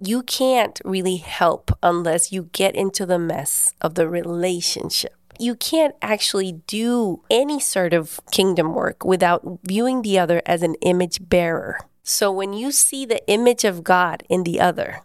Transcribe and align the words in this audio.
you 0.00 0.22
can't 0.22 0.80
really 0.84 1.16
help 1.16 1.72
unless 1.82 2.30
you 2.30 2.44
get 2.52 2.76
into 2.76 3.04
the 3.04 3.18
mess 3.18 3.74
of 3.80 3.96
the 3.96 4.08
relationship. 4.08 5.14
You 5.40 5.56
can't 5.56 5.94
actually 6.00 6.52
do 6.66 7.22
any 7.30 7.58
sort 7.58 7.92
of 7.92 8.20
kingdom 8.30 8.74
work 8.74 9.04
without 9.04 9.58
viewing 9.64 10.02
the 10.02 10.18
other 10.18 10.40
as 10.46 10.62
an 10.62 10.74
image 10.82 11.28
bearer. 11.28 11.80
So 12.04 12.30
when 12.30 12.52
you 12.52 12.70
see 12.70 13.06
the 13.06 13.26
image 13.28 13.64
of 13.64 13.82
God 13.82 14.22
in 14.28 14.44
the 14.44 14.60
other, 14.60 15.00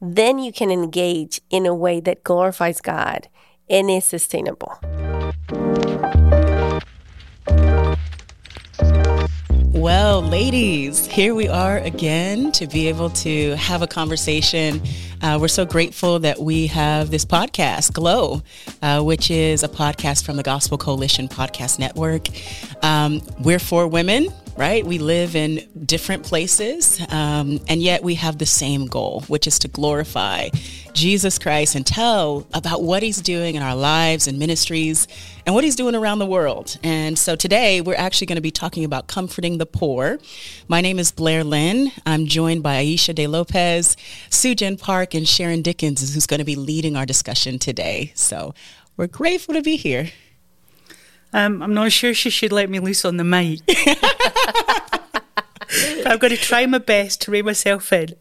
then 0.00 0.38
you 0.38 0.52
can 0.52 0.70
engage 0.70 1.42
in 1.50 1.66
a 1.66 1.74
way 1.74 2.00
that 2.00 2.24
glorifies 2.24 2.80
God 2.80 3.28
and 3.68 3.90
is 3.90 4.06
sustainable. 4.06 4.78
Well, 9.80 10.20
ladies, 10.20 11.06
here 11.06 11.34
we 11.34 11.48
are 11.48 11.78
again 11.78 12.52
to 12.52 12.66
be 12.66 12.88
able 12.88 13.08
to 13.10 13.56
have 13.56 13.80
a 13.80 13.86
conversation. 13.86 14.82
Uh, 15.22 15.38
we're 15.40 15.48
so 15.48 15.64
grateful 15.64 16.18
that 16.18 16.38
we 16.38 16.66
have 16.66 17.10
this 17.10 17.24
podcast, 17.24 17.94
Glo, 17.94 18.42
uh, 18.82 19.00
which 19.00 19.30
is 19.30 19.62
a 19.62 19.68
podcast 19.68 20.26
from 20.26 20.36
the 20.36 20.42
Gospel 20.42 20.76
Coalition 20.76 21.28
Podcast 21.28 21.78
Network. 21.78 22.28
Um, 22.84 23.22
we're 23.38 23.58
for 23.58 23.88
women 23.88 24.28
right? 24.60 24.84
We 24.84 24.98
live 24.98 25.36
in 25.36 25.66
different 25.86 26.22
places, 26.22 27.00
um, 27.08 27.60
and 27.66 27.80
yet 27.80 28.02
we 28.02 28.16
have 28.16 28.36
the 28.36 28.44
same 28.44 28.88
goal, 28.88 29.22
which 29.26 29.46
is 29.46 29.58
to 29.60 29.68
glorify 29.68 30.50
Jesus 30.92 31.38
Christ 31.38 31.76
and 31.76 31.86
tell 31.86 32.46
about 32.52 32.82
what 32.82 33.02
he's 33.02 33.22
doing 33.22 33.54
in 33.54 33.62
our 33.62 33.74
lives 33.74 34.28
and 34.28 34.38
ministries 34.38 35.08
and 35.46 35.54
what 35.54 35.64
he's 35.64 35.76
doing 35.76 35.94
around 35.94 36.18
the 36.18 36.26
world. 36.26 36.76
And 36.82 37.18
so 37.18 37.36
today 37.36 37.80
we're 37.80 37.94
actually 37.94 38.26
going 38.26 38.36
to 38.36 38.42
be 38.42 38.50
talking 38.50 38.84
about 38.84 39.06
comforting 39.06 39.56
the 39.56 39.64
poor. 39.64 40.18
My 40.68 40.82
name 40.82 40.98
is 40.98 41.10
Blair 41.10 41.42
Linne. 41.42 41.90
I'm 42.04 42.26
joined 42.26 42.62
by 42.62 42.84
Aixa 42.84 43.14
de 43.14 43.24
López, 43.24 43.96
Soojin 44.28 44.78
Park, 44.78 45.14
and 45.14 45.26
Sharon 45.26 45.62
Dickens, 45.62 46.12
who's 46.12 46.26
going 46.26 46.36
to 46.36 46.44
be 46.44 46.56
leading 46.56 46.96
our 46.96 47.06
discussion 47.06 47.58
today. 47.58 48.12
So 48.14 48.52
we're 48.98 49.06
grateful 49.06 49.54
to 49.54 49.62
be 49.62 49.76
here. 49.76 50.10
Um, 51.32 51.62
I'm 51.62 51.74
not 51.74 51.92
sure 51.92 52.12
she 52.12 52.30
should 52.30 52.52
let 52.52 52.68
me 52.70 52.80
loose 52.80 53.04
on 53.04 53.16
the 53.16 53.24
mic. 53.24 53.60
I'm 56.06 56.18
going 56.18 56.34
to 56.34 56.36
try 56.36 56.66
my 56.66 56.78
best 56.78 57.20
to 57.22 57.30
rein 57.30 57.44
myself 57.44 57.92
in. 57.92 58.14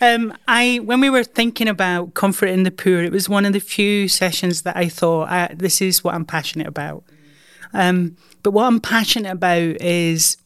Um, 0.00 0.36
I 0.48 0.80
when 0.82 1.00
we 1.00 1.10
were 1.10 1.22
thinking 1.22 1.68
about 1.68 2.14
comforting 2.14 2.64
the 2.64 2.70
poor, 2.70 3.02
it 3.02 3.12
was 3.12 3.28
one 3.28 3.44
of 3.44 3.52
the 3.52 3.60
few 3.60 4.08
sessions 4.08 4.62
that 4.62 4.76
I 4.76 4.88
thought 4.88 5.28
I, 5.28 5.54
this 5.54 5.80
is 5.80 6.02
what 6.02 6.14
I'm 6.14 6.24
passionate 6.24 6.66
about. 6.66 7.04
Um, 7.72 8.16
but 8.42 8.50
what 8.52 8.64
I'm 8.64 8.80
passionate 8.80 9.30
about 9.30 9.80
is 9.80 10.36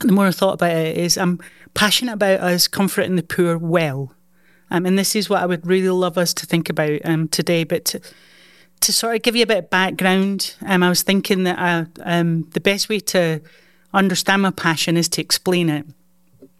the 0.00 0.12
more 0.12 0.26
I 0.26 0.32
thought 0.32 0.54
about 0.54 0.74
it 0.74 0.96
is 0.96 1.16
I'm 1.16 1.38
passionate 1.74 2.14
about 2.14 2.40
us 2.40 2.66
comforting 2.66 3.16
the 3.16 3.22
poor 3.22 3.56
well, 3.56 4.12
um, 4.70 4.86
and 4.86 4.98
this 4.98 5.14
is 5.14 5.30
what 5.30 5.42
I 5.42 5.46
would 5.46 5.66
really 5.66 5.90
love 5.90 6.18
us 6.18 6.34
to 6.34 6.46
think 6.46 6.68
about 6.68 6.98
um, 7.04 7.28
today. 7.28 7.62
But 7.62 7.84
to, 7.86 8.00
to 8.82 8.92
sort 8.92 9.16
of 9.16 9.22
give 9.22 9.36
you 9.36 9.42
a 9.42 9.46
bit 9.46 9.58
of 9.58 9.70
background, 9.70 10.54
um, 10.66 10.82
I 10.82 10.88
was 10.88 11.02
thinking 11.02 11.44
that 11.44 11.58
uh, 11.58 11.84
um, 12.04 12.48
the 12.50 12.60
best 12.60 12.88
way 12.88 13.00
to 13.00 13.40
understand 13.94 14.42
my 14.42 14.50
passion 14.50 14.96
is 14.96 15.08
to 15.10 15.20
explain 15.20 15.68
it. 15.68 15.86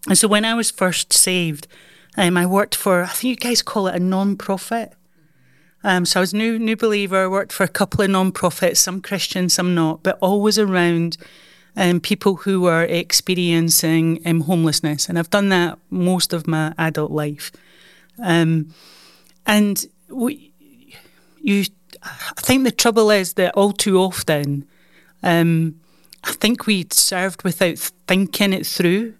And 0.07 0.17
so 0.17 0.27
when 0.27 0.45
I 0.45 0.53
was 0.53 0.71
first 0.71 1.13
saved, 1.13 1.67
um, 2.17 2.37
I 2.37 2.45
worked 2.45 2.75
for, 2.75 3.03
I 3.03 3.07
think 3.07 3.29
you 3.29 3.49
guys 3.49 3.61
call 3.61 3.87
it 3.87 3.95
a 3.95 3.99
non 3.99 4.35
profit. 4.35 4.93
Um, 5.83 6.05
so 6.05 6.19
I 6.19 6.21
was 6.21 6.33
new 6.33 6.57
new 6.57 6.77
believer, 6.77 7.29
worked 7.29 7.51
for 7.51 7.63
a 7.63 7.69
couple 7.69 8.03
of 8.03 8.09
non 8.09 8.31
profits, 8.31 8.79
some 8.79 9.01
Christian, 9.01 9.49
some 9.49 9.75
not, 9.75 10.03
but 10.03 10.17
always 10.21 10.57
around 10.57 11.17
um, 11.75 11.99
people 11.99 12.35
who 12.35 12.61
were 12.61 12.83
experiencing 12.83 14.21
um, 14.25 14.41
homelessness. 14.41 15.09
And 15.09 15.19
I've 15.19 15.29
done 15.29 15.49
that 15.49 15.79
most 15.89 16.31
of 16.33 16.47
my 16.47 16.73
adult 16.77 17.11
life. 17.11 17.51
Um, 18.21 18.73
and 19.45 19.85
we, 20.09 20.53
you 21.41 21.65
I 22.03 22.41
think 22.41 22.63
the 22.63 22.71
trouble 22.71 23.09
is 23.11 23.33
that 23.33 23.53
all 23.55 23.71
too 23.71 23.97
often, 23.97 24.67
um, 25.21 25.79
I 26.23 26.31
think 26.31 26.65
we 26.65 26.85
served 26.91 27.43
without 27.43 27.77
thinking 28.07 28.53
it 28.53 28.65
through. 28.65 29.13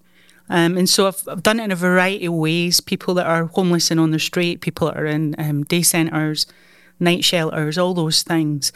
Um, 0.50 0.78
and 0.78 0.90
so 0.90 1.08
I've, 1.08 1.28
I've, 1.28 1.44
done 1.44 1.60
it 1.60 1.64
in 1.64 1.72
a 1.72 1.76
variety 1.76 2.26
of 2.26 2.34
ways. 2.34 2.82
People 2.82 3.14
that 3.16 3.26
are 3.26 3.46
homeless 3.46 3.92
and 3.92 4.00
on 4.00 4.12
the 4.12 4.20
street, 4.20 4.62
people 4.62 4.88
that 4.88 4.98
are 4.98 5.06
in 5.06 5.36
um, 5.38 5.64
day 5.64 5.82
centres, 5.82 6.46
night 7.00 7.24
shelters, 7.24 7.78
all 7.78 7.94
those 7.94 8.24
things. 8.24 8.72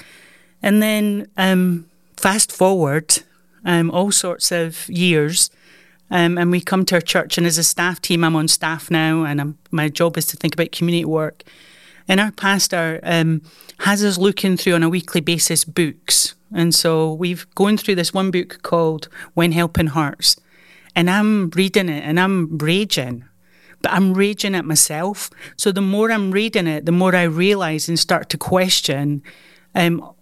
And 0.63 0.81
then 0.81 1.27
um, 1.37 1.85
fast 2.15 2.51
forward 2.51 3.19
um, 3.65 3.91
all 3.91 4.11
sorts 4.11 4.51
of 4.51 4.87
years, 4.89 5.49
um, 6.09 6.37
and 6.37 6.51
we 6.51 6.61
come 6.61 6.85
to 6.85 6.95
our 6.95 7.01
church. 7.01 7.37
And 7.37 7.45
as 7.45 7.57
a 7.57 7.63
staff 7.63 8.01
team, 8.01 8.23
I'm 8.23 8.35
on 8.35 8.47
staff 8.47 8.89
now, 8.89 9.23
and 9.23 9.41
I'm, 9.41 9.57
my 9.71 9.89
job 9.89 10.17
is 10.17 10.25
to 10.27 10.37
think 10.37 10.53
about 10.53 10.71
community 10.71 11.05
work. 11.05 11.43
And 12.07 12.19
our 12.19 12.31
pastor 12.31 12.99
um, 13.03 13.41
has 13.79 14.03
us 14.03 14.17
looking 14.17 14.57
through 14.57 14.73
on 14.73 14.83
a 14.83 14.89
weekly 14.89 15.21
basis 15.21 15.65
books. 15.65 16.35
And 16.53 16.73
so 16.73 17.13
we've 17.13 17.45
gone 17.55 17.77
through 17.77 17.95
this 17.95 18.13
one 18.13 18.31
book 18.31 18.61
called 18.63 19.09
When 19.33 19.51
Helping 19.51 19.87
Hurts. 19.87 20.37
And 20.95 21.09
I'm 21.09 21.49
reading 21.51 21.89
it 21.89 22.03
and 22.03 22.19
I'm 22.19 22.57
raging, 22.57 23.25
but 23.81 23.91
I'm 23.91 24.13
raging 24.13 24.55
at 24.55 24.65
myself. 24.65 25.29
So 25.57 25.71
the 25.71 25.81
more 25.81 26.11
I'm 26.11 26.31
reading 26.31 26.65
it, 26.65 26.85
the 26.85 26.91
more 26.91 27.15
I 27.15 27.23
realise 27.23 27.87
and 27.87 27.99
start 27.99 28.29
to 28.29 28.37
question 28.37 29.21
um, 29.75 30.13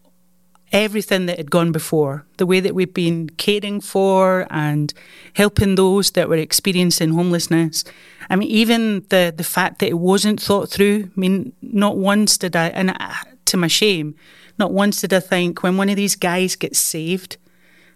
everything 0.71 1.25
that 1.25 1.37
had 1.37 1.51
gone 1.51 1.71
before, 1.71 2.25
the 2.37 2.45
way 2.45 2.59
that 2.59 2.75
we've 2.75 2.93
been 2.93 3.29
caring 3.29 3.81
for 3.81 4.47
and 4.49 4.93
helping 5.33 5.75
those 5.75 6.11
that 6.11 6.29
were 6.29 6.35
experiencing 6.35 7.11
homelessness. 7.11 7.83
I 8.29 8.35
mean, 8.35 8.49
even 8.49 9.05
the 9.09 9.33
the 9.35 9.43
fact 9.43 9.79
that 9.79 9.89
it 9.89 9.99
wasn't 9.99 10.41
thought 10.41 10.69
through. 10.69 11.11
I 11.15 11.19
mean, 11.19 11.53
not 11.61 11.97
once 11.97 12.37
did 12.37 12.55
I, 12.55 12.67
and 12.69 12.91
I, 12.91 13.15
to 13.45 13.57
my 13.57 13.67
shame, 13.67 14.15
not 14.57 14.73
once 14.73 15.01
did 15.01 15.13
I 15.13 15.19
think 15.19 15.63
when 15.63 15.77
one 15.77 15.89
of 15.89 15.95
these 15.95 16.15
guys 16.15 16.55
gets 16.55 16.79
saved, 16.79 17.37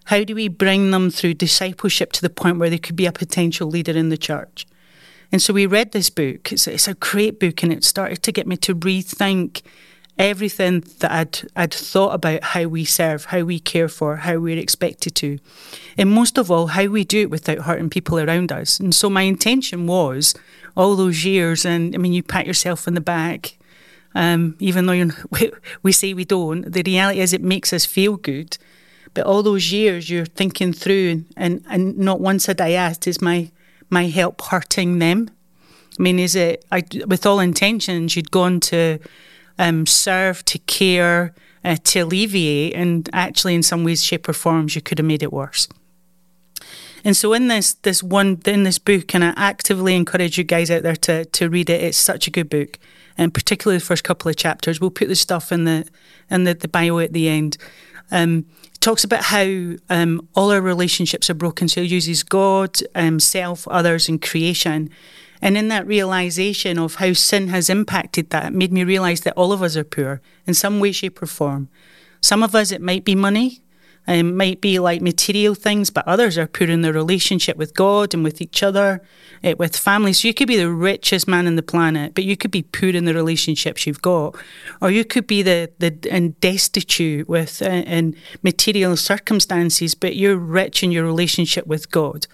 how 0.06 0.24
do 0.24 0.36
we 0.36 0.48
bring 0.48 0.92
them 0.92 1.10
through 1.10 1.36
discipleship 1.36 2.12
to 2.14 2.22
the 2.22 2.30
point 2.30 2.60
where 2.60 2.70
they 2.70 2.78
could 2.78 2.96
be 2.96 3.06
a 3.06 3.12
potential 3.12 3.68
leader 3.68 3.98
in 3.98 4.10
the 4.10 4.18
church? 4.18 4.66
And 5.32 5.42
so 5.42 5.54
we 5.54 5.66
read 5.66 5.92
this 5.92 6.10
book. 6.10 6.52
It's, 6.52 6.68
it's 6.68 6.88
a 6.88 6.96
great 6.96 7.40
book, 7.40 7.62
and 7.64 7.72
it 7.72 7.84
started 7.84 8.24
to 8.24 8.32
get 8.32 8.48
me 8.48 8.58
to 8.58 8.76
rethink 8.76 9.62
everything 10.20 10.82
that 11.00 11.12
I'd 11.12 11.40
I'd 11.56 11.74
thought 11.74 12.14
about 12.14 12.44
how 12.44 12.66
we 12.66 12.84
serve, 12.86 13.26
how 13.26 13.42
we 13.42 13.60
care 13.60 13.88
for, 13.88 14.18
how 14.18 14.38
we're 14.38 14.60
expected 14.60 15.16
to, 15.16 15.40
and 15.98 16.12
most 16.12 16.38
of 16.38 16.52
all, 16.52 16.68
how 16.68 16.86
we 16.88 17.06
do 17.06 17.22
it 17.22 17.30
without 17.30 17.60
hurting 17.60 17.90
people 17.90 18.20
around 18.20 18.52
us. 18.52 18.80
And 18.80 18.94
so 18.94 19.10
my 19.10 19.24
intention 19.24 19.88
was 19.88 20.36
all 20.76 20.96
those 20.96 21.24
years, 21.26 21.66
and 21.66 21.96
I 21.96 21.98
mean, 21.98 22.14
you 22.14 22.22
pat 22.22 22.46
yourself 22.46 22.88
in 22.88 22.94
the 22.94 23.02
back, 23.02 23.58
um, 24.14 24.56
even 24.60 24.86
though 24.86 25.10
we, 25.32 25.52
we 25.82 25.92
say 25.94 26.14
we 26.14 26.26
don't. 26.26 26.72
The 26.72 26.84
reality 26.86 27.22
is, 27.22 27.34
it 27.34 27.42
makes 27.42 27.72
us 27.74 27.86
feel 27.86 28.18
good. 28.18 28.58
But 29.16 29.26
all 29.26 29.42
those 29.42 29.72
years, 29.72 30.10
you're 30.10 30.26
thinking 30.26 30.72
through, 30.72 31.26
and, 31.36 31.64
and 31.68 31.98
not 31.98 32.22
once 32.22 32.46
had 32.46 32.62
I 32.62 32.72
asked, 32.72 33.08
is 33.08 33.22
my 33.22 33.52
my 33.90 34.06
help 34.06 34.40
hurting 34.42 35.00
them? 35.00 35.32
I 35.98 36.02
mean, 36.02 36.20
is 36.20 36.36
it? 36.36 36.64
I, 36.72 36.84
with 37.08 37.26
all 37.26 37.40
intentions, 37.40 38.16
you'd 38.16 38.30
gone 38.30 38.60
to 38.62 39.00
um, 39.60 39.86
serve, 39.86 40.44
to 40.46 40.58
care, 40.60 41.36
uh, 41.64 41.76
to 41.84 42.00
alleviate, 42.00 42.74
and 42.74 43.08
actually, 43.14 43.54
in 43.54 43.62
some 43.62 43.84
ways, 43.84 44.04
shape, 44.04 44.28
or 44.28 44.34
forms, 44.34 44.74
you 44.74 44.82
could 44.82 44.98
have 44.98 45.06
made 45.06 45.22
it 45.22 45.32
worse. 45.32 45.68
And 47.04 47.16
so, 47.16 47.34
in 47.34 47.48
this 47.50 47.74
this 47.74 48.02
one 48.02 48.42
in 48.46 48.64
this 48.64 48.80
book, 48.80 49.14
and 49.14 49.24
I 49.24 49.34
actively 49.36 49.96
encourage 49.96 50.38
you 50.38 50.44
guys 50.44 50.72
out 50.72 50.84
there 50.84 50.96
to 50.96 51.26
to 51.26 51.50
read 51.50 51.70
it. 51.70 51.84
It's 51.84 51.98
such 51.98 52.26
a 52.26 52.32
good 52.32 52.50
book, 52.50 52.80
and 53.18 53.34
particularly 53.34 53.78
the 53.78 53.86
first 53.86 54.04
couple 54.04 54.30
of 54.30 54.38
chapters. 54.38 54.82
We'll 54.82 54.90
put 54.90 55.10
the 55.10 55.16
stuff 55.16 55.52
in 55.52 55.66
the 55.66 55.86
in 56.32 56.46
the, 56.46 56.54
the 56.54 56.68
bio 56.68 57.00
at 57.00 57.14
the 57.14 57.30
end. 57.30 57.58
Um, 58.12 58.46
talks 58.80 59.04
about 59.04 59.26
how 59.26 59.76
um, 59.90 60.28
all 60.36 60.52
our 60.52 60.62
relationships 60.62 61.30
are 61.30 61.36
broken. 61.36 61.68
So 61.68 61.82
it 61.82 61.92
uses 61.92 62.24
God, 62.24 62.80
um, 62.96 63.20
self, 63.20 63.68
others, 63.68 64.08
and 64.08 64.22
creation 64.22 64.90
and 65.42 65.58
in 65.58 65.68
that 65.70 65.88
realization 65.88 66.78
of 66.78 66.96
how 66.96 67.14
sin 67.14 67.48
has 67.50 67.70
impacted 67.70 68.30
that, 68.30 68.48
it 68.48 68.54
made 68.54 68.74
me 68.74 68.84
realize 68.84 69.22
that 69.22 69.34
all 69.38 69.54
of 69.54 69.64
us 69.64 69.78
are 69.78 69.84
poor 69.84 70.22
in 70.46 70.54
some 70.54 70.80
way, 70.80 70.92
shape, 70.92 71.22
or 71.22 71.28
form. 71.28 71.70
Some 72.22 72.44
of 72.44 72.56
us, 72.56 72.72
it 72.72 72.82
might 72.82 73.06
be 73.06 73.16
money, 73.16 73.62
it 74.08 74.24
might 74.24 74.60
be 74.60 74.80
like 74.80 75.02
material 75.02 75.54
things, 75.54 75.90
but 75.90 76.08
others 76.08 76.38
are 76.38 76.48
poor 76.48 76.68
in 76.68 76.82
their 76.82 76.94
relationship 76.94 77.58
with 77.58 77.76
God 77.76 78.14
and 78.14 78.24
with 78.24 78.42
each 78.42 78.64
other, 78.64 79.02
eh, 79.44 79.54
with 79.58 79.78
family. 79.78 80.14
So 80.14 80.28
you 80.28 80.34
could 80.34 80.48
be 80.48 80.58
the 80.58 80.72
richest 80.72 81.28
man 81.28 81.46
on 81.46 81.56
the 81.56 81.62
planet, 81.62 82.16
but 82.16 82.24
you 82.24 82.36
could 82.36 82.52
be 82.52 82.64
poor 82.64 82.90
in 82.90 83.06
the 83.06 83.14
relationships 83.14 83.86
you've 83.86 84.02
got, 84.02 84.36
or 84.82 84.90
you 84.90 85.06
could 85.06 85.28
be 85.28 85.44
the 85.44 85.70
the 85.78 85.96
and 86.10 86.40
destitute 86.42 87.30
with 87.30 87.62
uh, 87.62 87.66
in 87.66 88.16
material 88.42 88.98
circumstances, 88.98 89.94
but 89.94 90.16
you're 90.16 90.38
rich 90.38 90.82
in 90.82 90.92
your 90.92 91.06
relationship 91.06 91.68
with 91.68 91.92
God. 91.92 92.26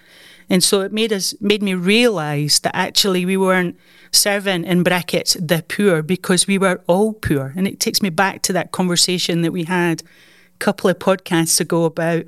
And 0.50 0.64
so 0.64 0.82
it 0.82 0.92
made 0.92 1.12
us 1.12 1.34
made 1.42 1.64
me 1.64 1.74
realise 1.74 2.60
that 2.60 2.76
actually 2.76 3.26
we 3.26 3.38
weren't 3.38 3.78
serving 4.12 4.64
in 4.64 4.84
brackets 4.84 5.34
the 5.34 5.64
poor 5.68 6.02
because 6.02 6.48
we 6.48 6.58
were 6.58 6.82
all 6.88 7.14
poor. 7.14 7.54
And 7.56 7.68
it 7.68 7.80
takes 7.80 8.02
me 8.02 8.10
back 8.10 8.42
to 8.44 8.54
that 8.54 8.72
conversation 8.72 9.42
that 9.42 9.52
we 9.52 9.64
had 9.64 10.02
a 10.02 10.58
couple 10.60 10.90
of 10.90 11.00
podcasts 11.00 11.60
ago 11.60 11.86
about 11.86 12.26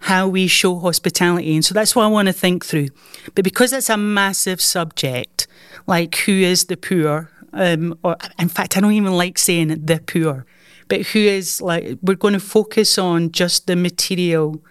how 0.00 0.26
we 0.26 0.46
show 0.46 0.78
hospitality. 0.78 1.54
And 1.54 1.64
so 1.64 1.74
that's 1.74 1.94
what 1.94 2.04
I 2.04 2.08
want 2.08 2.26
to 2.26 2.32
think 2.32 2.64
through. 2.64 2.88
But 3.34 3.44
because 3.44 3.72
it's 3.72 3.90
a 3.90 3.96
massive 3.96 4.60
subject, 4.60 5.46
like 5.86 6.14
who 6.16 6.32
is 6.32 6.66
the 6.66 6.76
poor, 6.76 7.30
um, 7.52 7.98
or 8.02 8.16
in 8.38 8.48
fact, 8.48 8.76
I 8.76 8.80
don't 8.80 8.92
even 8.92 9.12
like 9.12 9.38
saying 9.38 9.68
the 9.68 10.00
poor, 10.00 10.46
but 10.88 11.02
who 11.02 11.18
is 11.18 11.60
like, 11.60 11.98
we're 12.02 12.14
going 12.14 12.34
to 12.34 12.40
focus 12.40 12.98
on 12.98 13.30
just 13.30 13.66
the 13.66 13.76
material 13.76 14.62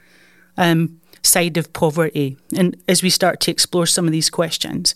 um, 0.58 0.99
side 1.22 1.58
of 1.58 1.72
poverty. 1.74 2.38
And 2.56 2.76
as 2.88 3.04
we 3.04 3.10
start 3.10 3.40
to 3.42 3.52
explore 3.52 3.86
some 3.86 4.06
of 4.06 4.12
these 4.12 4.30
questions. 4.30 4.96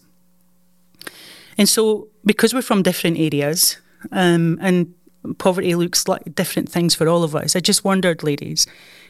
And 1.57 1.69
so, 1.69 2.07
because 2.25 2.53
we're 2.53 2.61
from 2.61 2.83
different 2.83 3.19
areas, 3.19 3.77
um, 4.11 4.57
and 4.61 4.93
poverty 5.37 5.75
looks 5.75 6.07
like 6.07 6.35
different 6.35 6.69
things 6.69 6.95
for 6.95 7.07
all 7.07 7.23
of 7.23 7.35
us, 7.35 7.55
I 7.55 7.59
just 7.59 7.83
wondered, 7.83 8.23
ladies, 8.23 8.65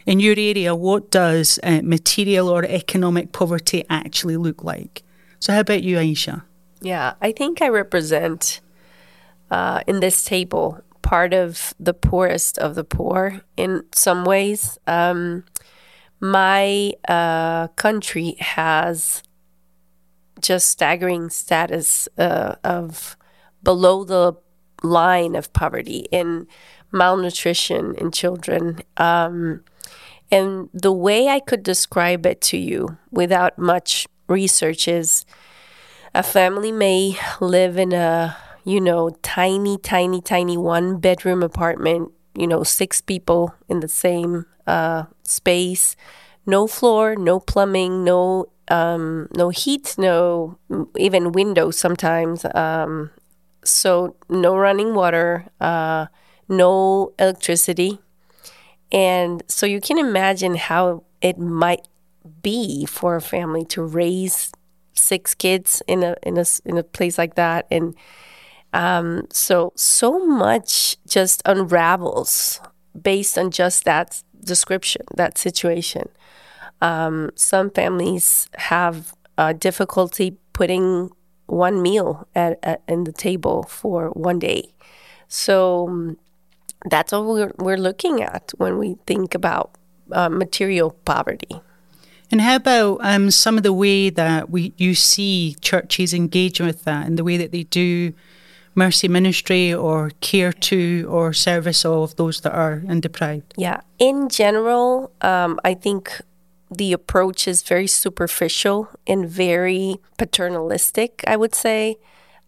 in 0.06 0.20
your 0.20 0.36
area, 0.38 0.76
what 0.76 1.10
does 1.12 1.60
uh, 1.64 1.82
material 1.84 2.50
or 2.50 2.66
economic 2.66 3.32
poverty 3.32 3.86
actually 3.90 4.38
look 4.38 4.64
like? 4.64 5.04
So, 5.40 5.54
how 5.54 5.62
about 5.62 5.84
you, 5.84 5.98
Aixa? 5.98 6.44
Yeah, 6.82 7.14
I 7.22 7.32
think 7.32 7.62
I 7.62 7.70
represent 7.70 8.60
uh, 9.50 9.82
in 9.88 10.02
this 10.02 10.26
table 10.26 10.82
part 11.02 11.34
of 11.34 11.74
the 11.80 11.94
poorest 11.94 12.58
of 12.58 12.76
the 12.76 12.84
poor 12.84 13.42
in 13.56 13.84
some 13.94 14.26
ways. 14.26 14.78
Um, 14.88 15.46
my 16.24 16.94
uh, 17.10 17.68
country 17.76 18.38
has 18.40 19.24
just 20.40 20.70
staggering 20.70 21.30
status 21.30 22.08
uh, 22.18 22.56
of 22.64 23.18
below 23.62 24.06
the 24.06 24.34
line 24.84 25.36
of 25.36 25.52
poverty 25.52 26.08
in 26.14 26.48
malnutrition 26.94 27.94
in 27.96 28.10
children. 28.10 28.80
Um, 28.96 29.66
and 30.32 30.70
the 30.74 30.94
way 30.94 31.28
I 31.28 31.42
could 31.42 31.62
describe 31.62 32.26
it 32.26 32.40
to 32.44 32.58
you 32.58 32.98
without 33.12 33.60
much 33.60 34.08
research 34.30 34.88
is 34.88 35.26
a 36.16 36.24
family 36.24 36.72
may 36.72 37.18
live 37.42 37.78
in 37.78 37.92
a, 37.92 38.38
you 38.64 38.80
know, 38.80 39.10
tiny, 39.24 39.78
tiny, 39.78 40.22
tiny 40.22 40.56
one 40.56 41.00
bedroom 41.02 41.44
apartment, 41.44 42.13
you 42.36 42.48
know, 42.48 42.64
six 42.64 43.02
people 43.02 43.54
in 43.70 43.80
the 43.80 43.88
same 43.88 44.46
uh, 44.68 45.06
space, 45.24 45.96
no 46.46 46.68
floor, 46.68 47.16
no 47.16 47.40
plumbing, 47.40 48.04
no 48.04 48.48
um, 48.70 49.28
no 49.36 49.50
heat, 49.50 49.96
no 49.98 50.58
even 50.98 51.32
windows 51.34 51.78
sometimes. 51.78 52.46
Um, 52.56 53.12
so 53.64 54.16
no 54.30 54.56
running 54.58 54.94
water, 54.94 55.46
uh, 55.62 56.08
no 56.48 57.14
electricity, 57.20 58.00
and 58.92 59.44
so 59.48 59.66
you 59.66 59.82
can 59.82 59.98
imagine 59.98 60.56
how 60.56 61.04
it 61.22 61.38
might 61.38 61.88
be 62.42 62.86
for 62.86 63.16
a 63.16 63.22
family 63.22 63.66
to 63.66 63.82
raise 63.84 64.52
six 64.94 65.34
kids 65.34 65.82
in 65.88 66.04
a 66.04 66.16
in 66.24 66.38
a 66.38 66.46
in 66.66 66.78
a 66.78 66.84
place 66.84 67.18
like 67.18 67.36
that, 67.36 67.66
and 67.72 67.96
um, 68.74 69.28
so 69.32 69.72
so 69.76 70.26
much 70.26 70.98
just 71.08 71.42
unravels 71.46 72.60
based 73.00 73.38
on 73.38 73.52
just 73.52 73.86
that 73.86 74.24
description, 74.44 75.04
that 75.16 75.38
situation. 75.38 76.10
Um, 76.82 77.32
some 77.36 77.70
families 77.70 78.50
have 78.56 79.16
uh, 79.38 79.54
difficulty 79.54 80.38
putting 80.52 81.12
one 81.46 81.82
meal 81.82 82.28
at, 82.36 82.60
at, 82.64 82.82
in 82.88 83.04
the 83.06 83.12
table 83.12 83.64
for 83.64 84.10
one 84.10 84.40
day. 84.40 84.74
So 85.28 85.88
um, 85.88 86.18
that's 86.90 87.12
what 87.12 87.26
we're, 87.26 87.52
we're 87.58 87.78
looking 87.78 88.22
at 88.22 88.52
when 88.58 88.78
we 88.78 88.98
think 89.08 89.34
about 89.34 89.72
uh, 90.12 90.30
material 90.30 90.92
poverty. 91.06 91.62
And 92.32 92.42
how 92.42 92.56
about 92.56 92.98
um, 93.02 93.30
some 93.30 93.58
of 93.58 93.64
the 93.64 93.74
way 93.74 94.10
that 94.10 94.50
we 94.50 94.74
you 94.78 94.96
see 94.96 95.56
churches 95.62 96.14
engage 96.14 96.60
with 96.60 96.84
that 96.84 97.06
and 97.06 97.18
the 97.18 97.24
way 97.24 97.38
that 97.38 97.52
they 97.52 97.64
do 97.64 98.14
mercy 98.76 99.08
ministry 99.08 99.74
or 99.74 100.12
care 100.22 100.52
to 100.52 101.08
or 101.10 101.34
service 101.34 101.86
of 101.86 102.16
those 102.16 102.42
that 102.42 102.54
are 102.54 102.84
in 102.88 103.02
deprived? 103.02 103.54
Yeah, 103.58 103.82
in 104.00 104.30
general, 104.30 105.12
um, 105.22 105.60
I 105.64 105.74
think 105.74 106.22
the 106.70 106.94
approach 106.94 107.48
is 107.48 107.62
very 107.62 107.88
superficial 107.88 108.90
and 109.06 109.30
very 109.30 109.98
paternalistic, 110.18 111.24
I 111.28 111.36
would 111.36 111.56
say. 111.56 111.98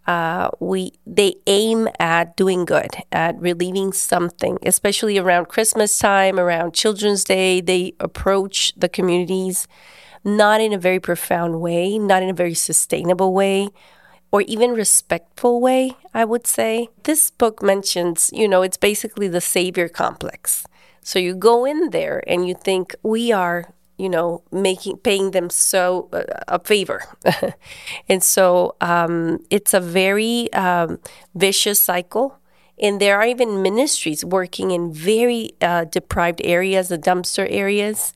Uh, 0.07 0.49
we 0.59 0.91
they 1.07 1.33
aim 1.47 1.87
at 1.99 2.37
doing 2.37 2.63
good, 2.63 2.91
at 3.11 3.39
relieving 3.39 3.91
something, 3.91 4.59
especially 4.63 5.17
around 5.17 5.47
Christmas 5.47 5.97
time, 5.97 6.39
around 6.39 6.75
Children's 6.75 7.23
Day. 7.23 7.59
They 7.59 7.93
approach 7.99 8.73
the 8.77 8.87
communities 8.87 9.67
not 10.23 10.59
in 10.59 10.73
a 10.73 10.77
very 10.77 10.99
profound 10.99 11.61
way, 11.61 11.97
not 11.97 12.23
in 12.23 12.29
a 12.29 12.33
very 12.33 12.55
sustainable 12.55 13.33
way, 13.33 13.69
or 14.35 14.41
even 14.41 14.71
respectful 14.71 15.61
way. 15.61 15.95
I 16.13 16.25
would 16.25 16.45
say 16.45 16.89
this 17.03 17.31
book 17.31 17.63
mentions, 17.63 18.29
you 18.33 18.49
know, 18.49 18.63
it's 18.63 18.75
basically 18.75 19.29
the 19.29 19.39
savior 19.39 19.87
complex. 19.87 20.65
So 21.01 21.19
you 21.19 21.33
go 21.33 21.63
in 21.63 21.91
there 21.91 22.21
and 22.27 22.45
you 22.45 22.53
think 22.53 22.95
we 23.01 23.31
are 23.31 23.73
you 23.97 24.09
know, 24.09 24.43
making 24.51 24.97
paying 24.97 25.31
them 25.31 25.49
so 25.49 26.09
uh, 26.11 26.23
a 26.49 26.59
favor, 26.59 27.01
and 28.09 28.21
so 28.21 28.75
um, 28.81 29.39
it's 29.49 29.73
a 29.73 29.79
very 29.79 30.51
um, 30.51 30.99
vicious 31.33 31.79
cycle. 31.79 32.37
And 32.77 32.99
there 32.99 33.17
are 33.17 33.25
even 33.25 33.61
ministries 33.61 34.25
working 34.25 34.71
in 34.71 34.91
very 34.91 35.51
uh, 35.61 35.85
deprived 35.85 36.41
areas, 36.43 36.89
the 36.89 36.97
dumpster 36.97 37.47
areas, 37.49 38.13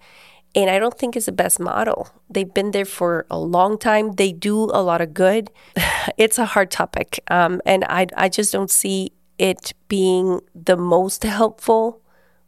and 0.55 0.69
I 0.69 0.79
don't 0.79 0.97
think 0.97 1.15
it's 1.15 1.27
the 1.27 1.31
best 1.31 1.59
model. 1.59 2.09
They've 2.29 2.51
been 2.53 2.71
there 2.71 2.85
for 2.85 3.25
a 3.29 3.39
long 3.39 3.77
time. 3.77 4.13
They 4.13 4.31
do 4.31 4.63
a 4.63 4.81
lot 4.81 5.01
of 5.01 5.13
good. 5.13 5.51
it's 6.17 6.37
a 6.37 6.45
hard 6.45 6.71
topic, 6.71 7.19
um, 7.29 7.61
and 7.65 7.83
I 7.85 8.07
I 8.15 8.29
just 8.29 8.51
don't 8.51 8.71
see 8.71 9.11
it 9.37 9.73
being 9.87 10.41
the 10.53 10.75
most 10.75 11.23
helpful 11.23 12.01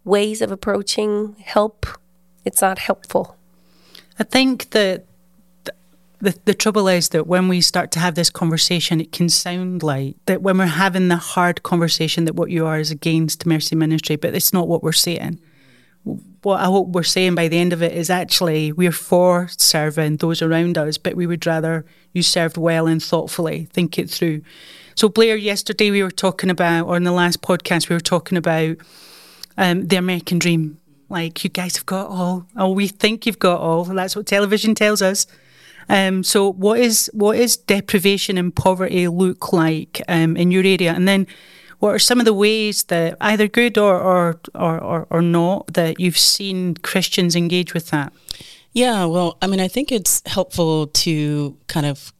ways 0.03 0.41
of 0.41 0.51
approaching 0.51 1.35
help 1.39 1.85
it's 2.45 2.61
not 2.61 2.79
helpful. 2.79 3.37
I 4.19 4.23
think 4.23 4.71
that 4.71 5.05
the, 6.19 6.37
the 6.45 6.53
trouble 6.53 6.87
is 6.87 7.09
that 7.09 7.27
when 7.27 7.47
we 7.47 7.61
start 7.61 7.91
to 7.91 7.99
have 7.99 8.15
this 8.15 8.29
conversation, 8.29 9.01
it 9.01 9.11
can 9.11 9.29
sound 9.29 9.81
like 9.83 10.15
that 10.25 10.41
when 10.41 10.57
we're 10.57 10.65
having 10.65 11.07
the 11.07 11.15
hard 11.17 11.63
conversation 11.63 12.25
that 12.25 12.35
what 12.35 12.51
you 12.51 12.65
are 12.65 12.79
is 12.79 12.91
against 12.91 13.45
mercy 13.45 13.75
ministry, 13.75 14.15
but 14.15 14.35
it's 14.35 14.53
not 14.53 14.67
what 14.67 14.83
we're 14.83 14.91
saying. 14.91 15.39
What 16.03 16.59
I 16.59 16.65
hope 16.65 16.87
we're 16.87 17.03
saying 17.03 17.35
by 17.35 17.47
the 17.47 17.59
end 17.59 17.73
of 17.73 17.83
it 17.83 17.93
is 17.93 18.09
actually 18.09 18.71
we're 18.71 18.91
for 18.91 19.47
serving 19.49 20.17
those 20.17 20.41
around 20.41 20.77
us, 20.77 20.97
but 20.97 21.15
we 21.15 21.27
would 21.27 21.45
rather 21.45 21.85
you 22.13 22.23
served 22.23 22.57
well 22.57 22.87
and 22.87 23.01
thoughtfully, 23.01 23.65
think 23.71 23.99
it 23.99 24.09
through. 24.09 24.41
So, 24.95 25.07
Blair, 25.09 25.35
yesterday 25.35 25.91
we 25.91 26.03
were 26.03 26.11
talking 26.11 26.49
about, 26.49 26.87
or 26.87 26.97
in 26.97 27.03
the 27.03 27.11
last 27.11 27.41
podcast, 27.41 27.89
we 27.89 27.95
were 27.95 28.01
talking 28.01 28.37
about 28.37 28.77
um, 29.57 29.87
the 29.87 29.95
American 29.95 30.39
dream 30.39 30.79
like 31.09 31.43
you 31.43 31.49
guys 31.49 31.75
have 31.75 31.85
got 31.85 32.07
all, 32.07 32.45
or 32.57 32.73
we 32.73 32.87
think 32.87 33.25
you've 33.25 33.39
got 33.39 33.59
all. 33.59 33.83
That's 33.83 34.15
what 34.15 34.25
television 34.25 34.75
tells 34.75 35.01
us. 35.01 35.27
Um, 35.89 36.23
so, 36.23 36.51
what 36.51 36.79
is 36.79 37.09
what 37.13 37.37
is 37.37 37.57
deprivation 37.57 38.37
and 38.37 38.55
poverty 38.55 39.07
look 39.07 39.51
like 39.53 40.01
um, 40.07 40.37
in 40.37 40.51
your 40.51 40.63
area? 40.63 40.93
And 40.93 41.07
then, 41.07 41.27
what 41.81 41.95
are 41.95 41.99
some 41.99 42.19
of 42.19 42.25
the 42.25 42.33
ways 42.33 42.83
that 42.83 43.17
either 43.19 43.47
good 43.47 43.77
or 43.77 43.99
or, 43.99 44.39
or, 44.53 44.79
or, 44.79 45.07
or 45.09 45.21
not 45.21 45.73
that 45.73 45.99
you've 45.99 46.17
seen 46.17 46.75
Christians 46.75 47.35
engage 47.35 47.73
with 47.73 47.89
that? 47.89 48.13
Yeah, 48.71 49.05
well, 49.05 49.37
I 49.41 49.47
mean, 49.47 49.59
I 49.59 49.67
think 49.67 49.91
it's 49.91 50.21
helpful 50.27 50.87
to 50.87 51.57
kind 51.67 51.85
of 51.85 52.13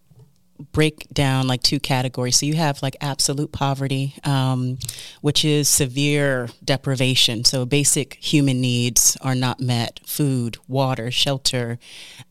break 0.72 1.08
down 1.13 1.48
like 1.48 1.62
two 1.63 1.80
categories. 1.80 2.38
So 2.38 2.46
you 2.46 2.56
have 2.56 2.82
like 2.82 2.96
absolute 3.01 3.51
poverty, 3.51 4.15
um, 4.24 4.77
which 5.22 5.44
is 5.46 5.68
severe 5.68 6.50
deprivation. 6.63 7.44
So 7.46 7.65
basic 7.65 8.15
human 8.15 8.62
needs 8.62 9.18
are 9.22 9.36
not 9.36 9.60
met: 9.60 10.00
food, 10.06 10.58
water, 10.68 11.12
shelter, 11.12 11.80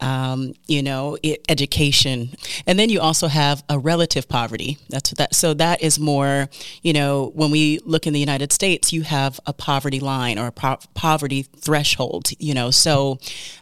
um, 0.01 0.55
you 0.67 0.83
know, 0.83 1.17
it, 1.23 1.45
education. 1.49 2.31
And 2.67 2.79
then 2.79 2.89
you 2.89 3.01
also 3.01 3.29
have 3.29 3.63
a 3.69 3.79
relative 3.79 4.29
poverty. 4.29 4.79
That's 4.89 5.11
that. 5.13 5.35
So 5.35 5.55
that 5.55 5.83
is 5.83 5.99
more, 5.99 6.49
you 6.83 6.93
know, 6.93 7.33
when 7.35 7.51
we 7.51 7.79
look 7.85 8.07
in 8.07 8.13
the 8.13 8.21
United 8.21 8.53
States, 8.53 8.93
you 8.93 9.03
have 9.03 9.41
a 9.47 9.53
poverty 9.53 10.01
line 10.01 10.39
or 10.39 10.49
a 10.49 10.53
po- 10.53 10.79
poverty 10.95 11.43
threshold. 11.43 12.31
You 12.39 12.55
know, 12.55 12.71
so 12.71 13.19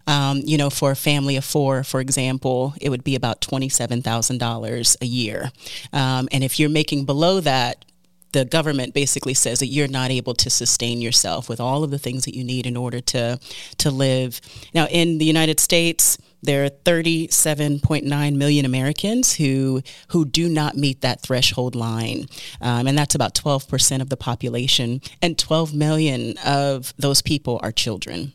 um, 0.07 0.43
you 0.45 0.57
know, 0.57 0.71
for 0.71 0.91
a 0.91 0.97
family 0.97 1.37
of 1.37 1.45
four, 1.45 1.85
for 1.85 2.01
example, 2.01 2.75
it 2.81 2.89
would 2.91 3.05
be 3.05 3.15
about 3.15 3.41
twenty-seven 3.41 4.03
thousand 4.03 4.39
dollars 4.39 4.58
dollars 4.59 4.97
a 5.01 5.07
year. 5.07 5.51
Um, 5.93 6.29
and 6.33 6.43
if 6.45 6.59
you're 6.59 6.71
making 6.71 7.05
below 7.05 7.41
that, 7.41 7.85
the 8.33 8.45
government 8.45 8.93
basically 8.93 9.35
says 9.35 9.59
that 9.61 9.69
you're 9.69 9.89
not 9.89 10.11
able 10.11 10.35
to 10.35 10.51
sustain 10.51 11.01
yourself 11.01 11.49
with 11.49 11.61
all 11.61 11.83
of 11.83 11.91
the 11.91 11.99
things 11.99 12.25
that 12.27 12.37
you 12.37 12.45
need 12.45 12.67
in 12.67 12.77
order 12.77 13.01
to 13.01 13.39
to 13.79 13.91
live. 13.91 14.41
Now, 14.75 14.87
in 14.87 15.19
the 15.19 15.25
United 15.25 15.59
States, 15.61 16.19
there 16.43 16.65
are 16.65 16.71
37.9 16.71 18.37
million 18.37 18.67
Americans 18.67 19.37
who 19.37 19.83
who 20.09 20.27
do 20.27 20.49
not 20.49 20.77
meet 20.77 21.01
that 21.01 21.23
threshold 21.23 21.75
line, 21.75 22.27
um, 22.61 22.87
and 22.87 22.99
that's 22.99 23.15
about 23.15 23.35
12 23.35 23.67
percent 23.67 24.03
of 24.03 24.11
the 24.11 24.17
population. 24.17 25.01
And 25.23 25.39
12 25.39 25.75
million 25.75 26.37
of 26.45 26.93
those 26.99 27.23
people 27.23 27.59
are 27.63 27.73
children. 27.73 28.35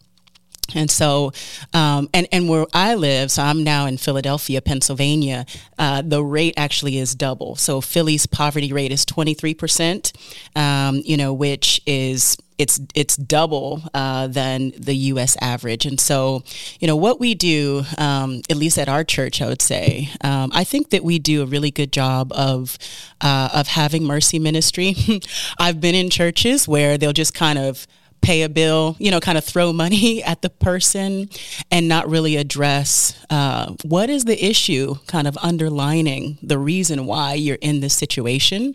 And 0.75 0.89
so, 0.89 1.32
um, 1.74 2.10
and 2.13 2.27
and 2.32 2.50
where 2.50 2.65
I 2.74 2.96
live, 2.96 3.32
so 3.32 3.44
I'm 3.44 3.63
now 3.63 3.86
in 3.86 3.98
Philadelphia, 3.98 4.62
Pennsylvania. 4.62 5.46
Uh, 5.77 6.01
the 6.01 6.24
rate 6.24 6.53
actually 6.58 6.98
is 6.98 7.15
double. 7.15 7.56
So 7.56 7.82
Philly's 7.82 8.25
poverty 8.25 8.72
rate 8.72 8.92
is 8.92 9.06
23 9.06 9.53
percent. 9.53 10.13
Um, 10.56 11.01
you 11.06 11.18
know, 11.18 11.34
which 11.34 11.82
is 11.86 12.38
it's 12.58 12.80
it's 12.96 13.18
double 13.18 13.82
uh, 13.94 14.27
than 14.27 14.72
the 14.77 14.96
U.S. 15.12 15.38
average. 15.42 15.86
And 15.86 16.00
so, 16.00 16.44
you 16.80 16.88
know, 16.88 16.96
what 16.96 17.20
we 17.20 17.36
do, 17.36 17.84
um, 17.98 18.42
at 18.50 18.58
least 18.58 18.77
at 18.77 18.89
our 18.89 19.03
church, 19.03 19.42
I 19.42 19.48
would 19.48 19.62
say, 19.62 20.10
um, 20.22 20.51
I 20.53 20.63
think 20.63 20.89
that 20.92 21.03
we 21.03 21.20
do 21.20 21.44
a 21.44 21.46
really 21.46 21.72
good 21.72 21.92
job 21.92 22.32
of 22.34 22.77
uh, 23.22 23.50
of 23.53 23.68
having 23.68 24.03
mercy 24.03 24.39
ministry. 24.39 24.96
I've 25.60 25.82
been 25.82 25.96
in 25.96 26.10
churches 26.10 26.68
where 26.68 26.98
they'll 26.98 27.13
just 27.13 27.34
kind 27.34 27.60
of 27.60 27.88
pay 28.24 28.42
a 28.42 28.50
bill, 28.50 28.96
you 28.98 29.12
know, 29.12 29.20
kind 29.20 29.38
of 29.38 29.44
throw 29.44 29.72
money 29.72 30.24
at 30.32 30.42
the 30.42 30.50
person 30.50 31.30
and 31.70 31.88
not 31.88 32.10
really 32.10 32.38
address 32.38 33.24
uh, 33.30 33.74
what 33.84 34.10
is 34.10 34.25
the 34.25 34.44
issue 34.44 34.96
kind 35.08 35.27
of 35.27 35.38
underlining 35.44 36.38
the 36.42 36.58
reason 36.58 37.06
why 37.06 37.34
you're 37.34 37.58
in 37.62 37.82
this 37.82 37.94
situation. 37.94 38.74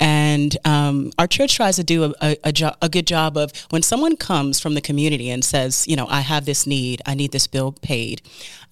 And 0.00 0.56
um, 0.64 1.10
our 1.18 1.26
church 1.26 1.56
tries 1.56 1.76
to 1.76 1.84
do 1.84 2.04
a, 2.04 2.14
a, 2.22 2.36
a, 2.44 2.52
jo- 2.52 2.76
a 2.80 2.88
good 2.88 3.06
job 3.06 3.36
of 3.36 3.52
when 3.70 3.82
someone 3.82 4.16
comes 4.16 4.60
from 4.60 4.74
the 4.74 4.80
community 4.80 5.28
and 5.28 5.44
says, 5.44 5.86
you 5.88 5.96
know, 5.96 6.06
I 6.06 6.20
have 6.20 6.46
this 6.46 6.66
need, 6.66 7.02
I 7.04 7.14
need 7.14 7.32
this 7.32 7.46
bill 7.46 7.72
paid. 7.72 8.22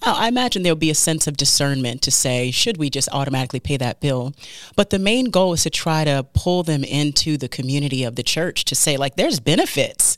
I 0.05 0.29
imagine 0.29 0.63
there'll 0.63 0.77
be 0.77 0.91
a 0.91 0.95
sense 0.95 1.27
of 1.27 1.37
discernment 1.37 2.03
to 2.03 2.11
say, 2.11 2.51
should 2.51 2.77
we 2.77 2.91
just 2.91 3.09
automatically 3.13 3.61
pay 3.61 3.77
that 3.77 4.01
bill? 4.01 4.35
But 4.75 4.91
the 4.91 4.99
main 4.99 5.27
goal 5.27 5.53
is 5.53 5.63
to 5.63 5.71
try 5.71 6.05
to 6.05 6.27
pull 6.35 6.65
them 6.65 6.83
into 6.83 7.37
the 7.37 7.49
community 7.49 8.03
of 8.03 8.17
the 8.17 8.23
church 8.25 8.65
to 8.67 8.75
say, 8.75 8.97
like, 8.97 9.15
there's 9.15 9.39
benefits 9.39 10.17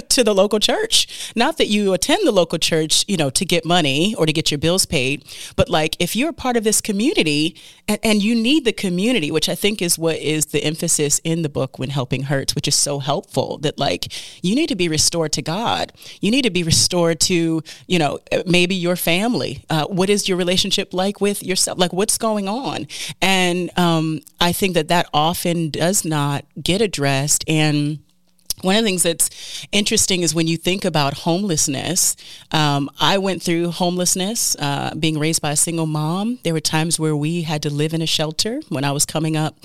to 0.08 0.22
the 0.22 0.34
local 0.34 0.60
church. 0.60 1.32
Not 1.34 1.58
that 1.58 1.66
you 1.66 1.92
attend 1.92 2.26
the 2.26 2.32
local 2.32 2.58
church, 2.58 3.04
you 3.08 3.16
know, 3.16 3.30
to 3.30 3.44
get 3.44 3.64
money 3.64 4.14
or 4.14 4.26
to 4.26 4.32
get 4.32 4.50
your 4.50 4.58
bills 4.58 4.86
paid, 4.86 5.24
but 5.56 5.68
like 5.68 5.96
if 5.98 6.14
you're 6.14 6.32
part 6.32 6.56
of 6.56 6.62
this 6.64 6.80
community 6.80 7.56
and, 7.88 7.98
and 8.02 8.22
you 8.22 8.34
need 8.34 8.64
the 8.64 8.72
community, 8.72 9.30
which 9.30 9.48
I 9.48 9.54
think 9.54 9.82
is 9.82 9.98
what 9.98 10.16
is 10.18 10.46
the 10.46 10.62
emphasis 10.62 11.20
in 11.24 11.42
the 11.42 11.48
book 11.48 11.78
when 11.78 11.90
helping 11.90 12.24
hurts, 12.24 12.54
which 12.54 12.68
is 12.68 12.76
so 12.76 13.00
helpful 13.00 13.58
that 13.58 13.78
like 13.78 14.12
you 14.42 14.54
need 14.54 14.68
to 14.68 14.76
be 14.76 14.88
restored 14.88 15.32
to 15.32 15.42
God. 15.42 15.92
You 16.20 16.30
need 16.30 16.42
to 16.42 16.50
be 16.50 16.62
restored 16.62 17.18
to, 17.20 17.62
you 17.86 17.98
know, 17.98 18.20
maybe 18.46 18.76
your 18.76 18.94
family. 18.94 19.15
Uh, 19.70 19.84
what 19.86 20.10
is 20.10 20.28
your 20.28 20.38
relationship 20.38 20.92
like 20.92 21.20
with 21.20 21.42
yourself? 21.42 21.78
Like 21.78 21.92
what's 21.92 22.18
going 22.18 22.48
on? 22.48 22.86
And 23.20 23.70
um, 23.78 24.20
I 24.40 24.52
think 24.52 24.74
that 24.74 24.88
that 24.88 25.08
often 25.12 25.70
does 25.70 26.04
not 26.04 26.44
get 26.62 26.80
addressed 26.80 27.44
and 27.48 27.98
one 28.62 28.76
of 28.76 28.82
the 28.82 28.88
things 28.88 29.02
that's 29.02 29.66
interesting 29.70 30.22
is 30.22 30.34
when 30.34 30.46
you 30.46 30.56
think 30.56 30.84
about 30.84 31.12
homelessness. 31.12 32.16
Um, 32.52 32.88
I 32.98 33.18
went 33.18 33.42
through 33.42 33.70
homelessness, 33.70 34.56
uh, 34.58 34.94
being 34.98 35.18
raised 35.18 35.42
by 35.42 35.52
a 35.52 35.56
single 35.56 35.86
mom. 35.86 36.38
There 36.42 36.54
were 36.54 36.60
times 36.60 36.98
where 36.98 37.14
we 37.14 37.42
had 37.42 37.62
to 37.64 37.70
live 37.70 37.92
in 37.92 38.00
a 38.00 38.06
shelter 38.06 38.62
when 38.70 38.82
I 38.82 38.92
was 38.92 39.04
coming 39.04 39.36
up. 39.36 39.58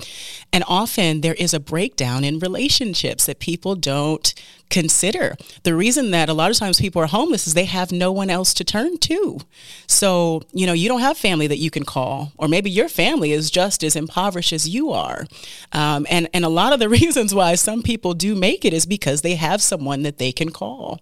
And 0.52 0.62
often 0.68 1.22
there 1.22 1.34
is 1.34 1.54
a 1.54 1.60
breakdown 1.60 2.22
in 2.22 2.38
relationships 2.38 3.24
that 3.26 3.38
people 3.38 3.76
don't 3.76 4.34
consider. 4.72 5.36
The 5.62 5.74
reason 5.74 6.10
that 6.12 6.30
a 6.30 6.32
lot 6.32 6.50
of 6.50 6.56
times 6.56 6.80
people 6.80 7.00
are 7.02 7.06
homeless 7.06 7.46
is 7.46 7.54
they 7.54 7.66
have 7.66 7.92
no 7.92 8.10
one 8.10 8.30
else 8.30 8.54
to 8.54 8.64
turn 8.64 8.96
to. 8.98 9.38
So, 9.86 10.42
you 10.52 10.66
know, 10.66 10.72
you 10.72 10.88
don't 10.88 11.02
have 11.02 11.18
family 11.18 11.46
that 11.46 11.58
you 11.58 11.70
can 11.70 11.84
call, 11.84 12.32
or 12.38 12.48
maybe 12.48 12.70
your 12.70 12.88
family 12.88 13.32
is 13.32 13.50
just 13.50 13.84
as 13.84 13.94
impoverished 13.94 14.52
as 14.52 14.68
you 14.68 14.90
are. 14.90 15.26
Um, 15.72 16.06
and, 16.10 16.28
and 16.32 16.44
a 16.44 16.48
lot 16.48 16.72
of 16.72 16.80
the 16.80 16.88
reasons 17.00 17.34
why 17.34 17.54
some 17.54 17.82
people 17.82 18.14
do 18.14 18.34
make 18.34 18.64
it 18.64 18.72
is 18.72 18.86
because 18.86 19.20
they 19.20 19.34
have 19.34 19.60
someone 19.60 20.02
that 20.02 20.16
they 20.16 20.32
can 20.32 20.50
call. 20.50 21.00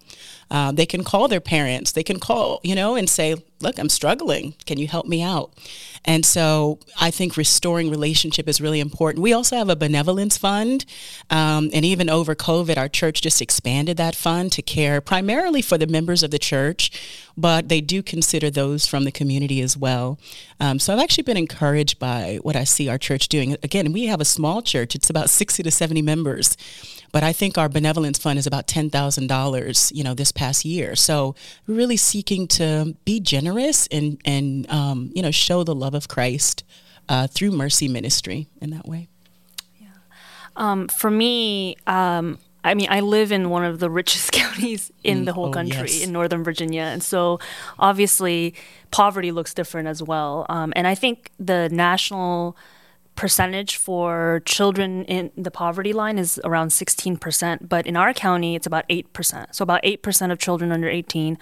Uh, 0.50 0.72
they 0.72 0.86
can 0.86 1.04
call 1.04 1.28
their 1.28 1.40
parents. 1.40 1.92
They 1.92 2.02
can 2.02 2.18
call, 2.18 2.60
you 2.62 2.74
know, 2.74 2.96
and 2.96 3.08
say, 3.08 3.36
look, 3.60 3.78
I'm 3.78 3.88
struggling. 3.88 4.54
Can 4.66 4.78
you 4.78 4.88
help 4.88 5.06
me 5.06 5.22
out? 5.22 5.52
And 6.04 6.24
so 6.24 6.78
I 6.98 7.10
think 7.10 7.36
restoring 7.36 7.90
relationship 7.90 8.48
is 8.48 8.60
really 8.60 8.80
important. 8.80 9.22
We 9.22 9.32
also 9.32 9.56
have 9.56 9.68
a 9.68 9.76
benevolence 9.76 10.38
fund. 10.38 10.86
Um, 11.28 11.70
and 11.74 11.84
even 11.84 12.08
over 12.08 12.34
COVID, 12.34 12.78
our 12.78 12.88
church 12.88 13.20
just 13.20 13.42
expanded 13.42 13.96
that 13.98 14.16
fund 14.16 14.50
to 14.52 14.62
care 14.62 15.00
primarily 15.00 15.60
for 15.60 15.76
the 15.76 15.86
members 15.86 16.22
of 16.22 16.30
the 16.30 16.38
church, 16.38 16.90
but 17.36 17.68
they 17.68 17.82
do 17.82 18.02
consider 18.02 18.50
those 18.50 18.86
from 18.86 19.04
the 19.04 19.12
community 19.12 19.60
as 19.60 19.76
well. 19.76 20.18
Um, 20.58 20.78
so 20.78 20.92
I've 20.92 21.00
actually 21.00 21.24
been 21.24 21.36
encouraged 21.36 21.98
by 21.98 22.38
what 22.42 22.56
I 22.56 22.64
see 22.64 22.88
our 22.88 22.98
church 22.98 23.28
doing. 23.28 23.56
Again, 23.62 23.92
we 23.92 24.06
have 24.06 24.20
a 24.20 24.24
small 24.24 24.62
church, 24.62 24.94
it's 24.94 25.10
about 25.10 25.28
60 25.28 25.62
to 25.62 25.70
70 25.70 26.00
members. 26.02 26.56
But 27.12 27.22
I 27.22 27.32
think 27.32 27.58
our 27.58 27.68
benevolence 27.68 28.18
fund 28.18 28.38
is 28.38 28.46
about 28.46 28.66
$10,000, 28.66 29.92
you 29.94 30.04
know, 30.04 30.14
this 30.14 30.32
past 30.32 30.64
year. 30.64 30.94
So 30.94 31.34
really 31.66 31.96
seeking 31.96 32.46
to 32.48 32.94
be 33.04 33.20
generous 33.20 33.86
and, 33.88 34.20
and 34.24 34.70
um, 34.70 35.10
you 35.14 35.22
know, 35.22 35.30
show 35.30 35.64
the 35.64 35.74
love 35.74 35.94
of 35.94 36.08
Christ 36.08 36.64
uh, 37.08 37.26
through 37.26 37.50
mercy 37.50 37.88
ministry 37.88 38.46
in 38.60 38.70
that 38.70 38.86
way. 38.86 39.08
Yeah. 39.80 39.88
Um, 40.56 40.88
for 40.88 41.10
me, 41.10 41.76
um, 41.86 42.38
I 42.62 42.74
mean, 42.74 42.88
I 42.90 43.00
live 43.00 43.32
in 43.32 43.50
one 43.50 43.64
of 43.64 43.80
the 43.80 43.90
richest 44.00 44.32
counties 44.32 44.92
in 45.02 45.22
mm, 45.22 45.24
the 45.24 45.32
whole 45.32 45.46
oh, 45.46 45.52
country, 45.52 45.90
yes. 45.90 46.02
in 46.02 46.12
Northern 46.12 46.44
Virginia. 46.44 46.82
And 46.82 47.02
so 47.02 47.40
obviously, 47.78 48.54
poverty 48.90 49.32
looks 49.32 49.54
different 49.54 49.88
as 49.88 50.02
well. 50.02 50.46
Um, 50.48 50.72
and 50.76 50.86
I 50.86 50.94
think 50.94 51.30
the 51.38 51.68
national 51.70 52.56
percentage 53.20 53.76
for 53.76 54.40
children 54.46 55.04
in 55.04 55.30
the 55.36 55.50
poverty 55.50 55.92
line 55.92 56.18
is 56.18 56.40
around 56.42 56.68
16%, 56.68 57.68
but 57.68 57.86
in 57.86 57.94
our 57.94 58.14
county, 58.14 58.54
it's 58.54 58.66
about 58.66 58.88
8%. 58.88 59.54
So, 59.54 59.62
about 59.62 59.82
8% 59.82 60.32
of 60.32 60.38
children 60.38 60.72
under 60.72 60.88
18 60.88 61.36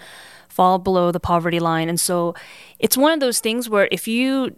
fall 0.49 0.77
below 0.77 1.13
the 1.13 1.21
poverty 1.21 1.61
line. 1.61 1.87
And 1.87 1.97
so, 1.97 2.35
it's 2.79 2.97
one 2.97 3.13
of 3.13 3.21
those 3.21 3.39
things 3.39 3.69
where 3.69 3.87
if 3.93 4.09
you 4.09 4.53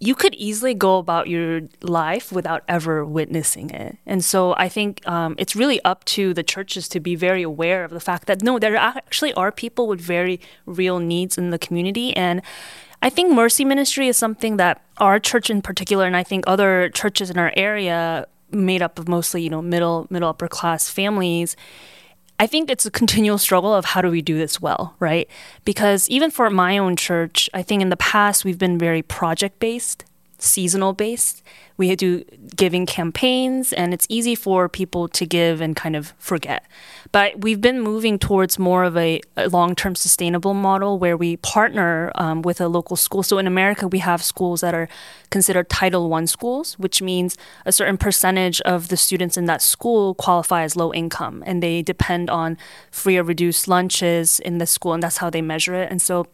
you 0.00 0.14
could 0.14 0.34
easily 0.34 0.74
go 0.74 0.98
about 0.98 1.28
your 1.28 1.62
life 1.82 2.32
without 2.32 2.62
ever 2.68 3.04
witnessing 3.04 3.70
it. 3.70 3.96
And 4.04 4.24
so 4.24 4.54
I 4.58 4.68
think 4.68 5.06
um, 5.08 5.34
it's 5.38 5.54
really 5.54 5.80
up 5.84 6.04
to 6.16 6.34
the 6.34 6.42
churches 6.42 6.88
to 6.88 7.00
be 7.00 7.14
very 7.14 7.42
aware 7.42 7.84
of 7.84 7.90
the 7.90 8.00
fact 8.00 8.26
that 8.26 8.42
no, 8.42 8.58
there 8.58 8.76
actually 8.76 9.32
are 9.34 9.52
people 9.52 9.86
with 9.86 10.00
very 10.00 10.40
real 10.66 10.98
needs 10.98 11.38
in 11.38 11.50
the 11.50 11.58
community. 11.58 12.14
And 12.16 12.42
I 13.04 13.10
think 13.10 13.30
mercy 13.30 13.66
ministry 13.66 14.08
is 14.08 14.16
something 14.16 14.56
that 14.56 14.80
our 14.96 15.20
church 15.20 15.50
in 15.50 15.60
particular, 15.60 16.06
and 16.06 16.16
I 16.16 16.22
think 16.22 16.44
other 16.46 16.88
churches 16.88 17.28
in 17.28 17.36
our 17.36 17.52
area, 17.54 18.26
made 18.50 18.80
up 18.80 18.98
of 18.98 19.08
mostly 19.08 19.42
you 19.42 19.50
know 19.50 19.60
middle 19.60 20.06
middle 20.08 20.30
upper 20.30 20.48
class 20.48 20.88
families. 20.88 21.54
I 22.40 22.46
think 22.46 22.70
it's 22.70 22.86
a 22.86 22.90
continual 22.90 23.36
struggle 23.36 23.74
of 23.74 23.84
how 23.84 24.00
do 24.00 24.10
we 24.10 24.22
do 24.22 24.38
this 24.38 24.58
well, 24.58 24.96
right? 25.00 25.28
Because 25.66 26.08
even 26.08 26.30
for 26.30 26.48
my 26.48 26.78
own 26.78 26.96
church, 26.96 27.50
I 27.52 27.62
think 27.62 27.82
in 27.82 27.90
the 27.90 27.96
past 27.98 28.42
we've 28.42 28.58
been 28.58 28.78
very 28.78 29.02
project 29.02 29.60
based, 29.60 30.06
seasonal 30.38 30.92
based 30.92 31.42
we 31.76 31.94
do 31.96 32.24
giving 32.54 32.86
campaigns 32.86 33.72
and 33.72 33.92
it's 33.92 34.06
easy 34.08 34.34
for 34.34 34.68
people 34.68 35.08
to 35.08 35.26
give 35.26 35.60
and 35.60 35.74
kind 35.74 35.96
of 35.96 36.12
forget. 36.18 36.64
But 37.10 37.40
we've 37.40 37.60
been 37.60 37.80
moving 37.80 38.18
towards 38.18 38.58
more 38.58 38.84
of 38.84 38.96
a, 38.96 39.20
a 39.36 39.48
long-term 39.48 39.96
sustainable 39.96 40.54
model 40.54 40.98
where 40.98 41.16
we 41.16 41.36
partner 41.38 42.12
um, 42.14 42.42
with 42.42 42.60
a 42.60 42.68
local 42.68 42.96
school. 42.96 43.22
So 43.22 43.38
in 43.38 43.46
america 43.46 43.88
we 43.88 43.98
have 43.98 44.22
schools 44.22 44.60
that 44.60 44.74
are 44.74 44.88
considered 45.30 45.68
title 45.68 46.08
one 46.08 46.26
schools 46.26 46.78
which 46.78 47.02
means 47.02 47.36
a 47.66 47.72
certain 47.72 47.98
percentage 47.98 48.60
of 48.62 48.88
the 48.88 48.96
students 48.96 49.36
in 49.36 49.46
that 49.46 49.60
school 49.60 50.14
qualify 50.14 50.62
as 50.62 50.76
low 50.76 50.92
income 50.92 51.42
and 51.46 51.62
they 51.62 51.82
depend 51.82 52.30
on 52.30 52.56
free 52.90 53.16
or 53.16 53.24
reduced 53.24 53.66
lunches 53.66 54.38
in 54.40 54.58
the 54.58 54.66
school 54.66 54.92
and 54.92 55.02
that's 55.02 55.16
how 55.16 55.28
they 55.28 55.42
measure 55.42 55.74
it. 55.74 55.90
And 55.90 56.00
so 56.00 56.26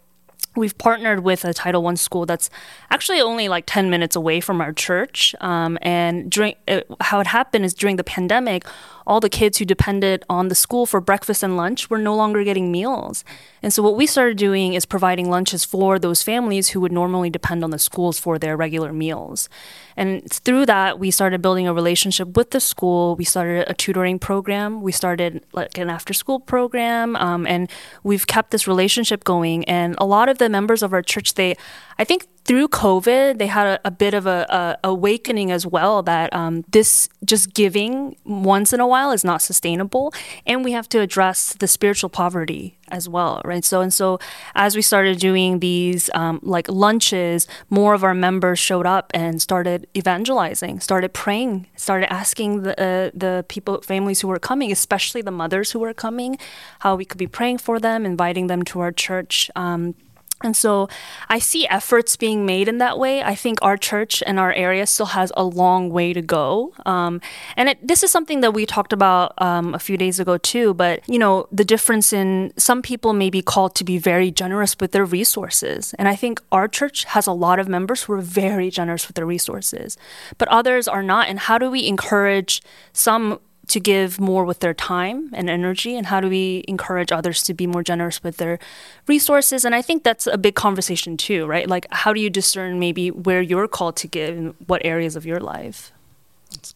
we've 0.56 0.76
partnered 0.78 1.20
with 1.20 1.44
a 1.44 1.54
Title 1.54 1.82
One 1.82 1.96
school 1.96 2.26
that's 2.26 2.50
actually 2.90 3.20
only 3.20 3.48
like 3.48 3.64
10 3.66 3.90
minutes 3.90 4.16
away 4.16 4.40
from 4.40 4.60
our 4.60 4.72
church. 4.72 5.34
Um, 5.40 5.78
and 5.82 6.30
during 6.30 6.54
uh, 6.68 6.80
how 7.00 7.20
it 7.20 7.26
happened 7.26 7.64
is 7.64 7.74
during 7.74 7.96
the 7.96 8.04
pandemic, 8.04 8.64
all 9.06 9.20
the 9.20 9.28
kids 9.28 9.58
who 9.58 9.64
depended 9.64 10.24
on 10.28 10.48
the 10.48 10.54
school 10.54 10.86
for 10.86 11.00
breakfast 11.00 11.42
and 11.42 11.56
lunch 11.56 11.90
were 11.90 11.98
no 11.98 12.14
longer 12.14 12.44
getting 12.44 12.70
meals. 12.70 13.24
And 13.62 13.72
so 13.72 13.82
what 13.82 13.96
we 13.96 14.06
started 14.06 14.36
doing 14.36 14.74
is 14.74 14.86
providing 14.86 15.30
lunches 15.30 15.64
for 15.64 15.98
those 15.98 16.22
families 16.22 16.70
who 16.70 16.80
would 16.80 16.92
normally 16.92 17.30
depend 17.30 17.64
on 17.64 17.70
the 17.70 17.78
schools 17.78 18.18
for 18.18 18.38
their 18.38 18.56
regular 18.56 18.92
meals. 18.92 19.48
And 19.96 20.30
through 20.30 20.66
that, 20.66 20.98
we 20.98 21.10
started 21.10 21.42
building 21.42 21.68
a 21.68 21.74
relationship 21.74 22.36
with 22.36 22.50
the 22.50 22.60
school. 22.60 23.16
We 23.16 23.24
started 23.24 23.68
a 23.68 23.74
tutoring 23.74 24.18
program. 24.18 24.80
We 24.80 24.92
started 24.92 25.44
like 25.52 25.76
an 25.76 25.90
after 25.90 26.14
school 26.14 26.40
program. 26.40 27.16
Um, 27.16 27.46
and 27.46 27.70
we've 28.02 28.26
kept 28.26 28.50
this 28.50 28.66
relationship 28.66 29.24
going. 29.24 29.64
And 29.64 29.94
a 29.98 30.06
lot 30.06 30.28
of 30.28 30.38
the 30.38 30.48
members 30.48 30.82
of 30.82 30.92
our 30.92 31.02
church, 31.02 31.34
they, 31.34 31.56
I 32.00 32.04
think 32.04 32.26
through 32.46 32.68
COVID, 32.68 33.36
they 33.36 33.46
had 33.46 33.66
a, 33.66 33.80
a 33.84 33.90
bit 33.90 34.14
of 34.14 34.26
a, 34.26 34.46
a, 34.48 34.88
awakening 34.88 35.52
as 35.52 35.66
well 35.66 36.02
that 36.04 36.32
um, 36.34 36.64
this 36.70 37.10
just 37.26 37.52
giving 37.52 38.16
once 38.24 38.72
in 38.72 38.80
a 38.80 38.86
while 38.86 39.12
is 39.12 39.22
not 39.22 39.42
sustainable, 39.42 40.14
and 40.46 40.64
we 40.64 40.72
have 40.72 40.88
to 40.88 41.00
address 41.00 41.52
the 41.52 41.68
spiritual 41.68 42.08
poverty 42.08 42.78
as 42.88 43.06
well, 43.06 43.42
right? 43.44 43.66
So 43.66 43.82
and 43.82 43.92
so, 43.92 44.18
as 44.54 44.74
we 44.74 44.80
started 44.80 45.18
doing 45.18 45.60
these 45.60 46.08
um, 46.14 46.40
like 46.42 46.70
lunches, 46.70 47.46
more 47.68 47.92
of 47.92 48.02
our 48.02 48.14
members 48.14 48.58
showed 48.58 48.86
up 48.86 49.10
and 49.12 49.40
started 49.42 49.86
evangelizing, 49.94 50.80
started 50.80 51.12
praying, 51.12 51.66
started 51.76 52.10
asking 52.10 52.62
the 52.62 52.72
uh, 52.80 53.10
the 53.12 53.44
people, 53.48 53.82
families 53.82 54.22
who 54.22 54.28
were 54.28 54.38
coming, 54.38 54.72
especially 54.72 55.20
the 55.20 55.30
mothers 55.30 55.72
who 55.72 55.78
were 55.78 55.92
coming, 55.92 56.38
how 56.78 56.96
we 56.96 57.04
could 57.04 57.18
be 57.18 57.26
praying 57.26 57.58
for 57.58 57.78
them, 57.78 58.06
inviting 58.06 58.46
them 58.46 58.62
to 58.62 58.80
our 58.80 58.90
church. 58.90 59.50
Um, 59.54 59.94
and 60.42 60.56
so 60.56 60.88
I 61.28 61.38
see 61.38 61.68
efforts 61.68 62.16
being 62.16 62.46
made 62.46 62.66
in 62.66 62.78
that 62.78 62.98
way. 62.98 63.22
I 63.22 63.34
think 63.34 63.58
our 63.62 63.76
church 63.76 64.22
and 64.26 64.38
our 64.38 64.52
area 64.52 64.86
still 64.86 65.06
has 65.06 65.30
a 65.36 65.44
long 65.44 65.90
way 65.90 66.12
to 66.12 66.22
go. 66.22 66.72
Um, 66.86 67.20
and 67.56 67.68
it, 67.68 67.86
this 67.86 68.02
is 68.02 68.10
something 68.10 68.40
that 68.40 68.54
we 68.54 68.64
talked 68.64 68.92
about 68.92 69.34
um, 69.38 69.74
a 69.74 69.78
few 69.78 69.98
days 69.98 70.18
ago 70.18 70.38
too. 70.38 70.72
But, 70.72 71.06
you 71.06 71.18
know, 71.18 71.46
the 71.52 71.64
difference 71.64 72.12
in 72.12 72.52
some 72.56 72.80
people 72.80 73.12
may 73.12 73.28
be 73.28 73.42
called 73.42 73.74
to 73.76 73.84
be 73.84 73.98
very 73.98 74.30
generous 74.30 74.76
with 74.80 74.92
their 74.92 75.04
resources. 75.04 75.94
And 75.98 76.08
I 76.08 76.16
think 76.16 76.40
our 76.50 76.68
church 76.68 77.04
has 77.04 77.26
a 77.26 77.32
lot 77.32 77.58
of 77.58 77.68
members 77.68 78.04
who 78.04 78.14
are 78.14 78.22
very 78.22 78.70
generous 78.70 79.06
with 79.08 79.16
their 79.16 79.26
resources, 79.26 79.98
but 80.38 80.48
others 80.48 80.88
are 80.88 81.02
not. 81.02 81.28
And 81.28 81.38
how 81.38 81.58
do 81.58 81.70
we 81.70 81.86
encourage 81.86 82.62
some 82.92 83.40
to 83.70 83.80
give 83.80 84.20
more 84.20 84.44
with 84.44 84.60
their 84.60 84.74
time 84.74 85.30
and 85.32 85.48
energy 85.48 85.96
and 85.96 86.06
how 86.06 86.20
do 86.20 86.28
we 86.28 86.64
encourage 86.66 87.12
others 87.12 87.42
to 87.42 87.54
be 87.54 87.66
more 87.66 87.82
generous 87.82 88.22
with 88.22 88.36
their 88.36 88.58
resources 89.06 89.64
and 89.64 89.74
i 89.74 89.80
think 89.80 90.02
that's 90.02 90.26
a 90.26 90.36
big 90.36 90.54
conversation 90.54 91.16
too 91.16 91.46
right 91.46 91.68
like 91.68 91.86
how 91.90 92.12
do 92.12 92.20
you 92.20 92.28
discern 92.28 92.78
maybe 92.78 93.10
where 93.10 93.40
you're 93.40 93.68
called 93.68 93.96
to 93.96 94.06
give 94.06 94.36
and 94.36 94.54
what 94.66 94.84
areas 94.84 95.16
of 95.16 95.24
your 95.24 95.40
life 95.40 95.92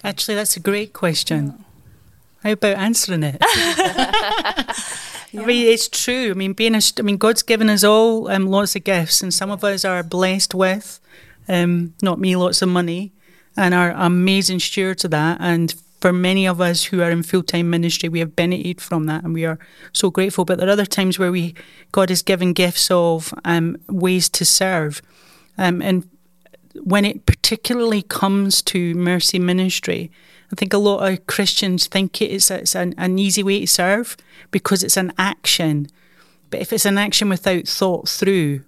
actually 0.02 0.34
that's 0.34 0.56
a 0.56 0.60
great 0.60 0.92
question 0.92 1.46
yeah. 1.46 1.64
how 2.44 2.50
about 2.52 2.76
answering 2.76 3.22
it 3.22 3.42
Yeah. 5.34 5.42
I 5.42 5.46
mean, 5.46 5.66
it's 5.66 5.88
true. 5.88 6.30
I 6.30 6.34
mean, 6.34 6.52
being 6.52 6.76
a, 6.76 6.80
I 6.96 7.02
mean, 7.02 7.16
God's 7.16 7.42
given 7.42 7.68
us 7.68 7.82
all 7.82 8.28
um, 8.28 8.46
lots 8.46 8.76
of 8.76 8.84
gifts, 8.84 9.20
and 9.20 9.34
some 9.34 9.50
of 9.50 9.64
us 9.64 9.84
are 9.84 10.04
blessed 10.04 10.54
with, 10.54 11.00
um, 11.48 11.92
not 12.00 12.20
me, 12.20 12.36
lots 12.36 12.62
of 12.62 12.68
money, 12.68 13.10
and 13.56 13.74
are 13.74 13.90
amazing 13.90 14.60
stewards 14.60 15.04
of 15.04 15.10
that. 15.10 15.38
And 15.40 15.74
for 16.04 16.12
many 16.12 16.46
of 16.46 16.60
us 16.60 16.84
who 16.84 17.00
are 17.00 17.10
in 17.10 17.22
full 17.22 17.42
time 17.42 17.70
ministry, 17.70 18.10
we 18.10 18.18
have 18.18 18.36
benefited 18.36 18.78
from 18.78 19.06
that 19.06 19.24
and 19.24 19.32
we 19.32 19.46
are 19.46 19.58
so 19.94 20.10
grateful. 20.10 20.44
But 20.44 20.58
there 20.58 20.68
are 20.68 20.72
other 20.72 20.84
times 20.84 21.18
where 21.18 21.32
we 21.32 21.54
God 21.92 22.10
has 22.10 22.20
given 22.20 22.52
gifts 22.52 22.90
of 22.90 23.32
um, 23.46 23.78
ways 23.88 24.28
to 24.28 24.44
serve. 24.44 25.00
Um, 25.56 25.80
and 25.80 26.06
when 26.82 27.06
it 27.06 27.24
particularly 27.24 28.02
comes 28.02 28.60
to 28.64 28.94
mercy 28.94 29.38
ministry, 29.38 30.10
I 30.52 30.56
think 30.56 30.74
a 30.74 30.78
lot 30.78 31.10
of 31.10 31.26
Christians 31.26 31.86
think 31.86 32.20
it's, 32.20 32.50
it's 32.50 32.76
an, 32.76 32.94
an 32.98 33.18
easy 33.18 33.42
way 33.42 33.60
to 33.60 33.66
serve 33.66 34.18
because 34.50 34.82
it's 34.82 34.98
an 34.98 35.10
action. 35.16 35.88
But 36.50 36.60
if 36.60 36.70
it's 36.70 36.84
an 36.84 36.98
action 36.98 37.30
without 37.30 37.66
thought 37.66 38.10
through, 38.10 38.60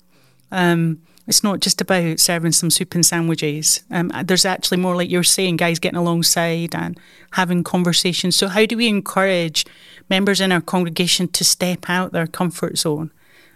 um, 0.51 1.03
it's 1.27 1.43
not 1.43 1.61
just 1.61 1.81
about 1.81 2.21
serving 2.21 2.53
some 2.53 2.71
soup 2.71 2.95
and 2.95 3.05
sandwiches. 3.05 3.83
Um, 3.91 4.13
there's 4.25 4.45
actually 4.45 4.79
more 4.79 4.97
like 4.97 5.11
you're 5.11 5.23
saying, 5.23 5.57
guys 5.57 5.79
getting 5.79 5.99
alongside 5.99 6.75
and 6.75 6.99
having 7.33 7.65
conversations. 7.65 8.37
So, 8.37 8.49
how 8.49 8.67
do 8.67 8.77
we 8.77 8.89
encourage 8.89 9.67
members 10.09 10.41
in 10.41 10.53
our 10.53 10.61
congregation 10.61 11.29
to 11.29 11.45
step 11.45 11.89
out 11.89 12.13
their 12.13 12.27
comfort 12.27 12.79
zone 12.79 13.11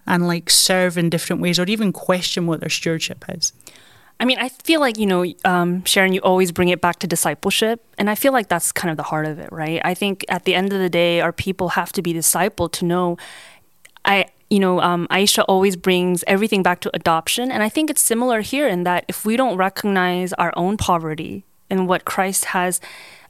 and 0.06 0.26
like 0.26 0.50
serve 0.50 0.98
in 0.98 1.10
different 1.10 1.40
ways 1.40 1.58
or 1.58 1.64
even 1.64 1.92
question 1.92 2.46
what 2.46 2.60
their 2.60 2.68
stewardship 2.68 3.24
is? 3.28 3.52
I 4.18 4.26
mean, 4.26 4.38
I 4.38 4.50
feel 4.50 4.80
like, 4.80 4.98
you 4.98 5.06
know, 5.06 5.24
um, 5.46 5.82
Sharon, 5.84 6.12
you 6.12 6.20
always 6.20 6.52
bring 6.52 6.68
it 6.68 6.82
back 6.82 6.98
to 6.98 7.06
discipleship. 7.06 7.82
And 7.96 8.10
I 8.10 8.14
feel 8.14 8.34
like 8.34 8.48
that's 8.48 8.70
kind 8.70 8.90
of 8.90 8.98
the 8.98 9.02
heart 9.02 9.24
of 9.24 9.38
it, 9.38 9.50
right? 9.50 9.80
I 9.82 9.94
think 9.94 10.26
at 10.28 10.44
the 10.44 10.54
end 10.54 10.74
of 10.74 10.78
the 10.78 10.90
day, 10.90 11.22
our 11.22 11.32
people 11.32 11.70
have 11.70 11.90
to 11.92 12.02
be 12.02 12.12
discipled 12.12 12.72
to 12.72 12.84
know 12.84 13.16
I, 14.04 14.26
you 14.50 14.58
know, 14.58 14.80
um, 14.80 15.06
Aixa 15.10 15.44
always 15.48 15.76
brings 15.76 16.24
everything 16.26 16.62
back 16.62 16.80
to 16.80 16.90
adoption. 16.92 17.50
And 17.50 17.62
I 17.62 17.68
think 17.68 17.88
it's 17.88 18.02
similar 18.02 18.40
here 18.40 18.68
in 18.68 18.82
that 18.82 19.04
if 19.08 19.24
we 19.24 19.36
don't 19.36 19.56
recognize 19.56 20.32
our 20.34 20.52
own 20.56 20.76
poverty 20.76 21.44
and 21.70 21.86
what 21.86 22.04
Christ 22.04 22.46
has 22.46 22.80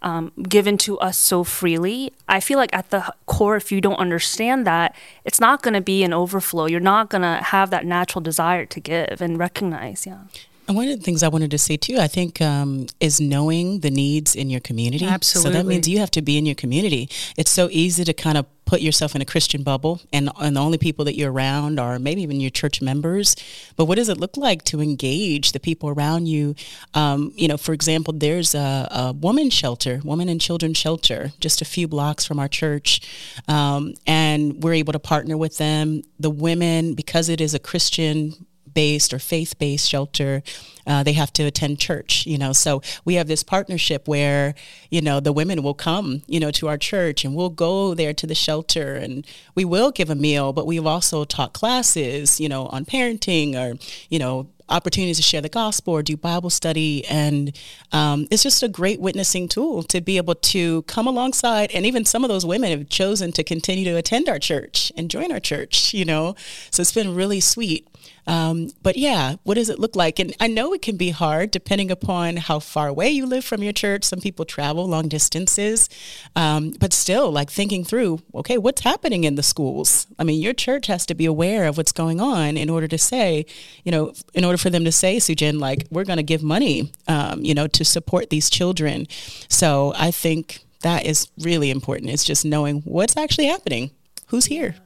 um, 0.00 0.32
given 0.48 0.78
to 0.78 0.98
us 0.98 1.18
so 1.18 1.44
freely, 1.44 2.14
I 2.26 2.40
feel 2.40 2.58
like 2.58 2.74
at 2.74 2.88
the 2.88 3.14
core, 3.26 3.56
if 3.56 3.70
you 3.70 3.82
don't 3.82 3.96
understand 3.96 4.66
that, 4.66 4.96
it's 5.26 5.40
not 5.40 5.60
going 5.60 5.74
to 5.74 5.82
be 5.82 6.02
an 6.04 6.14
overflow. 6.14 6.64
You're 6.64 6.80
not 6.80 7.10
going 7.10 7.22
to 7.22 7.44
have 7.44 7.68
that 7.68 7.84
natural 7.84 8.22
desire 8.22 8.64
to 8.64 8.80
give 8.80 9.20
and 9.20 9.38
recognize. 9.38 10.06
Yeah. 10.06 10.22
And 10.70 10.76
one 10.76 10.86
of 10.86 10.96
the 10.96 11.04
things 11.04 11.24
I 11.24 11.28
wanted 11.28 11.50
to 11.50 11.58
say 11.58 11.76
too, 11.76 11.96
I 11.98 12.06
think, 12.06 12.40
um, 12.40 12.86
is 13.00 13.20
knowing 13.20 13.80
the 13.80 13.90
needs 13.90 14.36
in 14.36 14.50
your 14.50 14.60
community. 14.60 15.04
Absolutely. 15.04 15.50
So 15.50 15.58
that 15.58 15.66
means 15.66 15.88
you 15.88 15.98
have 15.98 16.12
to 16.12 16.22
be 16.22 16.38
in 16.38 16.46
your 16.46 16.54
community. 16.54 17.08
It's 17.36 17.50
so 17.50 17.68
easy 17.72 18.04
to 18.04 18.12
kind 18.12 18.38
of 18.38 18.46
put 18.66 18.80
yourself 18.80 19.16
in 19.16 19.20
a 19.20 19.24
Christian 19.24 19.64
bubble, 19.64 20.00
and 20.12 20.30
and 20.38 20.54
the 20.54 20.60
only 20.60 20.78
people 20.78 21.04
that 21.06 21.16
you're 21.16 21.32
around 21.32 21.80
are 21.80 21.98
maybe 21.98 22.22
even 22.22 22.40
your 22.40 22.50
church 22.50 22.80
members. 22.80 23.34
But 23.74 23.86
what 23.86 23.96
does 23.96 24.08
it 24.08 24.18
look 24.18 24.36
like 24.36 24.62
to 24.66 24.80
engage 24.80 25.50
the 25.50 25.58
people 25.58 25.88
around 25.88 26.26
you? 26.26 26.54
Um, 26.94 27.32
you 27.34 27.48
know, 27.48 27.56
for 27.56 27.72
example, 27.72 28.14
there's 28.14 28.54
a, 28.54 28.86
a 28.92 29.12
woman 29.12 29.50
shelter, 29.50 30.00
woman 30.04 30.28
and 30.28 30.40
children 30.40 30.72
shelter, 30.72 31.32
just 31.40 31.60
a 31.60 31.64
few 31.64 31.88
blocks 31.88 32.24
from 32.24 32.38
our 32.38 32.46
church, 32.46 33.00
um, 33.48 33.94
and 34.06 34.62
we're 34.62 34.74
able 34.74 34.92
to 34.92 35.00
partner 35.00 35.36
with 35.36 35.58
them. 35.58 36.02
The 36.20 36.30
women, 36.30 36.94
because 36.94 37.28
it 37.28 37.40
is 37.40 37.54
a 37.54 37.58
Christian 37.58 38.46
based 38.74 39.12
or 39.12 39.18
faith 39.18 39.58
based 39.58 39.88
shelter, 39.88 40.42
uh, 40.86 41.02
they 41.02 41.12
have 41.12 41.32
to 41.34 41.44
attend 41.44 41.78
church, 41.78 42.26
you 42.26 42.38
know. 42.38 42.52
So 42.52 42.82
we 43.04 43.14
have 43.14 43.28
this 43.28 43.42
partnership 43.42 44.08
where, 44.08 44.54
you 44.90 45.00
know, 45.00 45.20
the 45.20 45.32
women 45.32 45.62
will 45.62 45.74
come, 45.74 46.22
you 46.26 46.40
know, 46.40 46.50
to 46.52 46.68
our 46.68 46.78
church 46.78 47.24
and 47.24 47.34
we'll 47.34 47.50
go 47.50 47.94
there 47.94 48.14
to 48.14 48.26
the 48.26 48.34
shelter 48.34 48.94
and 48.94 49.26
we 49.54 49.64
will 49.64 49.90
give 49.90 50.10
a 50.10 50.14
meal, 50.14 50.52
but 50.52 50.66
we've 50.66 50.86
also 50.86 51.24
taught 51.24 51.52
classes, 51.52 52.40
you 52.40 52.48
know, 52.48 52.66
on 52.66 52.84
parenting 52.84 53.54
or, 53.54 53.78
you 54.08 54.18
know, 54.18 54.48
opportunities 54.70 55.16
to 55.16 55.22
share 55.22 55.40
the 55.40 55.48
gospel 55.48 55.94
or 55.94 56.02
do 56.02 56.16
Bible 56.16 56.50
study. 56.50 57.04
And 57.06 57.56
um, 57.92 58.26
it's 58.30 58.42
just 58.42 58.62
a 58.62 58.68
great 58.68 59.00
witnessing 59.00 59.48
tool 59.48 59.82
to 59.84 60.00
be 60.00 60.16
able 60.16 60.36
to 60.36 60.82
come 60.82 61.06
alongside. 61.06 61.70
And 61.72 61.84
even 61.84 62.04
some 62.04 62.24
of 62.24 62.28
those 62.28 62.46
women 62.46 62.70
have 62.70 62.88
chosen 62.88 63.32
to 63.32 63.44
continue 63.44 63.84
to 63.86 63.96
attend 63.96 64.28
our 64.28 64.38
church 64.38 64.92
and 64.96 65.10
join 65.10 65.32
our 65.32 65.40
church, 65.40 65.92
you 65.92 66.04
know. 66.04 66.34
So 66.70 66.80
it's 66.80 66.92
been 66.92 67.14
really 67.14 67.40
sweet. 67.40 67.86
Um, 68.26 68.70
but 68.82 68.96
yeah, 68.96 69.36
what 69.42 69.54
does 69.54 69.70
it 69.70 69.78
look 69.78 69.96
like? 69.96 70.18
And 70.18 70.34
I 70.40 70.46
know 70.46 70.72
it 70.72 70.82
can 70.82 70.96
be 70.96 71.10
hard 71.10 71.50
depending 71.50 71.90
upon 71.90 72.36
how 72.36 72.58
far 72.58 72.88
away 72.88 73.10
you 73.10 73.26
live 73.26 73.44
from 73.44 73.62
your 73.62 73.72
church. 73.72 74.04
Some 74.04 74.20
people 74.20 74.44
travel 74.44 74.86
long 74.86 75.08
distances, 75.08 75.88
um, 76.36 76.72
but 76.78 76.92
still, 76.92 77.30
like 77.30 77.50
thinking 77.50 77.84
through, 77.84 78.20
okay, 78.34 78.58
what's 78.58 78.82
happening 78.82 79.24
in 79.24 79.34
the 79.34 79.42
schools? 79.42 80.06
I 80.18 80.24
mean, 80.24 80.40
your 80.40 80.52
church 80.52 80.86
has 80.86 81.06
to 81.06 81.14
be 81.14 81.26
aware 81.26 81.66
of 81.66 81.76
what's 81.76 81.92
going 81.92 82.20
on 82.20 82.56
in 82.56 82.70
order 82.70 82.88
to 82.88 82.98
say, 82.98 83.46
you 83.84 83.92
know, 83.92 84.12
in 84.34 84.44
order 84.44 84.58
for 84.58 84.70
them 84.70 84.84
to 84.84 84.92
say, 84.92 85.16
Soojin, 85.16 85.58
like, 85.58 85.86
we're 85.90 86.04
going 86.04 86.18
to 86.18 86.22
give 86.22 86.42
money, 86.42 86.92
um, 87.08 87.42
you 87.42 87.54
know, 87.54 87.66
to 87.68 87.84
support 87.84 88.30
these 88.30 88.50
children. 88.50 89.06
So 89.48 89.92
I 89.96 90.10
think 90.10 90.64
that 90.82 91.04
is 91.04 91.28
really 91.38 91.70
important. 91.70 92.10
It's 92.10 92.24
just 92.24 92.44
knowing 92.44 92.80
what's 92.82 93.16
actually 93.16 93.46
happening, 93.46 93.90
who's 94.28 94.46
here. 94.46 94.76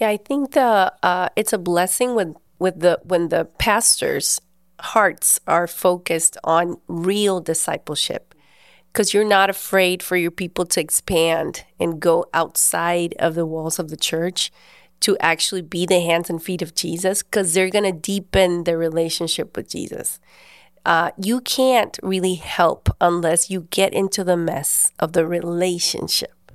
Yeah, 0.00 0.08
I 0.08 0.16
think 0.16 0.52
the 0.52 0.92
uh, 1.02 1.28
it's 1.34 1.52
a 1.52 1.58
blessing 1.58 2.14
when 2.14 2.36
with 2.58 2.80
the 2.80 3.00
when 3.02 3.28
the 3.28 3.44
pastors' 3.44 4.40
hearts 4.80 5.40
are 5.46 5.66
focused 5.66 6.36
on 6.44 6.80
real 6.86 7.40
discipleship, 7.40 8.34
because 8.92 9.12
you're 9.12 9.24
not 9.24 9.50
afraid 9.50 10.02
for 10.02 10.16
your 10.16 10.30
people 10.30 10.64
to 10.66 10.80
expand 10.80 11.64
and 11.78 12.00
go 12.00 12.26
outside 12.32 13.14
of 13.18 13.34
the 13.34 13.46
walls 13.46 13.78
of 13.78 13.88
the 13.88 13.96
church 13.96 14.52
to 15.00 15.16
actually 15.18 15.62
be 15.62 15.86
the 15.86 16.00
hands 16.00 16.28
and 16.28 16.42
feet 16.42 16.62
of 16.62 16.74
Jesus, 16.74 17.22
because 17.22 17.54
they're 17.54 17.70
going 17.70 17.84
to 17.84 17.92
deepen 17.92 18.64
their 18.64 18.78
relationship 18.78 19.56
with 19.56 19.68
Jesus. 19.68 20.18
Uh, 20.84 21.10
you 21.22 21.40
can't 21.40 21.98
really 22.02 22.34
help 22.34 22.88
unless 23.00 23.50
you 23.50 23.68
get 23.70 23.92
into 23.92 24.24
the 24.24 24.36
mess 24.36 24.92
of 24.98 25.12
the 25.12 25.26
relationship, 25.26 26.52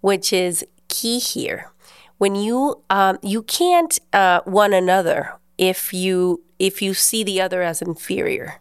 which 0.00 0.32
is 0.32 0.64
key 0.88 1.18
here 1.18 1.70
when 2.18 2.34
you 2.34 2.82
um, 2.90 3.18
you 3.22 3.42
can't 3.42 3.98
uh, 4.12 4.40
one 4.44 4.72
another 4.72 5.34
if 5.58 5.92
you 5.92 6.42
if 6.58 6.80
you 6.80 6.94
see 6.94 7.22
the 7.24 7.40
other 7.40 7.62
as 7.62 7.82
inferior. 7.82 8.60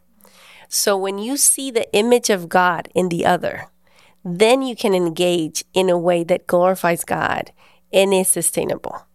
So 0.67 0.97
when 0.97 1.19
you 1.19 1.37
see 1.37 1.71
the 1.71 1.91
image 1.93 2.29
of 2.29 2.49
God 2.49 2.89
in 2.95 3.09
the 3.09 3.25
other, 3.25 3.67
then 4.23 4.61
you 4.61 4.75
can 4.75 4.93
engage 4.93 5.63
in 5.73 5.89
a 5.89 5.97
way 5.97 6.23
that 6.23 6.47
glorifies 6.47 7.03
God 7.03 7.51
and 7.93 8.13
is 8.13 8.27
sustainable. 8.27 9.05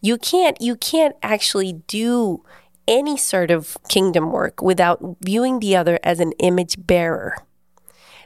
You 0.00 0.16
can't 0.16 0.60
you 0.60 0.76
can't 0.76 1.16
actually 1.22 1.74
do 1.86 2.44
any 2.88 3.16
sort 3.16 3.50
of 3.50 3.76
kingdom 3.88 4.32
work 4.32 4.60
without 4.62 5.16
viewing 5.22 5.60
the 5.60 5.76
other 5.76 5.98
as 6.02 6.20
an 6.20 6.32
image 6.38 6.76
bearer. 6.78 7.36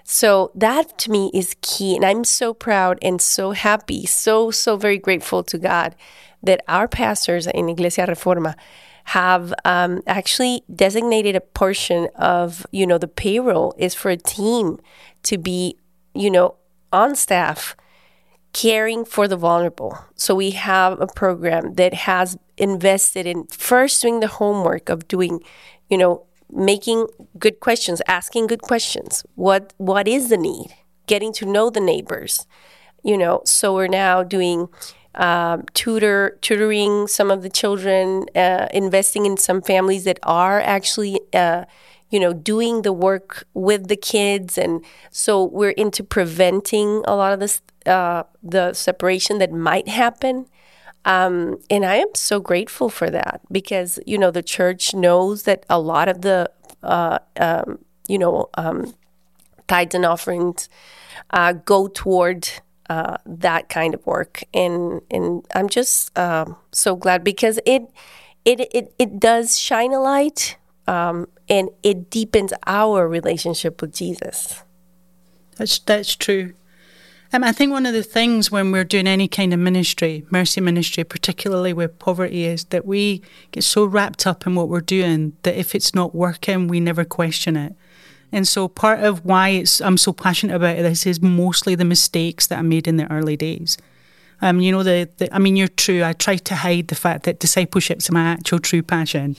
So 0.09 0.53
that 0.55 0.99
to 0.99 1.11
me 1.11 1.31
is 1.35 1.57
key. 1.63 1.97
And 1.97 2.05
I'm 2.05 2.23
so 2.25 2.55
proud 2.55 2.99
and 3.03 3.21
so 3.21 3.51
happy, 3.51 4.07
so, 4.07 4.53
so 4.53 4.77
very 4.77 4.99
grateful 4.99 5.43
to 5.43 5.59
God 5.59 5.97
that 6.45 6.63
our 6.69 6.87
pastors 6.87 7.49
in 7.49 7.69
Iglesia 7.69 8.07
Reforma 8.07 8.55
have 9.07 9.53
um, 9.65 10.03
actually 10.07 10.63
designated 10.73 11.37
a 11.37 11.41
portion 11.41 12.09
of 12.17 12.67
you 12.73 12.87
know 12.87 12.99
the 12.99 13.07
payroll 13.07 13.73
is 13.79 13.95
for 13.95 14.11
a 14.11 14.17
team 14.17 14.79
to 15.23 15.39
be 15.39 15.77
you 16.13 16.29
know 16.29 16.57
on 16.93 17.15
staff 17.15 17.77
caring 18.53 19.05
for 19.05 19.29
the 19.29 19.37
vulnerable. 19.37 19.99
So 20.15 20.35
we 20.35 20.53
have 20.53 21.01
a 21.01 21.07
program 21.07 21.75
that 21.75 21.95
has 21.95 22.39
invested 22.57 23.27
in 23.27 23.47
first 23.49 24.01
doing 24.01 24.21
the 24.21 24.29
homework 24.29 24.89
of 24.89 25.07
doing, 25.09 25.41
you 25.91 25.99
know, 25.99 26.26
making 26.51 27.07
good 27.39 27.61
questions, 27.61 28.03
asking 28.07 28.47
good 28.47 28.63
questions. 28.63 29.25
What 29.35 29.73
what 29.77 30.09
is 30.09 30.29
the 30.29 30.37
need? 30.37 30.75
Getting 31.07 31.33
to 31.35 31.47
know 31.47 31.71
the 31.71 31.81
neighbors. 31.81 32.47
You 33.03 33.17
know, 33.17 33.43
so 33.45 33.75
we're 33.75 33.89
now 33.89 34.23
doing 34.23 34.69
um, 35.15 35.65
tutor 35.75 36.39
tutoring 36.43 37.07
some 37.07 37.31
of 37.31 37.43
the 37.43 37.51
children, 37.51 38.27
uh, 38.35 38.67
investing 38.73 39.27
in 39.27 39.37
some 39.37 39.63
families 39.63 40.05
that 40.05 40.19
are 40.23 40.61
actually. 40.61 41.21
Uh, 41.33 41.65
you 42.09 42.21
know, 42.21 42.33
doing 42.33 42.83
the 42.83 42.93
work 42.93 43.49
with 43.53 43.89
the 43.89 43.97
kids, 43.97 44.57
and 44.57 44.85
so 45.11 45.43
we're 45.43 45.71
into 45.71 46.05
preventing 46.05 47.03
a 47.05 47.17
lot 47.17 47.33
of 47.33 47.41
this, 47.41 47.61
uh, 47.85 48.23
the 48.45 48.73
separation 48.75 49.39
that 49.39 49.51
might 49.51 49.89
happen. 49.89 50.47
Um, 51.07 51.61
and 51.71 51.87
I 51.87 51.97
am 51.97 52.09
so 52.15 52.41
grateful 52.41 52.91
for 52.91 53.09
that 53.11 53.41
because, 53.51 54.01
you 54.07 54.19
know, 54.19 54.33
the 54.33 54.43
church 54.43 54.93
knows 54.93 55.45
that 55.45 55.65
a 55.71 55.79
lot 55.79 56.09
of 56.09 56.23
the, 56.23 56.51
uh, 56.83 57.21
um, 57.39 57.79
you 58.09 58.19
know, 58.19 58.51
um, 58.55 58.93
tithes 59.69 59.95
and 59.95 60.05
offerings 60.05 60.69
uh, 61.31 61.53
go 61.53 61.87
toward 61.87 62.49
uh, 62.91 63.19
that 63.25 63.69
kind 63.69 63.95
of 63.95 64.05
work. 64.05 64.43
And, 64.53 65.01
and 65.09 65.47
I'm 65.55 65.69
just 65.69 66.17
um, 66.19 66.57
so 66.73 66.97
glad 66.97 67.23
because 67.23 67.61
it, 67.65 67.89
it, 68.45 68.61
it, 68.75 68.93
it 68.99 69.21
does 69.21 69.59
shine 69.61 69.93
a 69.93 70.01
light 70.01 70.57
um, 70.89 71.29
and 71.49 71.71
it 71.85 72.11
deepens 72.11 72.53
our 72.67 73.09
relationship 73.09 73.81
with 73.81 73.95
Jesus. 73.95 74.65
That's, 75.57 75.79
that's 75.79 76.17
true. 76.17 76.55
Um, 77.33 77.43
I 77.43 77.53
think 77.53 77.73
one 77.73 77.87
of 77.87 77.93
the 77.93 78.03
things 78.03 78.51
when 78.51 78.71
we're 78.71 78.85
doing 78.85 79.07
any 79.07 79.27
kind 79.27 79.53
of 79.53 79.59
ministry, 79.59 80.25
mercy 80.31 80.61
ministry, 80.61 81.05
particularly 81.05 81.73
with 81.73 81.99
poverty, 81.99 82.45
is 82.45 82.65
that 82.67 82.87
we 82.87 83.21
get 83.51 83.65
so 83.65 83.85
wrapped 83.85 84.27
up 84.27 84.47
in 84.47 84.55
what 84.55 84.69
we're 84.69 84.81
doing 84.81 85.37
that 85.43 85.57
if 85.57 85.75
it's 85.75 85.95
not 85.95 86.15
working, 86.15 86.69
we 86.69 86.79
never 86.79 87.05
question 87.05 87.57
it. 87.57 87.75
And 88.33 88.47
so 88.47 88.69
part 88.69 89.01
of 89.01 89.25
why 89.25 89.51
it's 89.51 89.81
I'm 89.81 89.99
so 89.99 90.13
passionate 90.13 90.55
about 90.55 90.77
this 90.77 91.07
is 91.07 91.21
mostly 91.21 91.75
the 91.75 91.85
mistakes 91.85 92.47
that 92.49 92.59
I 92.59 92.63
made 92.63 92.87
in 92.87 92.97
the 92.97 93.11
early 93.11 93.37
days. 93.37 93.77
Um, 94.43 94.61
you 94.61 94.71
know, 94.73 94.83
the, 94.83 95.09
the 95.17 95.35
I 95.35 95.39
mean, 95.39 95.57
you're 95.57 95.69
true. 95.69 96.05
I 96.05 96.13
try 96.13 96.37
to 96.37 96.55
hide 96.55 96.89
the 96.89 96.95
fact 96.95 97.25
that 97.25 97.39
discipleship's 97.39 98.11
my 98.11 98.23
actual 98.23 98.59
true 98.59 98.83
passion. 98.83 99.37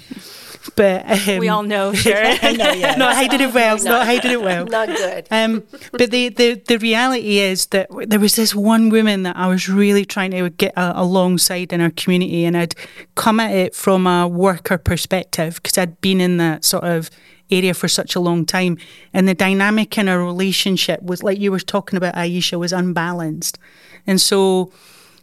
But 0.76 1.28
um, 1.28 1.38
we 1.38 1.50
all 1.50 1.64
know, 1.64 1.94
sure. 1.94 2.24
know, 2.24 2.72
yeah. 2.74 2.96
not 2.98 3.16
hiding 3.16 3.42
it 3.42 3.54
well. 3.54 3.78
not 3.84 4.06
hiding 4.06 4.32
it 4.32 4.42
well. 4.42 4.66
Not 4.66 4.88
good. 4.88 5.28
Um, 5.32 5.64
but 5.92 6.12
the, 6.12 6.30
the 6.30 6.56
the 6.68 6.78
reality 6.78 7.40
is 7.40 7.68
that 7.68 7.88
there 8.08 8.20
was 8.20 8.36
this 8.36 8.54
one 8.54 8.90
woman 8.90 9.24
that 9.24 9.38
I 9.38 9.48
was 9.48 9.70
really 9.70 10.06
trying 10.06 10.32
to 10.32 10.50
get 10.50 10.74
alongside 10.76 11.72
in 11.72 11.82
our 11.82 11.92
community, 11.92 12.44
and 12.46 12.58
I'd 12.58 12.76
come 13.16 13.40
at 13.40 13.52
it 13.52 13.76
from 13.76 14.08
a 14.08 14.28
worker 14.28 14.78
perspective 14.78 15.56
because 15.62 15.78
I'd 15.78 16.02
been 16.02 16.20
in 16.20 16.38
that 16.38 16.66
sort 16.66 16.84
of 16.84 17.10
area 17.50 17.74
for 17.74 17.88
such 17.88 18.16
a 18.16 18.20
long 18.20 18.46
time, 18.46 18.78
and 19.14 19.28
the 19.28 19.34
dynamic 19.34 19.98
in 19.98 20.10
our 20.10 20.24
relationship 20.24 21.02
was 21.04 21.24
like 21.24 21.40
you 21.40 21.52
were 21.52 21.60
talking 21.60 21.98
about, 21.98 22.16
Aixa, 22.16 22.60
was 22.60 22.74
unbalanced, 22.74 23.58
and 24.06 24.20
so 24.20 24.72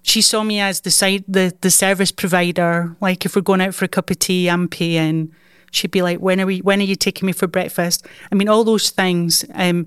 she 0.07 0.21
saw 0.21 0.45
me 0.45 0.61
as 0.61 0.83
the 0.83 0.91
side 0.91 1.25
the, 1.27 1.57
the 1.63 1.71
service 1.71 2.13
provider. 2.13 2.95
Like 3.01 3.25
if 3.25 3.35
we're 3.35 3.43
going 3.43 3.63
out 3.63 3.75
for 3.75 3.87
a 3.87 3.89
cup 3.89 4.11
of 4.11 4.19
tea, 4.19 4.49
I'm 4.49 4.69
paying. 4.69 5.33
She'd 5.73 5.91
be 5.91 6.03
like, 6.03 6.21
"When 6.21 6.41
are 6.41 6.47
we? 6.47 6.59
When 6.59 6.81
are 6.81 6.85
you 6.85 6.95
taking 6.95 7.27
me 7.27 7.33
for 7.33 7.47
breakfast?" 7.47 8.07
I 8.31 8.35
mean, 8.35 8.49
all 8.49 8.65
those 8.65 8.91
things. 8.91 9.45
Um, 9.55 9.87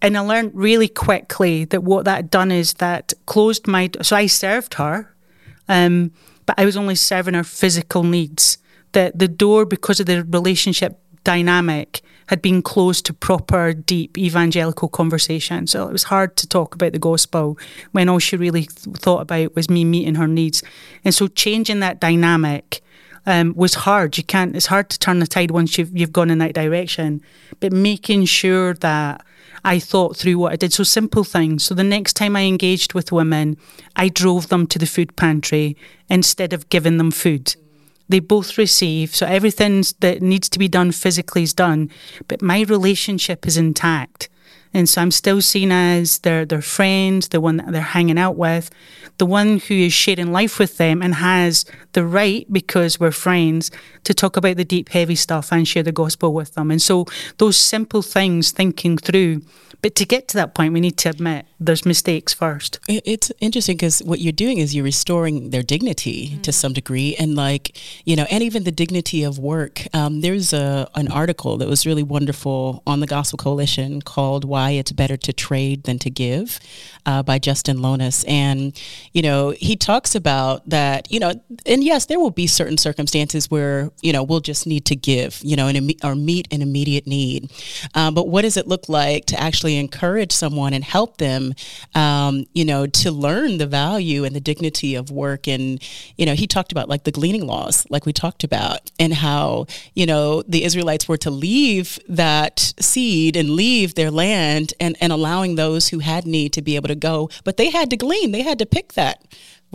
and 0.00 0.16
I 0.16 0.20
learned 0.20 0.52
really 0.54 0.88
quickly 0.88 1.64
that 1.66 1.82
what 1.82 2.04
that 2.04 2.30
done 2.30 2.52
is 2.52 2.74
that 2.74 3.12
closed 3.26 3.66
my. 3.66 3.90
So 4.00 4.14
I 4.14 4.26
served 4.26 4.74
her, 4.74 5.12
um, 5.68 6.12
but 6.46 6.54
I 6.58 6.64
was 6.64 6.76
only 6.76 6.94
serving 6.94 7.34
her 7.34 7.44
physical 7.44 8.04
needs. 8.04 8.58
That 8.92 9.18
the 9.18 9.28
door, 9.28 9.66
because 9.66 9.98
of 9.98 10.06
the 10.06 10.22
relationship 10.24 11.00
dynamic, 11.26 12.02
had 12.28 12.40
been 12.40 12.62
closed 12.62 13.04
to 13.06 13.12
proper, 13.12 13.72
deep 13.72 14.16
evangelical 14.16 14.88
conversation. 14.88 15.66
So 15.66 15.88
it 15.88 15.92
was 15.92 16.04
hard 16.04 16.36
to 16.36 16.46
talk 16.46 16.74
about 16.74 16.92
the 16.92 16.98
gospel 16.98 17.58
when 17.92 18.08
all 18.08 18.20
she 18.20 18.36
really 18.36 18.62
th- 18.62 18.96
thought 18.96 19.22
about 19.22 19.54
was 19.54 19.68
me 19.68 19.84
meeting 19.84 20.14
her 20.14 20.28
needs. 20.28 20.62
And 21.04 21.14
so 21.14 21.26
changing 21.28 21.80
that 21.80 22.00
dynamic 22.00 22.80
um, 23.26 23.54
was 23.56 23.74
hard. 23.74 24.16
You 24.16 24.24
can't. 24.24 24.54
It's 24.56 24.66
hard 24.66 24.88
to 24.90 24.98
turn 24.98 25.18
the 25.18 25.26
tide 25.26 25.50
once 25.50 25.76
you've 25.76 25.96
you've 25.96 26.12
gone 26.12 26.30
in 26.30 26.38
that 26.38 26.54
direction. 26.54 27.20
But 27.58 27.72
making 27.72 28.24
sure 28.26 28.74
that 28.74 29.24
I 29.64 29.80
thought 29.80 30.16
through 30.16 30.38
what 30.38 30.52
I 30.52 30.56
did. 30.56 30.72
So 30.72 30.84
simple 30.84 31.24
things. 31.24 31.64
So 31.64 31.74
the 31.74 31.82
next 31.82 32.14
time 32.14 32.36
I 32.36 32.42
engaged 32.42 32.94
with 32.94 33.10
women, 33.10 33.56
I 33.96 34.08
drove 34.08 34.48
them 34.48 34.66
to 34.68 34.78
the 34.78 34.86
food 34.86 35.16
pantry 35.16 35.76
instead 36.08 36.52
of 36.52 36.68
giving 36.68 36.98
them 36.98 37.10
food 37.10 37.56
they 38.08 38.20
both 38.20 38.58
receive. 38.58 39.14
So 39.14 39.26
everything 39.26 39.84
that 40.00 40.22
needs 40.22 40.48
to 40.50 40.58
be 40.58 40.68
done 40.68 40.92
physically 40.92 41.42
is 41.42 41.54
done, 41.54 41.90
but 42.28 42.42
my 42.42 42.62
relationship 42.62 43.46
is 43.46 43.56
intact. 43.56 44.28
And 44.74 44.88
so 44.88 45.00
I'm 45.00 45.10
still 45.10 45.40
seen 45.40 45.72
as 45.72 46.18
their 46.18 46.44
their 46.44 46.60
friend, 46.60 47.22
the 47.22 47.40
one 47.40 47.56
that 47.56 47.72
they're 47.72 47.80
hanging 47.80 48.18
out 48.18 48.36
with, 48.36 48.70
the 49.16 49.24
one 49.24 49.58
who 49.58 49.74
is 49.74 49.94
sharing 49.94 50.32
life 50.32 50.58
with 50.58 50.76
them 50.76 51.00
and 51.02 51.14
has 51.14 51.64
the 51.92 52.04
right, 52.04 52.46
because 52.52 53.00
we're 53.00 53.12
friends, 53.12 53.70
to 54.04 54.12
talk 54.12 54.36
about 54.36 54.58
the 54.58 54.64
deep, 54.64 54.90
heavy 54.90 55.16
stuff 55.16 55.50
and 55.50 55.66
share 55.66 55.82
the 55.82 55.92
gospel 55.92 56.34
with 56.34 56.54
them. 56.54 56.70
And 56.70 56.82
so 56.82 57.06
those 57.38 57.56
simple 57.56 58.02
things, 58.02 58.50
thinking 58.50 58.98
through 58.98 59.40
but 59.82 59.94
to 59.96 60.04
get 60.04 60.28
to 60.28 60.36
that 60.38 60.54
point, 60.54 60.72
we 60.72 60.80
need 60.80 60.96
to 60.98 61.10
admit 61.10 61.46
there's 61.58 61.86
mistakes 61.86 62.34
first. 62.34 62.78
It's 62.88 63.32
interesting 63.40 63.76
because 63.76 64.00
what 64.00 64.20
you're 64.20 64.32
doing 64.32 64.58
is 64.58 64.74
you're 64.74 64.84
restoring 64.84 65.50
their 65.50 65.62
dignity 65.62 66.28
mm-hmm. 66.28 66.42
to 66.42 66.52
some 66.52 66.72
degree, 66.72 67.16
and 67.16 67.34
like 67.34 67.76
you 68.04 68.16
know, 68.16 68.26
and 68.30 68.42
even 68.42 68.64
the 68.64 68.72
dignity 68.72 69.22
of 69.22 69.38
work. 69.38 69.82
Um, 69.94 70.20
there's 70.20 70.52
a 70.52 70.88
an 70.94 71.08
article 71.08 71.56
that 71.58 71.68
was 71.68 71.86
really 71.86 72.02
wonderful 72.02 72.82
on 72.86 73.00
the 73.00 73.06
Gospel 73.06 73.36
Coalition 73.36 74.02
called 74.02 74.44
"Why 74.44 74.70
It's 74.70 74.92
Better 74.92 75.16
to 75.16 75.32
Trade 75.32 75.84
Than 75.84 75.98
to 76.00 76.10
Give" 76.10 76.58
uh, 77.04 77.22
by 77.22 77.38
Justin 77.38 77.78
Lonas, 77.78 78.24
and 78.28 78.78
you 79.12 79.22
know, 79.22 79.50
he 79.50 79.76
talks 79.76 80.14
about 80.14 80.68
that. 80.68 81.10
You 81.10 81.20
know, 81.20 81.32
and 81.64 81.82
yes, 81.82 82.06
there 82.06 82.20
will 82.20 82.30
be 82.30 82.46
certain 82.46 82.78
circumstances 82.78 83.50
where 83.50 83.90
you 84.02 84.12
know 84.12 84.22
we'll 84.22 84.40
just 84.40 84.66
need 84.66 84.84
to 84.86 84.96
give, 84.96 85.40
you 85.42 85.56
know, 85.56 85.68
and 85.68 85.92
or 86.04 86.14
meet 86.14 86.48
an 86.52 86.62
immediate 86.62 87.06
need. 87.06 87.50
Um, 87.94 88.14
but 88.14 88.28
what 88.28 88.42
does 88.42 88.56
it 88.56 88.66
look 88.66 88.88
like 88.88 89.26
to 89.26 89.40
actually 89.40 89.65
actually 89.66 89.78
encourage 89.78 90.30
someone 90.30 90.72
and 90.72 90.84
help 90.84 91.16
them, 91.16 91.52
um, 91.94 92.46
you 92.52 92.64
know, 92.64 92.86
to 92.86 93.10
learn 93.10 93.58
the 93.58 93.66
value 93.66 94.24
and 94.24 94.34
the 94.34 94.40
dignity 94.40 94.94
of 94.94 95.10
work. 95.10 95.48
And, 95.48 95.82
you 96.16 96.24
know, 96.24 96.34
he 96.34 96.46
talked 96.46 96.70
about 96.70 96.88
like 96.88 97.02
the 97.02 97.10
gleaning 97.10 97.46
laws, 97.46 97.84
like 97.90 98.06
we 98.06 98.12
talked 98.12 98.44
about, 98.44 98.92
and 99.00 99.12
how, 99.12 99.66
you 99.94 100.06
know, 100.06 100.42
the 100.42 100.62
Israelites 100.62 101.08
were 101.08 101.16
to 101.18 101.30
leave 101.30 101.98
that 102.08 102.74
seed 102.78 103.36
and 103.36 103.50
leave 103.50 103.94
their 103.96 104.10
land 104.10 104.72
and, 104.78 104.96
and 105.00 105.12
allowing 105.12 105.56
those 105.56 105.88
who 105.88 105.98
had 105.98 106.26
need 106.26 106.52
to 106.52 106.62
be 106.62 106.76
able 106.76 106.88
to 106.88 106.94
go. 106.94 107.28
But 107.42 107.56
they 107.56 107.70
had 107.70 107.90
to 107.90 107.96
glean, 107.96 108.30
they 108.30 108.42
had 108.42 108.60
to 108.60 108.66
pick 108.66 108.92
that 108.92 109.24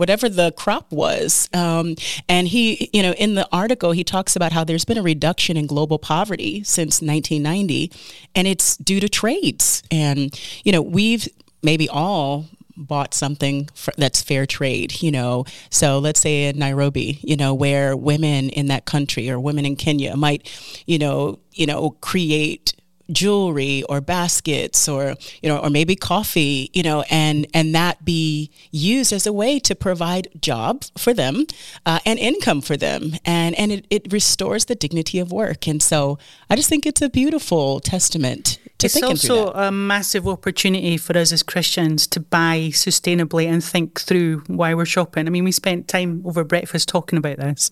whatever 0.02 0.28
the 0.28 0.50
crop 0.56 0.90
was. 0.90 1.48
Um, 1.54 1.94
and 2.28 2.48
he, 2.48 2.90
you 2.92 3.04
know, 3.04 3.12
in 3.12 3.36
the 3.36 3.46
article, 3.52 3.92
he 3.92 4.02
talks 4.02 4.34
about 4.34 4.50
how 4.50 4.64
there's 4.64 4.84
been 4.84 4.98
a 4.98 5.02
reduction 5.02 5.56
in 5.56 5.68
global 5.68 5.96
poverty 5.96 6.64
since 6.64 7.00
1990, 7.00 7.92
and 8.34 8.48
it's 8.48 8.76
due 8.78 8.98
to 8.98 9.08
trades. 9.08 9.80
And, 9.92 10.36
you 10.64 10.72
know, 10.72 10.82
we've 10.82 11.28
maybe 11.62 11.88
all 11.88 12.46
bought 12.76 13.14
something 13.14 13.68
that's 13.96 14.20
fair 14.22 14.44
trade, 14.44 15.00
you 15.00 15.12
know. 15.12 15.44
So 15.70 16.00
let's 16.00 16.18
say 16.18 16.46
in 16.48 16.58
Nairobi, 16.58 17.20
you 17.22 17.36
know, 17.36 17.54
where 17.54 17.96
women 17.96 18.48
in 18.48 18.66
that 18.66 18.86
country 18.86 19.30
or 19.30 19.38
women 19.38 19.64
in 19.64 19.76
Kenya 19.76 20.16
might, 20.16 20.50
you 20.84 20.98
know, 20.98 21.38
you 21.52 21.66
know, 21.66 21.90
create 22.00 22.74
jewelry 23.12 23.82
or 23.88 24.00
baskets 24.00 24.88
or 24.88 25.14
you 25.42 25.48
know 25.48 25.58
or 25.58 25.70
maybe 25.70 25.94
coffee 25.94 26.70
you 26.72 26.82
know 26.82 27.04
and 27.10 27.46
and 27.54 27.74
that 27.74 28.04
be 28.04 28.50
used 28.70 29.12
as 29.12 29.26
a 29.26 29.32
way 29.32 29.58
to 29.58 29.74
provide 29.74 30.28
job 30.40 30.84
for 30.96 31.12
them 31.14 31.46
uh, 31.86 31.98
and 32.04 32.18
income 32.18 32.60
for 32.60 32.76
them. 32.76 33.12
And 33.24 33.58
and 33.58 33.72
it, 33.72 33.86
it 33.90 34.12
restores 34.12 34.66
the 34.66 34.74
dignity 34.74 35.18
of 35.18 35.32
work. 35.32 35.66
And 35.66 35.82
so 35.82 36.18
i 36.50 36.56
just 36.56 36.68
think 36.68 36.86
it's 36.86 37.02
a 37.02 37.08
beautiful 37.08 37.80
testament 37.80 38.58
to 38.78 38.88
think 38.88 39.04
about 39.04 39.10
it. 39.12 39.14
it's 39.14 39.30
also 39.30 39.52
a 39.52 39.70
massive 39.70 40.26
opportunity 40.26 40.96
for 40.96 41.16
us 41.16 41.32
as 41.32 41.42
christians 41.42 42.06
to 42.08 42.20
buy 42.20 42.70
sustainably 42.72 43.46
and 43.46 43.62
think 43.62 44.00
through 44.00 44.42
why 44.46 44.74
we're 44.74 44.84
shopping. 44.86 45.26
I 45.26 45.30
mean 45.30 45.44
we 45.44 45.52
spent 45.52 45.88
time 45.88 46.22
over 46.24 46.44
breakfast 46.44 46.88
talking 46.88 47.18
about 47.18 47.38
this. 47.38 47.70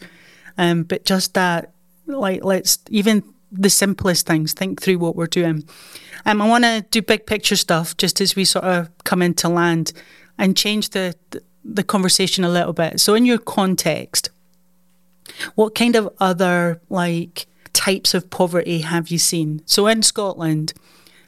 Um, 0.58 0.82
but 0.82 1.04
just 1.04 1.34
that 1.34 1.72
like 2.06 2.44
let's 2.44 2.78
even 2.90 3.22
the 3.52 3.70
simplest 3.70 4.26
things, 4.26 4.52
think 4.52 4.80
through 4.80 4.98
what 4.98 5.16
we're 5.16 5.26
doing. 5.26 5.64
Um, 6.26 6.40
I 6.42 6.48
want 6.48 6.64
to 6.64 6.84
do 6.90 7.02
big 7.02 7.26
picture 7.26 7.56
stuff 7.56 7.96
just 7.96 8.20
as 8.20 8.36
we 8.36 8.44
sort 8.44 8.64
of 8.64 8.90
come 9.04 9.22
into 9.22 9.48
land 9.48 9.92
and 10.38 10.56
change 10.56 10.90
the, 10.90 11.14
the 11.64 11.82
conversation 11.82 12.44
a 12.44 12.48
little 12.48 12.72
bit. 12.72 13.00
So, 13.00 13.14
in 13.14 13.24
your 13.26 13.38
context, 13.38 14.30
What 15.54 15.74
kind 15.74 15.96
of 15.96 16.08
other 16.18 16.80
like 16.88 17.46
types 17.72 18.14
of 18.14 18.30
poverty 18.30 18.80
have 18.80 19.08
you 19.08 19.18
seen? 19.18 19.62
So 19.66 19.86
in 19.86 20.02
Scotland, 20.02 20.72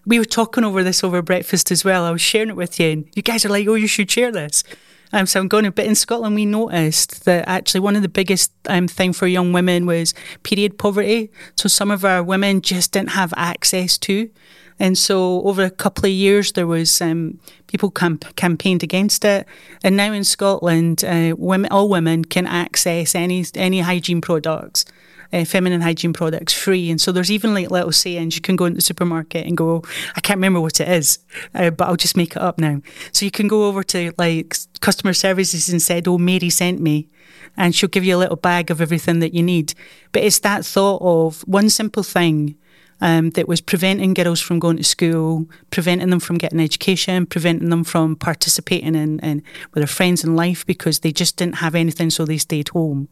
we 0.04 0.18
were 0.18 0.24
talking 0.24 0.64
over 0.64 0.82
this 0.82 1.04
over 1.04 1.22
breakfast 1.22 1.70
as 1.70 1.84
well. 1.84 2.04
I 2.04 2.10
was 2.10 2.20
sharing 2.20 2.50
it 2.50 2.56
with 2.56 2.80
you, 2.80 2.90
and 2.90 3.04
you 3.14 3.22
guys 3.22 3.44
are 3.44 3.48
like, 3.48 3.68
"Oh, 3.68 3.74
you 3.74 3.86
should 3.86 4.10
share 4.10 4.32
this." 4.32 4.64
Um, 5.12 5.26
so 5.26 5.40
I'm 5.40 5.48
going 5.48 5.64
to. 5.64 5.72
But 5.72 5.86
in 5.86 5.94
Scotland, 5.94 6.34
we 6.34 6.46
noticed 6.46 7.24
that 7.24 7.46
actually 7.48 7.80
one 7.80 7.96
of 7.96 8.02
the 8.02 8.08
biggest 8.08 8.52
um, 8.68 8.88
thing 8.88 9.12
for 9.12 9.26
young 9.26 9.52
women 9.52 9.86
was 9.86 10.14
period 10.42 10.78
poverty. 10.78 11.30
So 11.56 11.68
some 11.68 11.90
of 11.90 12.04
our 12.04 12.22
women 12.22 12.60
just 12.60 12.92
didn't 12.92 13.10
have 13.10 13.32
access 13.36 13.98
to. 13.98 14.30
And 14.78 14.98
so 14.98 15.42
over 15.42 15.62
a 15.62 15.70
couple 15.70 16.06
of 16.06 16.12
years, 16.12 16.52
there 16.52 16.66
was 16.66 17.00
um, 17.00 17.38
people 17.66 17.90
camp- 17.90 18.34
campaigned 18.36 18.82
against 18.82 19.24
it, 19.24 19.46
and 19.84 19.96
now 19.96 20.12
in 20.12 20.24
Scotland, 20.24 21.04
uh, 21.04 21.36
women, 21.38 21.70
all 21.70 21.88
women 21.88 22.24
can 22.24 22.46
access 22.46 23.14
any 23.14 23.44
any 23.54 23.80
hygiene 23.80 24.20
products 24.20 24.84
uh, 25.32 25.44
feminine 25.44 25.80
hygiene 25.80 26.12
products 26.12 26.52
free. 26.52 26.90
And 26.90 27.00
so 27.00 27.12
there's 27.12 27.30
even 27.30 27.54
like 27.54 27.70
little 27.70 27.92
sayings 27.92 28.36
you 28.36 28.42
can 28.42 28.56
go 28.56 28.66
into 28.66 28.76
the 28.76 28.82
supermarket 28.82 29.46
and 29.46 29.56
go, 29.56 29.82
I 30.16 30.20
can't 30.20 30.38
remember 30.38 30.60
what 30.60 30.80
it 30.80 30.88
is, 30.88 31.18
uh, 31.54 31.70
but 31.70 31.88
I'll 31.88 31.96
just 31.96 32.16
make 32.16 32.32
it 32.32 32.42
up 32.42 32.58
now. 32.58 32.80
So 33.12 33.24
you 33.24 33.30
can 33.30 33.48
go 33.48 33.66
over 33.66 33.82
to 33.84 34.12
like 34.18 34.56
customer 34.80 35.14
services 35.14 35.68
and 35.68 35.80
said, 35.80 36.06
Oh, 36.06 36.18
Mary 36.18 36.50
sent 36.50 36.80
me. 36.80 37.08
And 37.56 37.74
she'll 37.74 37.88
give 37.90 38.04
you 38.04 38.16
a 38.16 38.18
little 38.18 38.36
bag 38.36 38.70
of 38.70 38.80
everything 38.80 39.18
that 39.20 39.34
you 39.34 39.42
need. 39.42 39.74
But 40.12 40.22
it's 40.22 40.38
that 40.40 40.64
thought 40.64 41.02
of 41.02 41.42
one 41.42 41.68
simple 41.68 42.02
thing 42.02 42.56
um, 43.02 43.30
that 43.30 43.48
was 43.48 43.60
preventing 43.60 44.14
girls 44.14 44.40
from 44.40 44.60
going 44.60 44.76
to 44.76 44.84
school, 44.84 45.46
preventing 45.70 46.10
them 46.10 46.20
from 46.20 46.38
getting 46.38 46.60
education, 46.60 47.26
preventing 47.26 47.68
them 47.68 47.84
from 47.84 48.16
participating 48.16 48.94
in, 48.94 49.18
in 49.18 49.42
with 49.74 49.80
their 49.82 49.86
friends 49.86 50.22
in 50.24 50.36
life 50.36 50.64
because 50.64 51.00
they 51.00 51.12
just 51.12 51.36
didn't 51.36 51.56
have 51.56 51.74
anything, 51.74 52.10
so 52.10 52.24
they 52.24 52.38
stayed 52.38 52.68
home, 52.68 53.08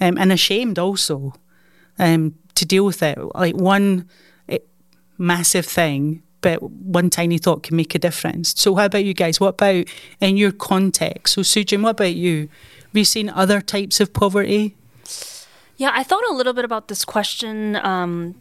um, 0.00 0.16
and 0.16 0.32
ashamed 0.32 0.78
also 0.78 1.34
um, 1.98 2.34
to 2.54 2.64
deal 2.64 2.84
with 2.84 3.02
it. 3.02 3.18
Like 3.34 3.54
one 3.54 4.08
it, 4.48 4.68
massive 5.18 5.66
thing, 5.66 6.22
but 6.40 6.62
one 6.62 7.10
tiny 7.10 7.38
thought 7.38 7.62
can 7.62 7.76
make 7.76 7.94
a 7.94 7.98
difference. 7.98 8.54
So, 8.56 8.74
how 8.74 8.86
about 8.86 9.04
you 9.04 9.14
guys? 9.14 9.40
What 9.40 9.54
about 9.60 9.86
in 10.20 10.36
your 10.36 10.52
context? 10.52 11.34
So, 11.34 11.42
Soojin, 11.42 11.82
what 11.82 11.90
about 11.90 12.14
you? 12.14 12.48
Have 12.82 12.98
you 12.98 13.04
seen 13.04 13.30
other 13.30 13.60
types 13.60 14.00
of 14.00 14.12
poverty? 14.12 14.76
Yeah, 15.76 15.92
I 15.94 16.02
thought 16.02 16.22
a 16.28 16.34
little 16.34 16.52
bit 16.52 16.64
about 16.64 16.88
this 16.88 17.04
question 17.04 17.76
um, 17.76 18.34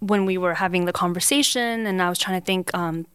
when 0.00 0.26
we 0.26 0.36
were 0.36 0.54
having 0.54 0.84
the 0.86 0.92
conversation, 0.92 1.86
and 1.86 2.02
I 2.02 2.08
was 2.08 2.18
trying 2.18 2.40
to 2.40 2.44
think, 2.44 2.74
um, 2.74 3.06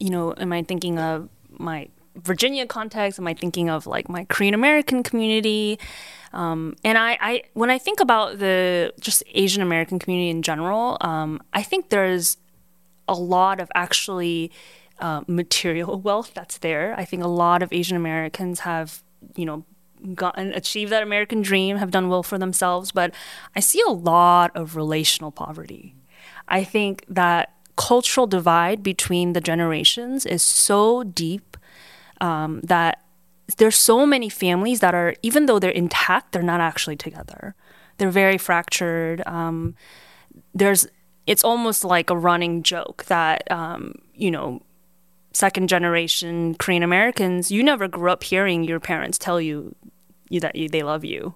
you 0.00 0.10
know, 0.10 0.34
am 0.36 0.52
I 0.52 0.62
thinking 0.62 0.98
of 0.98 1.28
my 1.58 1.88
Virginia 2.16 2.66
context? 2.66 3.18
Am 3.18 3.26
I 3.26 3.34
thinking 3.34 3.68
of 3.68 3.86
like 3.86 4.08
my 4.08 4.24
Korean 4.24 4.54
American 4.54 5.02
community? 5.02 5.78
Um, 6.32 6.74
and 6.84 6.98
I, 6.98 7.18
I, 7.20 7.42
when 7.54 7.70
I 7.70 7.78
think 7.78 8.00
about 8.00 8.38
the 8.38 8.92
just 9.00 9.22
Asian 9.34 9.62
American 9.62 9.98
community 9.98 10.30
in 10.30 10.42
general, 10.42 10.96
um, 11.00 11.40
I 11.52 11.62
think 11.62 11.90
there's 11.90 12.36
a 13.06 13.14
lot 13.14 13.60
of 13.60 13.70
actually 13.74 14.50
uh, 14.98 15.22
material 15.26 16.00
wealth 16.04 16.32
that's 16.34 16.58
there. 16.58 16.94
I 16.96 17.04
think 17.04 17.22
a 17.22 17.28
lot 17.28 17.62
of 17.62 17.72
Asian 17.72 17.96
Americans 17.96 18.60
have, 18.60 19.02
you 19.36 19.46
know, 19.46 19.64
gotten 20.14 20.52
achieved 20.52 20.92
that 20.92 21.02
American 21.02 21.40
dream, 21.40 21.78
have 21.78 21.90
done 21.90 22.08
well 22.08 22.22
for 22.22 22.36
themselves. 22.36 22.92
But 22.92 23.14
I 23.56 23.60
see 23.60 23.80
a 23.86 23.90
lot 23.90 24.54
of 24.54 24.76
relational 24.76 25.30
poverty. 25.30 25.94
I 26.48 26.64
think 26.64 27.04
that 27.08 27.54
cultural 27.76 28.26
divide 28.26 28.82
between 28.82 29.32
the 29.32 29.40
generations 29.40 30.26
is 30.26 30.42
so 30.42 31.02
deep 31.02 31.53
um, 32.20 32.60
that 32.62 33.04
there's 33.56 33.76
so 33.76 34.06
many 34.06 34.28
families 34.28 34.80
that 34.80 34.94
are 34.94 35.14
even 35.22 35.46
though 35.46 35.58
they're 35.58 35.70
intact 35.70 36.32
they're 36.32 36.42
not 36.42 36.60
actually 36.60 36.96
together. 36.96 37.54
They're 37.98 38.10
very 38.10 38.38
fractured. 38.38 39.22
Um, 39.26 39.74
there's 40.54 40.86
it's 41.26 41.44
almost 41.44 41.84
like 41.84 42.10
a 42.10 42.16
running 42.16 42.62
joke 42.62 43.04
that 43.04 43.50
um, 43.50 43.94
you 44.14 44.30
know 44.30 44.62
second 45.32 45.68
generation 45.68 46.54
korean 46.54 46.84
americans 46.84 47.50
you 47.50 47.60
never 47.60 47.88
grew 47.88 48.08
up 48.08 48.22
hearing 48.22 48.62
your 48.62 48.78
parents 48.78 49.18
tell 49.18 49.40
you, 49.40 49.74
you 50.28 50.38
that 50.40 50.54
you, 50.54 50.68
they 50.68 50.82
love 50.82 51.04
you. 51.04 51.34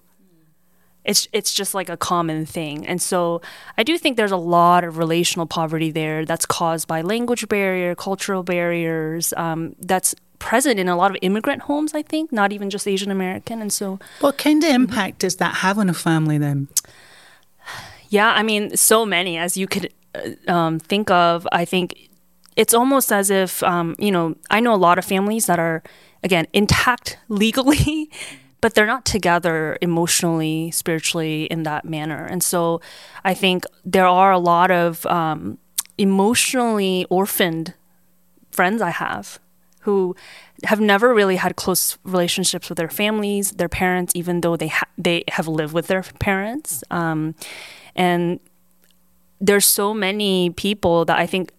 It's 1.05 1.27
it's 1.31 1.53
just 1.53 1.73
like 1.73 1.89
a 1.89 1.97
common 1.97 2.45
thing. 2.45 2.87
And 2.87 3.01
so 3.01 3.41
i 3.77 3.83
do 3.83 3.97
think 3.97 4.17
there's 4.17 4.31
a 4.31 4.37
lot 4.37 4.83
of 4.83 4.97
relational 4.97 5.45
poverty 5.45 5.91
there 5.91 6.25
that's 6.25 6.45
caused 6.45 6.87
by 6.87 7.01
language 7.01 7.47
barrier 7.47 7.93
cultural 7.93 8.43
barriers 8.43 9.33
um, 9.37 9.75
that's 9.79 10.15
present 10.39 10.79
in 10.79 10.87
a 10.87 10.95
lot 10.95 11.11
of 11.11 11.17
immigrant 11.21 11.63
homes, 11.63 11.93
I 11.93 12.01
think, 12.01 12.31
not 12.31 12.51
even 12.51 12.69
just 12.69 12.87
Asian 12.87 13.11
American. 13.11 13.61
And 13.61 13.71
so. 13.71 13.99
What 14.21 14.37
kind 14.37 14.63
of 14.63 14.69
impact 14.69 15.19
does 15.19 15.35
that 15.35 15.55
have 15.55 15.77
on 15.77 15.89
a 15.89 15.93
family 15.93 16.37
then? 16.37 16.67
Yeah, 18.09 18.31
I 18.31 18.41
mean, 18.41 18.75
so 18.75 19.05
many 19.05 19.37
as 19.37 19.55
you 19.55 19.67
could 19.67 19.93
uh, 20.15 20.51
um, 20.51 20.79
think 20.79 21.11
of. 21.11 21.47
I 21.51 21.65
think 21.65 22.09
it's 22.55 22.73
almost 22.73 23.11
as 23.11 23.29
if, 23.29 23.61
um, 23.63 23.95
you 23.99 24.11
know, 24.11 24.35
I 24.49 24.59
know 24.59 24.73
a 24.73 24.77
lot 24.77 24.97
of 24.97 25.05
families 25.05 25.45
that 25.45 25.59
are, 25.59 25.83
again, 26.23 26.47
intact 26.53 27.17
legally. 27.29 28.09
but 28.61 28.73
they're 28.73 28.85
not 28.85 29.05
together 29.05 29.77
emotionally, 29.81 30.69
spiritually 30.71 31.45
in 31.45 31.63
that 31.63 31.85
manner. 31.85 32.25
And 32.25 32.43
so 32.43 32.81
I 33.23 33.33
think 33.33 33.63
there 33.85 34.05
are 34.05 34.33
a 34.33 34.37
lot 34.37 34.69
of 34.69 35.05
um, 35.05 35.59
emotionally 35.97 37.05
orphaned 37.09 37.73
friends 38.51 38.81
I 38.81 38.89
have 38.89 39.39
who 39.89 40.15
have 40.65 40.79
never 40.79 41.13
really 41.15 41.37
had 41.37 41.55
close 41.55 41.97
relationships 42.03 42.69
with 42.69 42.77
their 42.77 42.89
families, 42.89 43.51
their 43.61 43.69
parents, 43.69 44.13
even 44.15 44.41
though 44.41 44.55
they 44.55 44.67
ha- 44.67 44.93
they 44.97 45.23
have 45.29 45.47
lived 45.47 45.73
with 45.73 45.87
their 45.87 46.03
parents. 46.19 46.83
Um, 46.91 47.33
and 47.95 48.39
there's 49.41 49.65
so 49.65 49.93
many 49.93 50.51
people 50.51 51.05
that 51.05 51.17
I 51.17 51.25
think 51.25 51.51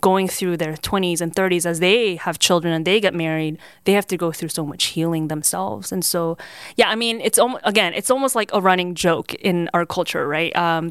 going 0.00 0.26
through 0.28 0.56
their 0.56 0.74
20s 0.74 1.20
and 1.20 1.30
30s 1.34 1.64
as 1.64 1.78
they 1.78 2.16
have 2.16 2.38
children 2.38 2.74
and 2.74 2.84
they 2.84 2.98
get 3.00 3.14
married 3.14 3.56
they 3.84 3.92
have 3.92 4.08
to 4.08 4.16
go 4.16 4.32
through 4.32 4.48
so 4.48 4.66
much 4.66 4.86
healing 4.86 5.28
themselves 5.28 5.92
and 5.92 6.04
so 6.04 6.36
yeah 6.74 6.88
i 6.90 6.96
mean 6.96 7.20
it's 7.20 7.38
almost 7.38 7.62
again 7.64 7.92
it's 7.94 8.10
almost 8.10 8.34
like 8.34 8.50
a 8.52 8.60
running 8.60 8.92
joke 8.96 9.34
in 9.34 9.70
our 9.72 9.86
culture 9.86 10.26
right 10.26 10.50
um, 10.56 10.90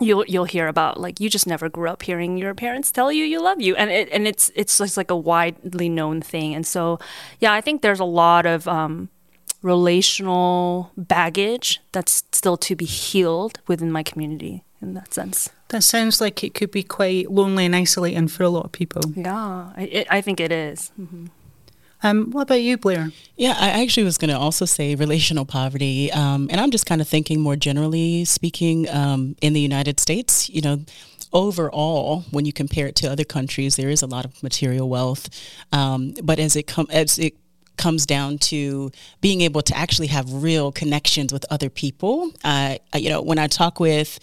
you'll 0.00 0.24
you'll 0.26 0.44
hear 0.44 0.68
about 0.68 1.00
like 1.00 1.20
you 1.20 1.30
just 1.30 1.46
never 1.46 1.68
grew 1.68 1.88
up 1.88 2.02
hearing 2.02 2.36
your 2.36 2.54
parents 2.54 2.90
tell 2.90 3.10
you 3.10 3.24
you 3.24 3.40
love 3.40 3.60
you 3.60 3.74
and 3.76 3.90
it 3.90 4.08
and 4.12 4.26
it's 4.26 4.50
it's 4.54 4.78
just 4.78 4.96
like 4.96 5.10
a 5.10 5.16
widely 5.16 5.88
known 5.88 6.20
thing 6.20 6.54
and 6.54 6.66
so 6.66 6.98
yeah 7.40 7.52
i 7.52 7.60
think 7.60 7.82
there's 7.82 8.00
a 8.00 8.04
lot 8.04 8.46
of 8.46 8.68
um, 8.68 9.08
relational 9.62 10.90
baggage 10.96 11.80
that's 11.92 12.24
still 12.32 12.56
to 12.56 12.76
be 12.76 12.84
healed 12.84 13.58
within 13.66 13.90
my 13.90 14.02
community 14.02 14.62
in 14.82 14.94
that 14.94 15.14
sense 15.14 15.48
that 15.68 15.82
sounds 15.82 16.20
like 16.20 16.44
it 16.44 16.54
could 16.54 16.70
be 16.70 16.82
quite 16.82 17.30
lonely 17.30 17.64
and 17.64 17.74
isolating 17.74 18.28
for 18.28 18.42
a 18.42 18.48
lot 18.48 18.64
of 18.64 18.72
people 18.72 19.02
yeah 19.14 19.72
i, 19.76 19.82
it, 19.82 20.06
I 20.10 20.20
think 20.20 20.40
it 20.40 20.52
is. 20.52 20.92
Mm-hmm. 21.00 21.26
Um, 22.02 22.30
what 22.30 22.42
about 22.42 22.60
you, 22.60 22.76
Blair? 22.76 23.10
Yeah, 23.36 23.56
I 23.58 23.82
actually 23.82 24.04
was 24.04 24.18
going 24.18 24.30
to 24.30 24.38
also 24.38 24.64
say 24.64 24.94
relational 24.94 25.44
poverty. 25.44 26.12
Um, 26.12 26.48
and 26.50 26.60
I'm 26.60 26.70
just 26.70 26.86
kind 26.86 27.00
of 27.00 27.08
thinking 27.08 27.40
more 27.40 27.56
generally 27.56 28.24
speaking 28.24 28.88
um, 28.90 29.36
in 29.40 29.52
the 29.52 29.60
United 29.60 29.98
States, 29.98 30.48
you 30.48 30.60
know, 30.60 30.80
overall, 31.32 32.24
when 32.30 32.44
you 32.44 32.52
compare 32.52 32.86
it 32.86 32.94
to 32.96 33.10
other 33.10 33.24
countries, 33.24 33.76
there 33.76 33.90
is 33.90 34.02
a 34.02 34.06
lot 34.06 34.24
of 34.24 34.42
material 34.42 34.88
wealth. 34.88 35.28
Um, 35.72 36.14
but 36.22 36.38
as 36.38 36.56
it, 36.56 36.66
com- 36.66 36.88
as 36.90 37.18
it 37.18 37.34
comes 37.76 38.06
down 38.06 38.38
to 38.38 38.90
being 39.20 39.40
able 39.42 39.62
to 39.62 39.76
actually 39.76 40.08
have 40.08 40.32
real 40.32 40.72
connections 40.72 41.32
with 41.32 41.44
other 41.50 41.68
people. 41.68 42.32
Uh, 42.44 42.76
you 42.94 43.08
know, 43.08 43.22
when 43.22 43.38
I 43.38 43.46
talk 43.46 43.80
with 43.80 44.18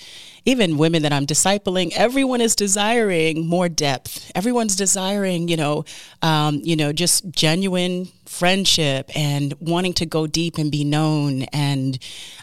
even 0.45 0.77
women 0.77 1.03
that 1.03 1.13
I'm 1.13 1.25
discipling, 1.25 1.91
everyone 1.95 2.41
is 2.41 2.55
desiring 2.55 3.47
more 3.47 3.69
depth. 3.69 4.31
Everyone's 4.35 4.75
desiring, 4.75 5.47
you 5.47 5.57
know, 5.57 5.85
um, 6.21 6.59
you 6.63 6.75
know, 6.75 6.91
just 6.91 7.29
genuine 7.31 8.09
friendship 8.25 9.09
and 9.15 9.53
wanting 9.59 9.93
to 9.93 10.05
go 10.05 10.27
deep 10.27 10.57
and 10.57 10.71
be 10.71 10.83
known. 10.83 11.43
And 11.53 11.97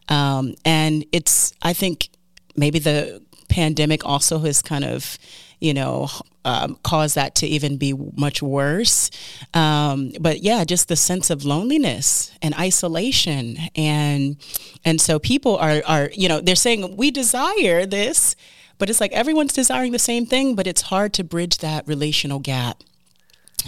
um, 0.08 0.54
and 0.64 1.04
it's, 1.12 1.52
I 1.62 1.72
think, 1.72 2.08
maybe 2.56 2.78
the 2.78 3.22
pandemic 3.48 4.04
also 4.04 4.38
has 4.38 4.62
kind 4.62 4.84
of 4.84 5.18
you 5.60 5.74
know, 5.74 6.08
um, 6.44 6.78
cause 6.82 7.14
that 7.14 7.34
to 7.36 7.46
even 7.46 7.76
be 7.76 7.92
much 7.92 8.42
worse. 8.42 9.10
Um, 9.54 10.12
but 10.20 10.42
yeah, 10.42 10.64
just 10.64 10.88
the 10.88 10.96
sense 10.96 11.30
of 11.30 11.44
loneliness 11.44 12.32
and 12.42 12.54
isolation, 12.54 13.58
and 13.76 14.36
and 14.84 15.00
so 15.00 15.18
people 15.18 15.56
are 15.56 15.82
are 15.86 16.10
you 16.14 16.28
know 16.28 16.40
they're 16.40 16.56
saying 16.56 16.96
we 16.96 17.10
desire 17.10 17.86
this, 17.86 18.36
but 18.78 18.88
it's 18.88 19.00
like 19.00 19.12
everyone's 19.12 19.52
desiring 19.52 19.92
the 19.92 19.98
same 19.98 20.26
thing, 20.26 20.54
but 20.54 20.66
it's 20.66 20.82
hard 20.82 21.12
to 21.14 21.24
bridge 21.24 21.58
that 21.58 21.86
relational 21.86 22.38
gap. 22.38 22.82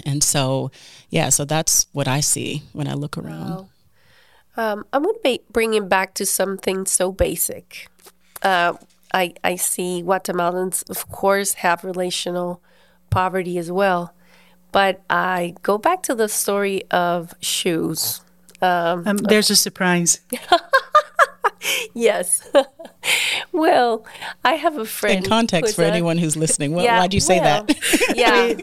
And 0.07 0.22
so, 0.22 0.70
yeah, 1.11 1.28
so 1.28 1.44
that's 1.44 1.87
what 1.92 2.09
I 2.09 2.20
see 2.20 2.62
when 2.72 2.88
I 2.88 2.94
look 2.94 3.18
around. 3.18 3.50
Wow. 3.50 3.68
Um, 4.57 4.87
I'm 4.92 5.02
going 5.02 5.14
to 5.22 5.38
bring 5.50 5.74
it 5.74 5.88
back 5.88 6.14
to 6.14 6.26
something 6.26 6.87
so 6.87 7.12
basic. 7.12 7.88
Uh, 8.42 8.74
I, 9.14 9.35
I 9.44 9.57
see 9.57 10.03
Guatemalans, 10.03 10.88
of 10.88 11.09
course, 11.09 11.55
have 11.55 11.85
relational 11.85 12.62
poverty 13.11 13.59
as 13.59 13.70
well. 13.70 14.14
But 14.72 15.03
I 15.11 15.55
go 15.62 15.77
back 15.77 16.03
to 16.05 16.14
the 16.14 16.29
story 16.29 16.83
of 16.90 17.35
shoes. 17.40 18.22
Um, 18.62 19.07
um, 19.07 19.16
there's 19.18 19.51
a 19.51 19.57
surprise. 19.57 20.20
yes. 21.94 22.48
well, 23.53 24.07
I 24.44 24.55
have 24.55 24.79
a 24.79 24.85
friend. 24.87 25.25
In 25.25 25.29
context 25.29 25.77
for 25.77 25.83
a, 25.83 25.87
anyone 25.87 26.16
who's 26.16 26.37
listening, 26.37 26.72
well, 26.72 26.85
yeah, 26.85 27.01
why'd 27.01 27.12
you 27.12 27.20
say 27.20 27.40
well, 27.40 27.64
that? 27.64 28.16
yeah. 28.16 28.55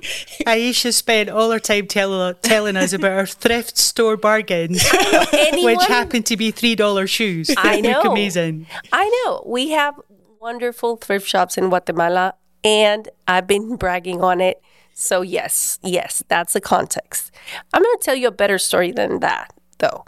Aixa 0.47 0.93
spent 0.93 1.29
all 1.29 1.51
her 1.51 1.59
time 1.59 1.85
tell, 1.85 2.33
telling 2.35 2.75
us 2.75 2.93
about 2.93 3.11
her 3.11 3.25
thrift 3.25 3.77
store 3.77 4.17
bargains, 4.17 4.83
anyone, 5.31 5.75
which 5.75 5.85
happened 5.85 6.25
to 6.27 6.37
be 6.37 6.51
$3 6.51 7.07
shoes. 7.07 7.51
I 7.55 7.81
know. 7.81 8.01
amazing. 8.01 8.67
I 8.91 9.23
know. 9.25 9.43
We 9.45 9.69
have 9.71 9.95
wonderful 10.39 10.95
thrift 10.95 11.27
shops 11.27 11.57
in 11.57 11.69
Guatemala, 11.69 12.33
and 12.63 13.09
I've 13.27 13.47
been 13.47 13.75
bragging 13.77 14.21
on 14.21 14.41
it. 14.41 14.61
So, 14.93 15.21
yes, 15.21 15.79
yes, 15.81 16.23
that's 16.27 16.53
the 16.53 16.61
context. 16.61 17.31
I'm 17.73 17.81
going 17.81 17.97
to 17.97 18.03
tell 18.03 18.15
you 18.15 18.27
a 18.27 18.31
better 18.31 18.57
story 18.57 18.91
than 18.91 19.19
that, 19.21 19.53
though. 19.77 20.03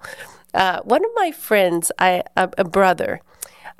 Uh, 0.53 0.81
one 0.83 1.03
of 1.05 1.11
my 1.15 1.31
friends, 1.31 1.91
I, 1.97 2.23
a, 2.35 2.49
a 2.57 2.63
brother, 2.65 3.21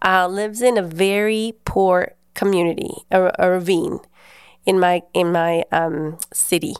uh, 0.04 0.28
lives 0.28 0.62
in 0.62 0.78
a 0.78 0.82
very 0.82 1.54
poor 1.66 2.14
community, 2.34 2.92
a, 3.12 3.32
a 3.38 3.50
ravine 3.50 4.00
in 4.66 4.80
my 4.80 5.02
in 5.14 5.32
my 5.32 5.66
um, 5.72 6.18
city, 6.32 6.76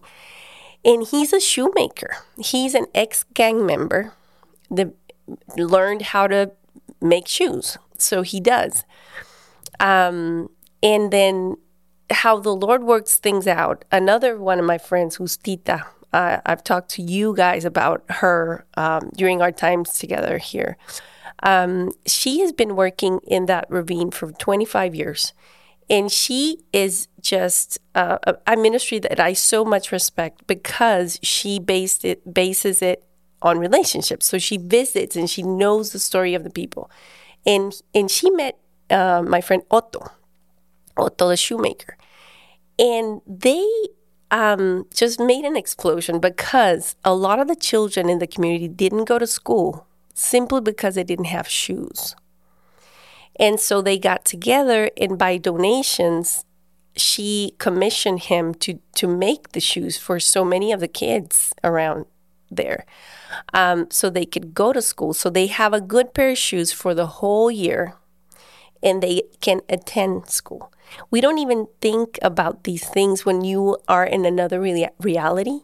and 0.86 1.06
he's 1.08 1.34
a 1.34 1.40
shoemaker. 1.40 2.18
He's 2.38 2.74
an 2.74 2.86
ex 2.96 3.26
gang 3.34 3.66
member 3.66 4.14
that 4.70 4.94
learned 5.58 6.04
how 6.04 6.28
to 6.28 6.52
make 7.02 7.28
shoes, 7.28 7.78
so 7.98 8.22
he 8.22 8.40
does. 8.40 8.86
Um, 9.82 10.50
and 10.82 11.12
then 11.12 11.58
how 12.10 12.40
the 12.40 12.56
Lord 12.56 12.84
works 12.84 13.18
things 13.18 13.48
out. 13.48 13.84
Another 13.92 14.38
one 14.38 14.60
of 14.60 14.66
my 14.66 14.78
friends, 14.78 15.16
who's 15.16 15.38
Tita, 15.38 15.86
uh, 16.14 16.40
I've 16.46 16.64
talked 16.64 16.90
to 16.92 17.02
you 17.02 17.36
guys 17.36 17.66
about 17.66 18.04
her 18.10 18.66
um, 18.76 19.12
during 19.16 19.42
our 19.42 19.52
times 19.52 19.98
together 19.98 20.38
here. 20.38 20.78
Um, 21.44 21.92
she 22.06 22.40
has 22.42 22.52
been 22.52 22.76
working 22.76 23.20
in 23.26 23.46
that 23.48 23.66
ravine 23.70 24.12
for 24.12 24.32
25 24.32 24.94
years. 24.94 25.34
And 25.90 26.12
she 26.12 26.60
is 26.72 27.08
just 27.20 27.80
uh, 27.96 28.18
a, 28.48 28.56
ministry 28.56 29.00
that 29.00 29.20
I 29.20 29.34
so 29.34 29.66
much 29.66 29.92
respect 29.92 30.48
because 30.48 31.20
she 31.22 31.60
based 31.60 32.06
it 32.06 32.34
bases 32.34 32.82
it 32.82 33.04
on 33.42 33.60
relationships. 33.60 34.26
So 34.26 34.38
she 34.38 34.58
visits 34.58 35.18
and 35.18 35.30
she 35.30 35.44
knows 35.44 35.92
the 35.92 36.00
story 36.00 36.34
of 36.34 36.44
the 36.46 36.50
people. 36.50 36.90
And 37.46 37.74
and 37.94 38.10
she 38.10 38.30
met 38.30 38.58
uh, 38.92 39.24
my 39.24 39.42
friend 39.42 39.64
Otto, 39.72 40.12
Otto 40.98 41.30
the 41.30 41.38
shoemaker, 41.38 41.98
and 42.78 43.22
they 43.26 43.68
um, 44.32 44.86
just 44.94 45.20
made 45.20 45.46
an 45.46 45.58
explosion 45.58 46.20
because 46.20 46.96
a 47.04 47.14
lot 47.14 47.40
of 47.40 47.48
the 47.48 47.56
children 47.56 48.10
in 48.10 48.20
the 48.20 48.28
community 48.28 48.68
didn't 48.68 49.06
go 49.06 49.20
to 49.20 49.28
school 49.28 49.88
simply 50.14 50.62
because 50.62 50.96
they 50.96 51.04
didn't 51.04 51.26
have 51.26 51.48
shoes. 51.48 52.16
And 53.38 53.60
so 53.60 53.82
they 53.82 53.98
got 53.98 54.26
together, 54.26 54.92
and 54.98 55.18
by 55.18 55.38
donations, 55.38 56.46
she 56.96 57.56
commissioned 57.58 58.24
him 58.24 58.54
to, 58.56 58.80
to 58.96 59.08
make 59.08 59.54
the 59.54 59.60
shoes 59.60 59.98
for 59.98 60.20
so 60.20 60.44
many 60.44 60.72
of 60.72 60.80
the 60.80 60.88
kids 60.88 61.54
around 61.64 62.06
there 62.50 62.86
um, 63.54 63.88
so 63.90 64.10
they 64.10 64.26
could 64.26 64.54
go 64.54 64.74
to 64.74 64.82
school. 64.82 65.14
So 65.14 65.30
they 65.30 65.48
have 65.48 65.74
a 65.74 65.82
good 65.82 66.14
pair 66.14 66.32
of 66.32 66.38
shoes 66.38 66.72
for 66.72 66.94
the 66.94 67.08
whole 67.08 67.50
year 67.50 67.96
and 68.84 69.02
they 69.02 69.24
can 69.42 69.62
attend 69.70 70.30
school. 70.30 70.72
We 71.10 71.22
don't 71.22 71.38
even 71.38 71.68
think 71.82 72.20
about 72.22 72.64
these 72.64 72.88
things 72.88 73.26
when 73.26 73.44
you 73.44 73.78
are 73.88 74.06
in 74.06 74.26
another 74.26 74.60
rea- 74.60 74.90
reality, 75.00 75.62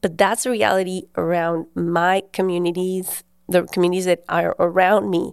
but 0.00 0.16
that's 0.16 0.46
a 0.46 0.50
reality 0.50 1.02
around 1.16 1.66
my 1.74 2.22
communities, 2.32 3.24
the 3.48 3.62
communities 3.64 4.04
that 4.04 4.22
are 4.28 4.54
around 4.60 5.10
me. 5.10 5.32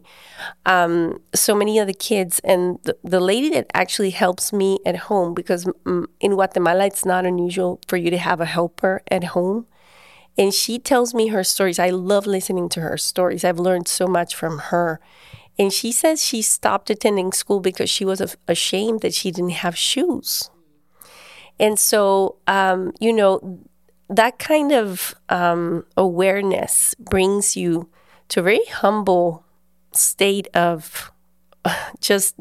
Um, 0.65 1.19
so 1.33 1.53
many 1.53 1.77
of 1.77 1.85
the 1.85 1.93
kids, 1.93 2.39
and 2.43 2.79
the, 2.83 2.97
the 3.03 3.19
lady 3.19 3.49
that 3.49 3.67
actually 3.73 4.11
helps 4.11 4.51
me 4.51 4.79
at 4.85 4.95
home, 4.95 5.33
because 5.33 5.69
in 5.85 6.31
Guatemala, 6.31 6.85
it's 6.85 7.05
not 7.05 7.25
unusual 7.25 7.79
for 7.87 7.97
you 7.97 8.09
to 8.09 8.17
have 8.17 8.41
a 8.41 8.45
helper 8.45 9.03
at 9.11 9.25
home. 9.25 9.67
And 10.37 10.53
she 10.53 10.79
tells 10.79 11.13
me 11.13 11.27
her 11.27 11.43
stories. 11.43 11.79
I 11.79 11.91
love 11.91 12.25
listening 12.25 12.67
to 12.69 12.81
her 12.81 12.97
stories. 12.97 13.45
I've 13.45 13.59
learned 13.59 13.87
so 13.87 14.07
much 14.07 14.35
from 14.35 14.57
her. 14.57 14.99
And 15.57 15.71
she 15.71 15.91
says 15.91 16.23
she 16.23 16.41
stopped 16.41 16.89
attending 16.89 17.31
school 17.31 17.59
because 17.59 17.89
she 17.89 18.03
was 18.03 18.35
ashamed 18.47 19.01
that 19.01 19.13
she 19.13 19.31
didn't 19.31 19.51
have 19.51 19.77
shoes. 19.77 20.49
And 21.59 21.79
so, 21.79 22.37
um, 22.47 22.93
you 22.99 23.13
know, 23.13 23.59
that 24.09 24.37
kind 24.37 24.71
of 24.71 25.15
um, 25.29 25.85
awareness 25.95 26.93
brings 26.99 27.55
you 27.55 27.89
to 28.29 28.41
a 28.41 28.43
very 28.43 28.65
humble 28.65 29.45
state 29.93 30.47
of 30.53 31.11
just 32.01 32.35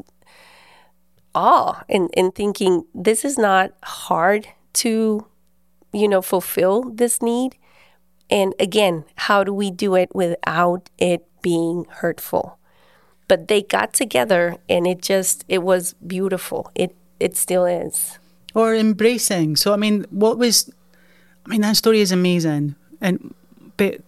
awe 1.33 1.83
and, 1.89 2.09
and 2.15 2.35
thinking 2.35 2.85
this 2.93 3.23
is 3.25 3.37
not 3.37 3.71
hard 3.83 4.47
to, 4.73 5.25
you 5.93 6.07
know, 6.07 6.21
fulfill 6.21 6.89
this 6.89 7.21
need. 7.21 7.57
And 8.29 8.53
again, 8.59 9.05
how 9.15 9.43
do 9.43 9.53
we 9.53 9.71
do 9.71 9.95
it 9.95 10.13
without 10.13 10.89
it 10.97 11.25
being 11.41 11.85
hurtful? 11.89 12.57
But 13.27 13.47
they 13.47 13.61
got 13.61 13.93
together 13.93 14.57
and 14.69 14.87
it 14.87 15.01
just 15.01 15.45
it 15.47 15.63
was 15.63 15.93
beautiful. 16.05 16.71
It 16.75 16.95
it 17.19 17.37
still 17.37 17.65
is. 17.65 18.19
Or 18.53 18.75
embracing. 18.75 19.55
So 19.55 19.73
i 19.73 19.77
mean 19.77 20.05
what 20.09 20.37
was 20.37 20.71
i 21.45 21.49
mean 21.49 21.61
that 21.61 21.77
story 21.77 22.01
is 22.01 22.11
amazing. 22.11 22.75
And 23.01 23.33
but 23.77 24.01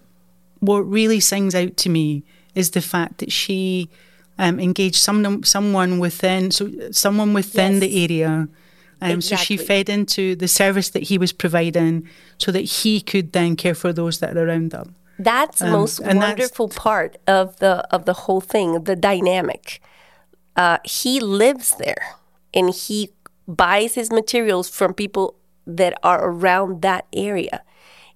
what 0.60 0.80
really 0.80 1.20
sings 1.20 1.54
out 1.56 1.78
to 1.78 1.90
me 1.90 2.24
is 2.56 2.72
the 2.72 2.82
fact 2.82 3.20
that 3.20 3.32
she 3.32 3.90
um, 4.40 4.60
engaged 4.60 4.98
some, 4.98 5.44
someone 5.44 6.00
within 6.00 6.52
so 6.52 6.72
someone 6.92 7.34
within 7.34 7.74
yes. 7.74 7.82
the 7.82 8.04
area. 8.04 8.48
Um, 9.00 9.12
exactly. 9.12 9.22
so 9.22 9.36
she 9.36 9.58
fed 9.58 9.90
into 9.90 10.36
the 10.36 10.48
service 10.48 10.90
that 10.90 11.04
he 11.04 11.20
was 11.20 11.32
providing 11.32 12.08
so 12.40 12.52
that 12.52 12.62
he 12.62 13.00
could 13.00 13.32
then 13.32 13.56
care 13.56 13.76
for 13.76 13.94
those 13.94 14.20
that 14.20 14.36
are 14.36 14.48
around 14.48 14.72
them 14.72 14.96
that's 15.20 15.60
the 15.60 15.66
um, 15.66 15.72
most 15.72 16.00
wonderful 16.00 16.70
part 16.70 17.18
of 17.28 17.58
the 17.58 17.88
of 17.94 18.06
the 18.06 18.14
whole 18.14 18.42
thing, 18.42 18.84
the 18.84 18.96
dynamic. 18.96 19.82
Uh, 20.56 20.78
he 20.84 21.20
lives 21.20 21.76
there, 21.76 22.16
and 22.54 22.74
he 22.74 23.12
buys 23.48 23.96
his 23.96 24.12
materials 24.12 24.70
from 24.70 24.94
people 24.94 25.36
that 25.66 25.98
are 26.04 26.30
around 26.30 26.82
that 26.82 27.06
area, 27.14 27.64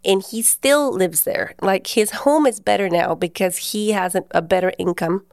and 0.04 0.24
he 0.24 0.42
still 0.42 0.92
lives 0.92 1.24
there. 1.24 1.56
Like 1.62 1.88
his 1.88 2.12
home 2.12 2.46
is 2.46 2.60
better 2.60 2.90
now 2.90 3.16
because 3.16 3.58
he 3.72 3.92
has 3.92 4.16
a, 4.16 4.24
a 4.32 4.42
better 4.42 4.74
income, 4.78 5.26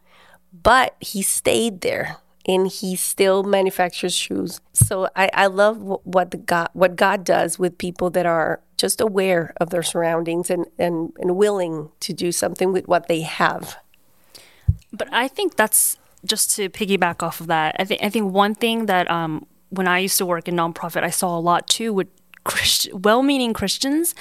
but 0.53 0.97
he 1.01 1.23
stayed 1.23 1.81
there 1.81 2.19
and 2.49 2.67
he 2.67 2.97
still 2.97 3.43
manufactures 3.45 4.15
shoes. 4.15 4.61
So 4.73 5.09
I, 5.15 5.31
I 5.35 5.47
love 5.47 5.83
what 5.83 6.31
the 6.31 6.39
God 6.39 6.71
what 6.73 6.97
God 6.97 7.23
does 7.23 7.59
with 7.59 7.77
people 7.77 8.09
that 8.11 8.25
are 8.25 8.61
just 8.79 9.01
aware 9.01 9.53
of 9.61 9.71
their 9.71 9.83
surroundings 9.83 10.51
and, 10.51 10.67
and, 10.79 11.13
and 11.19 11.37
willing 11.37 11.91
to 12.01 12.13
do 12.13 12.33
something 12.33 12.73
with 12.73 12.89
what 12.89 13.07
they 13.09 13.21
have. 13.21 13.77
But 14.93 15.13
I 15.13 15.29
think 15.29 15.57
that's 15.57 15.99
just 16.25 16.57
to 16.57 16.69
piggyback 16.69 17.23
off 17.23 17.41
of 17.41 17.49
that. 17.49 17.77
I 17.79 17.85
think 17.85 18.03
I 18.03 18.09
think 18.09 18.33
one 18.33 18.55
thing 18.55 18.87
that 18.87 19.11
um, 19.11 19.47
when 19.69 19.87
I 19.87 19.99
used 19.99 20.17
to 20.19 20.27
work 20.27 20.49
in 20.49 20.57
nonprofit, 20.57 21.05
I 21.05 21.11
saw 21.11 21.39
a 21.39 21.41
lot 21.41 21.69
too 21.69 21.93
with 21.93 22.09
Christ- 22.45 22.89
well-meaning 22.95 23.53
Christians 23.53 24.15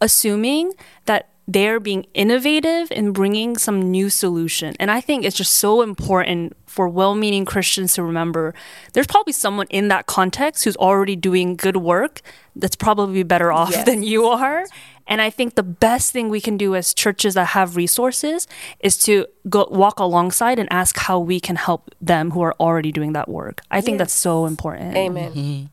assuming 0.00 0.72
that 1.04 1.28
they're 1.48 1.80
being 1.80 2.06
innovative 2.12 2.92
and 2.92 3.14
bringing 3.14 3.56
some 3.56 3.80
new 3.90 4.10
solution. 4.10 4.76
And 4.78 4.90
I 4.90 5.00
think 5.00 5.24
it's 5.24 5.36
just 5.36 5.54
so 5.54 5.80
important 5.80 6.54
for 6.66 6.88
well 6.90 7.14
meaning 7.14 7.46
Christians 7.46 7.94
to 7.94 8.02
remember 8.02 8.54
there's 8.92 9.06
probably 9.06 9.32
someone 9.32 9.66
in 9.70 9.88
that 9.88 10.04
context 10.04 10.64
who's 10.64 10.76
already 10.76 11.16
doing 11.16 11.56
good 11.56 11.78
work 11.78 12.20
that's 12.54 12.76
probably 12.76 13.22
better 13.22 13.50
off 13.50 13.70
yes. 13.70 13.86
than 13.86 14.02
you 14.02 14.26
are. 14.26 14.66
And 15.06 15.22
I 15.22 15.30
think 15.30 15.54
the 15.54 15.62
best 15.62 16.12
thing 16.12 16.28
we 16.28 16.42
can 16.42 16.58
do 16.58 16.76
as 16.76 16.92
churches 16.92 17.32
that 17.32 17.46
have 17.46 17.76
resources 17.76 18.46
is 18.80 18.98
to 19.04 19.26
go 19.48 19.66
walk 19.70 20.00
alongside 20.00 20.58
and 20.58 20.70
ask 20.70 20.98
how 20.98 21.18
we 21.18 21.40
can 21.40 21.56
help 21.56 21.94
them 21.98 22.32
who 22.32 22.42
are 22.42 22.54
already 22.60 22.92
doing 22.92 23.14
that 23.14 23.26
work. 23.26 23.62
I 23.70 23.80
think 23.80 23.94
yes. 23.94 23.98
that's 24.00 24.12
so 24.12 24.44
important. 24.44 24.94
Amen. 24.94 25.32
Mm-hmm. 25.32 25.64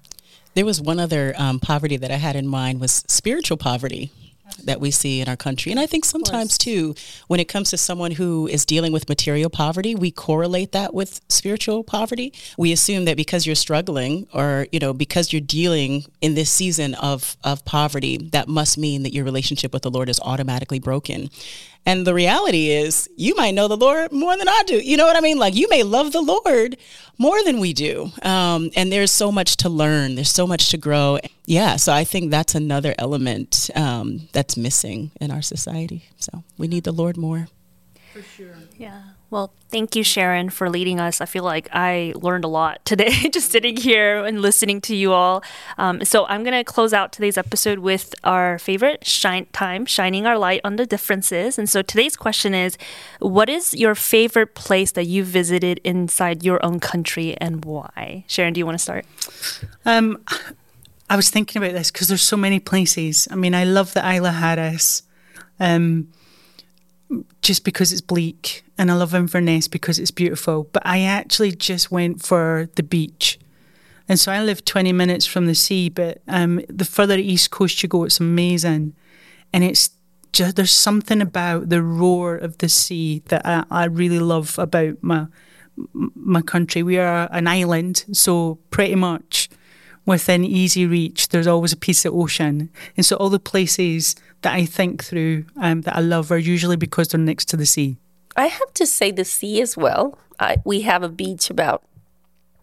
There 0.53 0.65
was 0.65 0.79
one 0.79 1.01
other 1.01 1.33
um, 1.37 1.59
poverty 1.59 1.97
that 1.97 2.11
I 2.11 2.15
had 2.15 2.37
in 2.37 2.47
mind 2.47 2.79
was 2.79 3.03
spiritual 3.09 3.57
poverty 3.57 4.09
that 4.63 4.79
we 4.79 4.91
see 4.91 5.21
in 5.21 5.27
our 5.27 5.35
country. 5.35 5.71
And 5.71 5.79
I 5.79 5.85
think 5.85 6.05
sometimes 6.05 6.57
too, 6.57 6.95
when 7.27 7.39
it 7.39 7.47
comes 7.47 7.69
to 7.71 7.77
someone 7.77 8.11
who 8.11 8.47
is 8.47 8.65
dealing 8.65 8.91
with 8.91 9.09
material 9.09 9.49
poverty, 9.49 9.95
we 9.95 10.11
correlate 10.11 10.71
that 10.71 10.93
with 10.93 11.21
spiritual 11.29 11.83
poverty. 11.83 12.33
We 12.57 12.71
assume 12.71 13.05
that 13.05 13.17
because 13.17 13.45
you're 13.45 13.55
struggling 13.55 14.27
or, 14.33 14.67
you 14.71 14.79
know, 14.79 14.93
because 14.93 15.33
you're 15.33 15.41
dealing 15.41 16.05
in 16.21 16.35
this 16.35 16.49
season 16.49 16.95
of, 16.95 17.37
of 17.43 17.65
poverty, 17.65 18.17
that 18.31 18.47
must 18.47 18.77
mean 18.77 19.03
that 19.03 19.13
your 19.13 19.25
relationship 19.25 19.73
with 19.73 19.83
the 19.83 19.91
Lord 19.91 20.09
is 20.09 20.19
automatically 20.19 20.79
broken. 20.79 21.29
And 21.85 22.07
the 22.07 22.15
reality 22.15 22.69
is, 22.71 23.07
you 23.15 23.35
might 23.35 23.53
know 23.53 23.67
the 23.67 23.77
Lord 23.77 24.11
more 24.11 24.35
than 24.35 24.47
I 24.47 24.63
do. 24.65 24.77
You 24.77 24.97
know 24.97 25.05
what 25.05 25.15
I 25.15 25.21
mean? 25.21 25.37
Like, 25.37 25.53
you 25.53 25.69
may 25.69 25.83
love 25.83 26.13
the 26.13 26.21
Lord 26.21 26.77
more 27.19 27.43
than 27.43 27.59
we 27.59 27.73
do. 27.73 28.11
Um, 28.23 28.71
and 28.75 28.91
there's 28.91 29.11
so 29.11 29.31
much 29.31 29.57
to 29.57 29.69
learn, 29.69 30.15
there's 30.15 30.31
so 30.31 30.47
much 30.47 30.69
to 30.69 30.77
grow. 30.77 31.19
Yeah, 31.45 31.75
so 31.75 31.93
I 31.93 32.03
think 32.03 32.31
that's 32.31 32.55
another 32.55 32.95
element 32.97 33.69
um, 33.75 34.27
that's 34.31 34.57
missing 34.57 35.11
in 35.21 35.31
our 35.31 35.41
society. 35.41 36.05
So 36.17 36.43
we 36.57 36.67
need 36.67 36.83
the 36.83 36.91
Lord 36.91 37.17
more. 37.17 37.47
For 38.13 38.23
sure. 38.23 38.55
Yeah. 38.77 39.01
Well, 39.29 39.51
thank 39.69 39.95
you, 39.95 40.03
Sharon, 40.03 40.49
for 40.49 40.69
leading 40.69 40.99
us. 40.99 41.19
I 41.19 41.25
feel 41.25 41.43
like 41.43 41.67
I 41.73 42.13
learned 42.15 42.45
a 42.45 42.47
lot 42.47 42.85
today 42.85 43.09
just 43.33 43.51
sitting 43.51 43.75
here 43.75 44.23
and 44.23 44.41
listening 44.41 44.79
to 44.81 44.95
you 44.95 45.11
all. 45.11 45.43
Um, 45.77 46.05
so 46.05 46.25
I'm 46.27 46.43
going 46.43 46.53
to 46.53 46.63
close 46.63 46.93
out 46.93 47.11
today's 47.11 47.37
episode 47.37 47.79
with 47.79 48.15
our 48.23 48.57
favorite 48.57 49.05
shine 49.05 49.47
time, 49.51 49.85
shining 49.85 50.25
our 50.25 50.37
light 50.37 50.61
on 50.63 50.77
the 50.77 50.85
differences. 50.85 51.57
And 51.57 51.69
so 51.69 51.81
today's 51.81 52.15
question 52.15 52.53
is 52.53 52.77
What 53.19 53.49
is 53.49 53.73
your 53.73 53.95
favorite 53.95 54.55
place 54.55 54.93
that 54.93 55.05
you 55.05 55.25
visited 55.25 55.81
inside 55.83 56.43
your 56.45 56.63
own 56.65 56.79
country 56.79 57.35
and 57.41 57.65
why? 57.65 58.23
Sharon, 58.27 58.53
do 58.53 58.59
you 58.59 58.65
want 58.65 58.77
to 58.77 58.81
start? 58.81 59.05
Um, 59.85 60.23
I 61.09 61.15
was 61.15 61.29
thinking 61.29 61.61
about 61.61 61.73
this 61.73 61.91
because 61.91 62.07
there's 62.07 62.21
so 62.21 62.37
many 62.37 62.59
places. 62.59 63.27
I 63.29 63.35
mean, 63.35 63.53
I 63.53 63.63
love 63.63 63.93
the 63.93 64.03
Isle 64.03 64.25
of 64.25 64.35
Harris. 64.35 65.03
Um, 65.59 66.09
just 67.41 67.63
because 67.63 67.91
it's 67.91 68.01
bleak, 68.01 68.63
and 68.77 68.89
I 68.89 68.95
love 68.95 69.13
Inverness 69.13 69.67
because 69.67 69.99
it's 69.99 70.11
beautiful. 70.11 70.67
But 70.71 70.83
I 70.85 71.01
actually 71.01 71.51
just 71.51 71.91
went 71.91 72.25
for 72.25 72.67
the 72.75 72.83
beach. 72.83 73.39
And 74.07 74.19
so 74.19 74.31
I 74.31 74.41
live 74.43 74.65
20 74.65 74.91
minutes 74.93 75.25
from 75.25 75.45
the 75.45 75.55
sea, 75.55 75.89
but 75.89 76.21
um, 76.27 76.61
the 76.67 76.85
further 76.85 77.17
east 77.17 77.51
coast 77.51 77.81
you 77.81 77.89
go, 77.89 78.03
it's 78.03 78.19
amazing. 78.19 78.95
And 79.53 79.63
it's 79.63 79.91
just, 80.31 80.55
there's 80.55 80.71
something 80.71 81.21
about 81.21 81.69
the 81.69 81.81
roar 81.81 82.35
of 82.35 82.57
the 82.59 82.69
sea 82.69 83.23
that 83.29 83.45
I, 83.45 83.63
I 83.71 83.85
really 83.85 84.19
love 84.19 84.59
about 84.59 85.01
my, 85.01 85.27
my 85.93 86.41
country. 86.41 86.83
We 86.83 86.97
are 86.97 87.27
an 87.31 87.47
island, 87.47 88.05
so 88.11 88.59
pretty 88.69 88.95
much 88.95 89.49
within 90.05 90.43
easy 90.45 90.85
reach, 90.85 91.29
there's 91.29 91.47
always 91.47 91.73
a 91.73 91.77
piece 91.77 92.05
of 92.05 92.13
ocean. 92.13 92.69
And 92.95 93.05
so 93.05 93.15
all 93.17 93.29
the 93.29 93.39
places 93.39 94.15
that 94.41 94.53
I 94.53 94.65
think 94.65 95.03
through 95.03 95.45
um, 95.57 95.81
that 95.81 95.95
I 95.95 95.99
love 95.99 96.31
are 96.31 96.37
usually 96.37 96.75
because 96.75 97.09
they're 97.09 97.19
next 97.19 97.45
to 97.49 97.57
the 97.57 97.65
sea. 97.65 97.97
I 98.35 98.47
have 98.47 98.73
to 98.75 98.85
say 98.85 99.11
the 99.11 99.25
sea 99.25 99.61
as 99.61 99.77
well. 99.77 100.17
I, 100.39 100.57
we 100.65 100.81
have 100.81 101.03
a 101.03 101.09
beach 101.09 101.49
about 101.49 101.83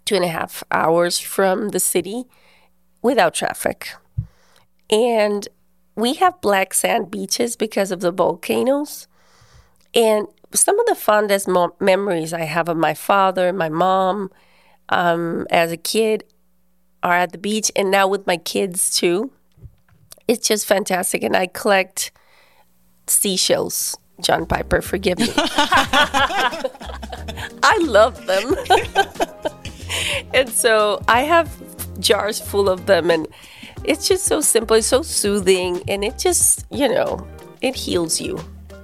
two 0.04 0.14
and 0.14 0.24
a 0.24 0.28
half 0.28 0.62
hours 0.70 1.18
from 1.18 1.70
the 1.70 1.80
city 1.80 2.24
without 3.00 3.34
traffic. 3.34 3.94
And 4.90 5.48
we 5.96 6.14
have 6.14 6.40
black 6.40 6.74
sand 6.74 7.10
beaches 7.10 7.56
because 7.56 7.90
of 7.90 8.00
the 8.00 8.12
volcanoes. 8.12 9.08
And 9.94 10.26
some 10.54 10.78
of 10.78 10.86
the 10.86 10.94
fondest 10.94 11.48
mo- 11.48 11.74
memories 11.80 12.32
I 12.32 12.42
have 12.42 12.68
of 12.68 12.76
my 12.76 12.94
father, 12.94 13.52
my 13.52 13.68
mom, 13.68 14.30
um, 14.88 15.46
as 15.50 15.72
a 15.72 15.76
kid 15.76 16.24
are 17.02 17.14
at 17.14 17.32
the 17.32 17.38
beach, 17.38 17.70
and 17.74 17.90
now 17.90 18.06
with 18.06 18.26
my 18.26 18.36
kids 18.36 18.90
too 18.90 19.32
it's 20.28 20.48
just 20.48 20.66
fantastic. 20.66 21.22
And 21.22 21.36
I 21.36 21.46
collect 21.46 22.10
seashells. 23.06 23.96
John 24.20 24.46
Piper, 24.46 24.80
forgive 24.82 25.18
me. 25.18 25.28
I 25.36 26.64
love 27.82 28.24
them. 28.26 28.54
and 30.34 30.48
so 30.48 31.02
I 31.08 31.22
have 31.22 31.50
jars 32.00 32.40
full 32.40 32.68
of 32.68 32.86
them 32.86 33.10
and 33.10 33.26
it's 33.84 34.06
just 34.06 34.24
so 34.24 34.40
simple, 34.40 34.76
it's 34.76 34.86
so 34.86 35.02
soothing 35.02 35.82
and 35.88 36.04
it 36.04 36.18
just, 36.18 36.64
you 36.70 36.88
know, 36.88 37.26
it 37.62 37.74
heals 37.74 38.20
you 38.20 38.38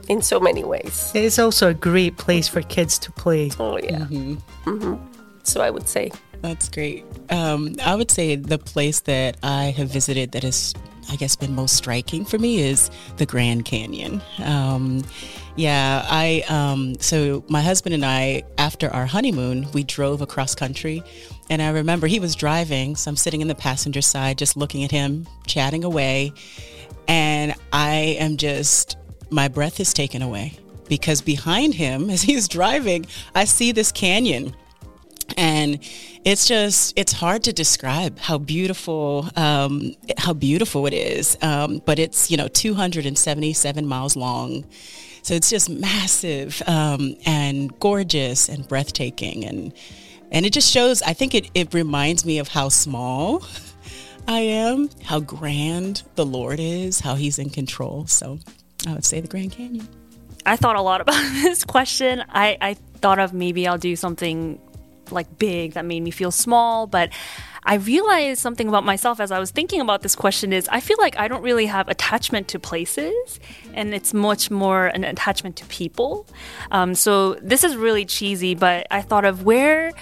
in 0.09 0.23
so 0.23 0.41
many 0.41 0.64
ways. 0.64 1.12
It's 1.14 1.39
also 1.39 1.69
a 1.69 1.75
great 1.75 2.16
place 2.16 2.49
for 2.49 2.62
kids 2.62 2.99
to 3.01 3.12
play. 3.12 3.53
Oh 3.61 3.79
yeah. 3.79 4.01
Mm-hmm. 4.01 4.35
Mm-hmm. 4.69 4.97
So 5.45 5.61
I 5.61 5.71
would 5.71 5.87
say 5.89 6.11
that's 6.41 6.68
great. 6.68 7.05
Um, 7.30 7.74
I 7.84 7.95
would 7.95 8.11
say 8.11 8.36
the 8.36 8.59
place 8.59 9.01
that 9.01 9.36
I 9.43 9.66
have 9.76 9.89
visited 9.89 10.32
that 10.32 10.45
is 10.45 10.74
I 11.11 11.16
guess 11.16 11.36
been 11.36 11.55
most 11.55 11.74
striking 11.74 12.24
for 12.24 12.39
me 12.39 12.61
is 12.61 12.91
the 13.16 13.26
Grand 13.26 13.64
Canyon. 13.64 14.20
Um, 14.45 15.03
yeah, 15.57 16.07
I 16.09 16.45
um, 16.49 17.01
so 17.01 17.45
my 17.49 17.62
husband 17.62 17.95
and 17.95 18.05
I 18.05 18.43
after 18.59 18.91
our 18.91 19.07
honeymoon 19.07 19.66
we 19.72 19.82
drove 19.84 20.20
across 20.20 20.55
country, 20.55 21.03
and 21.51 21.62
I 21.62 21.70
remember 21.70 22.07
he 22.07 22.20
was 22.20 22.34
driving, 22.34 22.95
so 22.95 23.11
I'm 23.11 23.16
sitting 23.16 23.41
in 23.41 23.49
the 23.49 23.55
passenger 23.55 24.03
side 24.03 24.39
just 24.39 24.57
looking 24.57 24.84
at 24.84 24.91
him 24.91 25.26
chatting 25.47 25.82
away, 25.82 26.32
and 27.09 27.55
I 27.72 28.16
am 28.20 28.36
just 28.36 28.97
my 29.30 29.49
breath 29.49 29.80
is 29.80 29.93
taken 29.93 30.22
away 30.22 30.59
because 30.89 31.20
behind 31.20 31.74
him 31.74 32.11
as 32.11 32.22
he's 32.22 32.49
driving 32.49 33.07
I 33.34 33.45
see 33.45 33.72
this 33.72 33.93
canyon 33.93 34.55
and 35.39 35.78
it's 36.24 36.49
just 36.49 36.93
it's 36.99 37.12
hard 37.12 37.45
to 37.45 37.53
describe 37.53 38.18
how 38.18 38.39
beautiful 38.39 39.30
um, 39.36 39.95
how 40.18 40.34
beautiful 40.34 40.86
it 40.86 40.93
is. 40.93 41.39
Um, 41.41 41.80
but 41.86 41.99
it's 41.99 42.30
you 42.30 42.36
know 42.36 42.49
277 42.49 43.86
miles 43.86 44.16
long. 44.16 44.66
So 45.22 45.34
it's 45.34 45.49
just 45.49 45.70
massive 45.70 46.62
um, 46.66 47.14
and 47.24 47.78
gorgeous 47.78 48.49
and 48.49 48.66
breathtaking. 48.66 49.45
And 49.45 49.72
and 50.30 50.45
it 50.45 50.53
just 50.53 50.70
shows 50.70 51.01
i 51.03 51.14
think 51.14 51.34
it, 51.34 51.51
it 51.55 51.72
reminds 51.72 52.26
me 52.26 52.39
of 52.39 52.49
how 52.49 52.68
small 52.68 53.43
i 54.26 54.41
am 54.41 54.91
how 55.05 55.20
grand 55.20 56.03
the 56.16 56.26
lord 56.26 56.61
is 56.61 57.01
how 57.01 57.14
he's 57.14 57.39
in 57.39 57.49
control. 57.49 58.07
So 58.07 58.39
i 58.86 58.93
would 58.93 59.05
say 59.05 59.20
the 59.20 59.28
grand 59.28 59.53
canyon. 59.53 59.89
I 60.45 60.57
thought 60.57 60.76
a 60.76 60.82
lot 60.82 61.01
about 61.01 61.20
this 61.43 61.64
question. 61.64 62.24
I, 62.28 62.57
I 62.61 62.74
thought 62.74 63.20
of 63.20 63.32
maybe 63.32 63.68
i'll 63.68 63.78
do 63.78 63.95
something 63.95 64.61
like 65.13 65.39
big 65.39 65.75
that 65.75 65.85
made 65.85 66.01
me 66.01 66.11
feel 66.11 66.31
small, 66.31 66.87
but 66.87 67.11
I 67.65 67.75
realized 67.75 68.41
something 68.41 68.69
about 68.69 68.85
myself 68.85 69.21
as 69.21 69.31
I 69.31 69.39
was 69.39 69.51
thinking 69.51 69.81
about 69.81 70.03
this 70.03 70.17
question 70.17 70.53
is 70.53 70.69
I 70.71 70.81
feel 70.81 70.97
like 70.99 71.19
I 71.19 71.29
don't 71.29 71.43
really 71.43 71.67
have 71.67 71.89
attachment 71.89 72.49
to 72.49 72.59
places 72.59 73.41
and 73.75 73.95
it's 73.95 74.15
much 74.15 74.51
more 74.51 74.87
an 74.87 75.05
attachment 75.05 75.57
to 75.57 75.67
people. 75.67 76.27
Um, 76.71 76.95
so 76.95 77.35
this 77.35 77.65
is 77.65 77.77
really 77.77 78.07
cheesy, 78.07 78.55
but 78.55 78.87
I 78.91 79.03
thought 79.03 79.25
of 79.25 79.45
where 79.45 79.93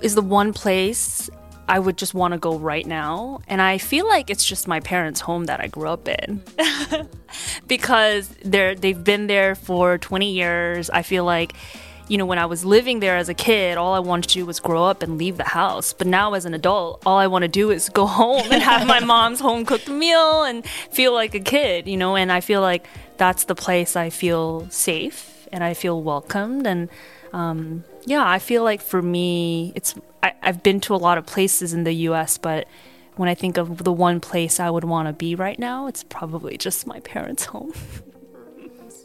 is 0.00 0.14
the 0.14 0.22
one 0.22 0.52
place 0.52 1.30
I 1.68 1.78
would 1.78 1.96
just 1.96 2.14
want 2.14 2.32
to 2.32 2.38
go 2.38 2.58
right 2.58 2.86
now. 2.86 3.40
And 3.48 3.60
I 3.60 3.78
feel 3.78 4.06
like 4.06 4.30
it's 4.30 4.44
just 4.44 4.68
my 4.68 4.80
parents' 4.80 5.20
home 5.20 5.46
that 5.46 5.60
I 5.60 5.66
grew 5.66 5.88
up 5.88 6.08
in. 6.08 6.42
because 7.66 8.28
they're 8.44 8.74
they've 8.74 9.02
been 9.02 9.26
there 9.26 9.54
for 9.54 9.98
20 9.98 10.32
years. 10.32 10.90
I 10.90 11.02
feel 11.02 11.24
like 11.24 11.54
you 12.08 12.18
know, 12.18 12.26
when 12.26 12.38
I 12.38 12.46
was 12.46 12.64
living 12.64 13.00
there 13.00 13.16
as 13.16 13.28
a 13.28 13.34
kid, 13.34 13.76
all 13.76 13.94
I 13.94 13.98
wanted 13.98 14.28
to 14.28 14.34
do 14.34 14.46
was 14.46 14.60
grow 14.60 14.84
up 14.84 15.02
and 15.02 15.18
leave 15.18 15.36
the 15.36 15.44
house. 15.44 15.92
But 15.92 16.06
now 16.06 16.34
as 16.34 16.44
an 16.44 16.54
adult, 16.54 17.02
all 17.04 17.18
I 17.18 17.26
want 17.26 17.42
to 17.42 17.48
do 17.48 17.70
is 17.70 17.88
go 17.88 18.06
home 18.20 18.46
and 18.50 18.62
have 18.62 18.86
my 18.86 19.00
mom's 19.04 19.40
home 19.40 19.64
cooked 19.64 19.88
meal 19.88 20.44
and 20.44 20.64
feel 20.66 21.12
like 21.12 21.34
a 21.34 21.40
kid, 21.40 21.88
you 21.88 21.96
know, 21.96 22.16
and 22.16 22.30
I 22.30 22.40
feel 22.40 22.60
like 22.60 22.86
that's 23.16 23.44
the 23.44 23.54
place 23.54 23.96
I 23.96 24.10
feel 24.10 24.68
safe 24.70 25.48
and 25.52 25.64
I 25.64 25.74
feel 25.74 26.02
welcomed. 26.02 26.66
And 26.66 26.88
um, 27.32 27.84
yeah, 28.04 28.26
I 28.26 28.38
feel 28.38 28.62
like 28.62 28.80
for 28.80 29.02
me, 29.02 29.72
it's, 29.74 29.94
I, 30.22 30.32
I've 30.42 30.62
been 30.62 30.80
to 30.82 30.94
a 30.94 30.96
lot 30.96 31.18
of 31.18 31.26
places 31.26 31.72
in 31.72 31.84
the 31.84 31.92
US, 31.92 32.38
but 32.38 32.68
when 33.16 33.28
I 33.28 33.34
think 33.34 33.56
of 33.56 33.82
the 33.82 33.92
one 33.92 34.20
place 34.20 34.60
I 34.60 34.70
would 34.70 34.84
want 34.84 35.08
to 35.08 35.12
be 35.12 35.34
right 35.34 35.58
now, 35.58 35.86
it's 35.86 36.04
probably 36.04 36.56
just 36.56 36.86
my 36.86 37.00
parents' 37.00 37.46
home. 37.46 37.72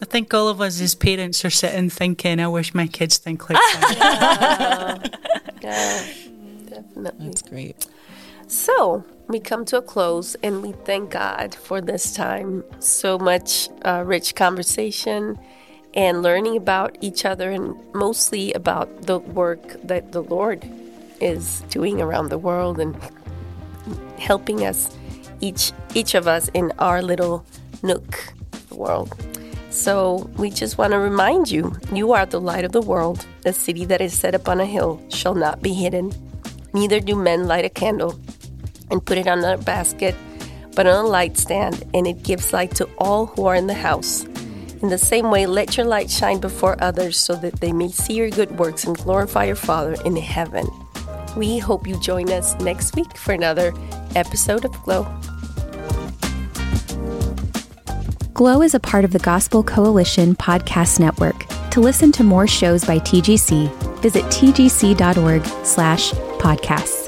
I 0.01 0.05
think 0.05 0.33
all 0.33 0.47
of 0.47 0.61
us 0.61 0.81
as 0.81 0.95
parents 0.95 1.45
are 1.45 1.51
sitting 1.51 1.89
thinking, 1.89 2.39
I 2.39 2.47
wish 2.47 2.73
my 2.73 2.87
kids 2.87 3.17
think 3.17 3.49
like 3.49 3.59
that. 3.59 5.19
yeah, 5.61 6.03
definitely. 6.67 7.27
That's 7.27 7.41
great. 7.43 7.87
So 8.47 9.05
we 9.27 9.39
come 9.39 9.63
to 9.65 9.77
a 9.77 9.81
close 9.81 10.35
and 10.43 10.63
we 10.63 10.71
thank 10.71 11.11
God 11.11 11.53
for 11.53 11.81
this 11.81 12.13
time. 12.13 12.63
So 12.79 13.19
much 13.19 13.69
uh, 13.85 14.03
rich 14.05 14.33
conversation 14.35 15.39
and 15.93 16.23
learning 16.23 16.57
about 16.57 16.97
each 17.01 17.23
other 17.23 17.51
and 17.51 17.75
mostly 17.93 18.53
about 18.53 19.03
the 19.03 19.19
work 19.19 19.75
that 19.83 20.11
the 20.13 20.23
Lord 20.23 20.67
is 21.19 21.61
doing 21.69 22.01
around 22.01 22.29
the 22.29 22.37
world 22.39 22.79
and 22.79 22.97
helping 24.17 24.65
us 24.65 24.97
each 25.41 25.71
each 25.93 26.15
of 26.15 26.27
us 26.27 26.49
in 26.53 26.71
our 26.79 27.01
little 27.01 27.45
nook 27.83 28.33
of 28.53 28.69
the 28.69 28.75
world. 28.75 29.30
So 29.71 30.29
we 30.35 30.49
just 30.49 30.77
want 30.77 30.91
to 30.91 30.99
remind 30.99 31.49
you 31.49 31.73
you 31.93 32.11
are 32.11 32.25
the 32.25 32.41
light 32.41 32.65
of 32.65 32.73
the 32.73 32.81
world. 32.81 33.25
A 33.45 33.53
city 33.53 33.85
that 33.85 34.01
is 34.01 34.13
set 34.13 34.35
upon 34.35 34.59
a 34.59 34.65
hill 34.65 35.01
shall 35.07 35.33
not 35.33 35.61
be 35.61 35.73
hidden. 35.73 36.11
Neither 36.73 36.99
do 36.99 37.15
men 37.15 37.47
light 37.47 37.63
a 37.63 37.69
candle 37.69 38.19
and 38.91 39.03
put 39.03 39.17
it 39.17 39.27
on 39.27 39.43
a 39.45 39.57
basket, 39.57 40.13
but 40.75 40.87
on 40.87 41.05
a 41.05 41.07
light 41.07 41.37
stand, 41.37 41.83
and 41.93 42.05
it 42.05 42.21
gives 42.21 42.51
light 42.51 42.75
to 42.75 42.89
all 42.97 43.27
who 43.27 43.45
are 43.45 43.55
in 43.55 43.67
the 43.67 43.73
house. 43.73 44.25
In 44.81 44.89
the 44.89 44.97
same 44.97 45.31
way, 45.31 45.45
let 45.45 45.77
your 45.77 45.85
light 45.85 46.11
shine 46.11 46.39
before 46.39 46.75
others 46.83 47.17
so 47.17 47.35
that 47.35 47.61
they 47.61 47.71
may 47.71 47.89
see 47.89 48.15
your 48.15 48.29
good 48.29 48.51
works 48.59 48.83
and 48.83 48.97
glorify 48.97 49.45
your 49.45 49.55
Father 49.55 49.95
in 50.03 50.17
heaven. 50.17 50.67
We 51.37 51.59
hope 51.59 51.87
you 51.87 51.97
join 52.01 52.29
us 52.29 52.59
next 52.59 52.95
week 52.95 53.15
for 53.15 53.31
another 53.31 53.73
episode 54.15 54.65
of 54.65 54.73
Glo. 54.83 55.07
Glo 58.41 58.63
is 58.63 58.73
a 58.73 58.79
part 58.79 59.05
of 59.05 59.11
the 59.11 59.19
Gospel 59.19 59.61
Coalition 59.61 60.33
Podcast 60.33 60.99
Network. 60.99 61.45
To 61.69 61.79
listen 61.79 62.11
to 62.13 62.23
more 62.23 62.47
shows 62.47 62.83
by 62.83 62.97
TGC, 62.97 63.71
visit 64.01 64.23
tgc.org 64.23 65.45
slash 65.63 66.11
podcasts. 66.39 67.00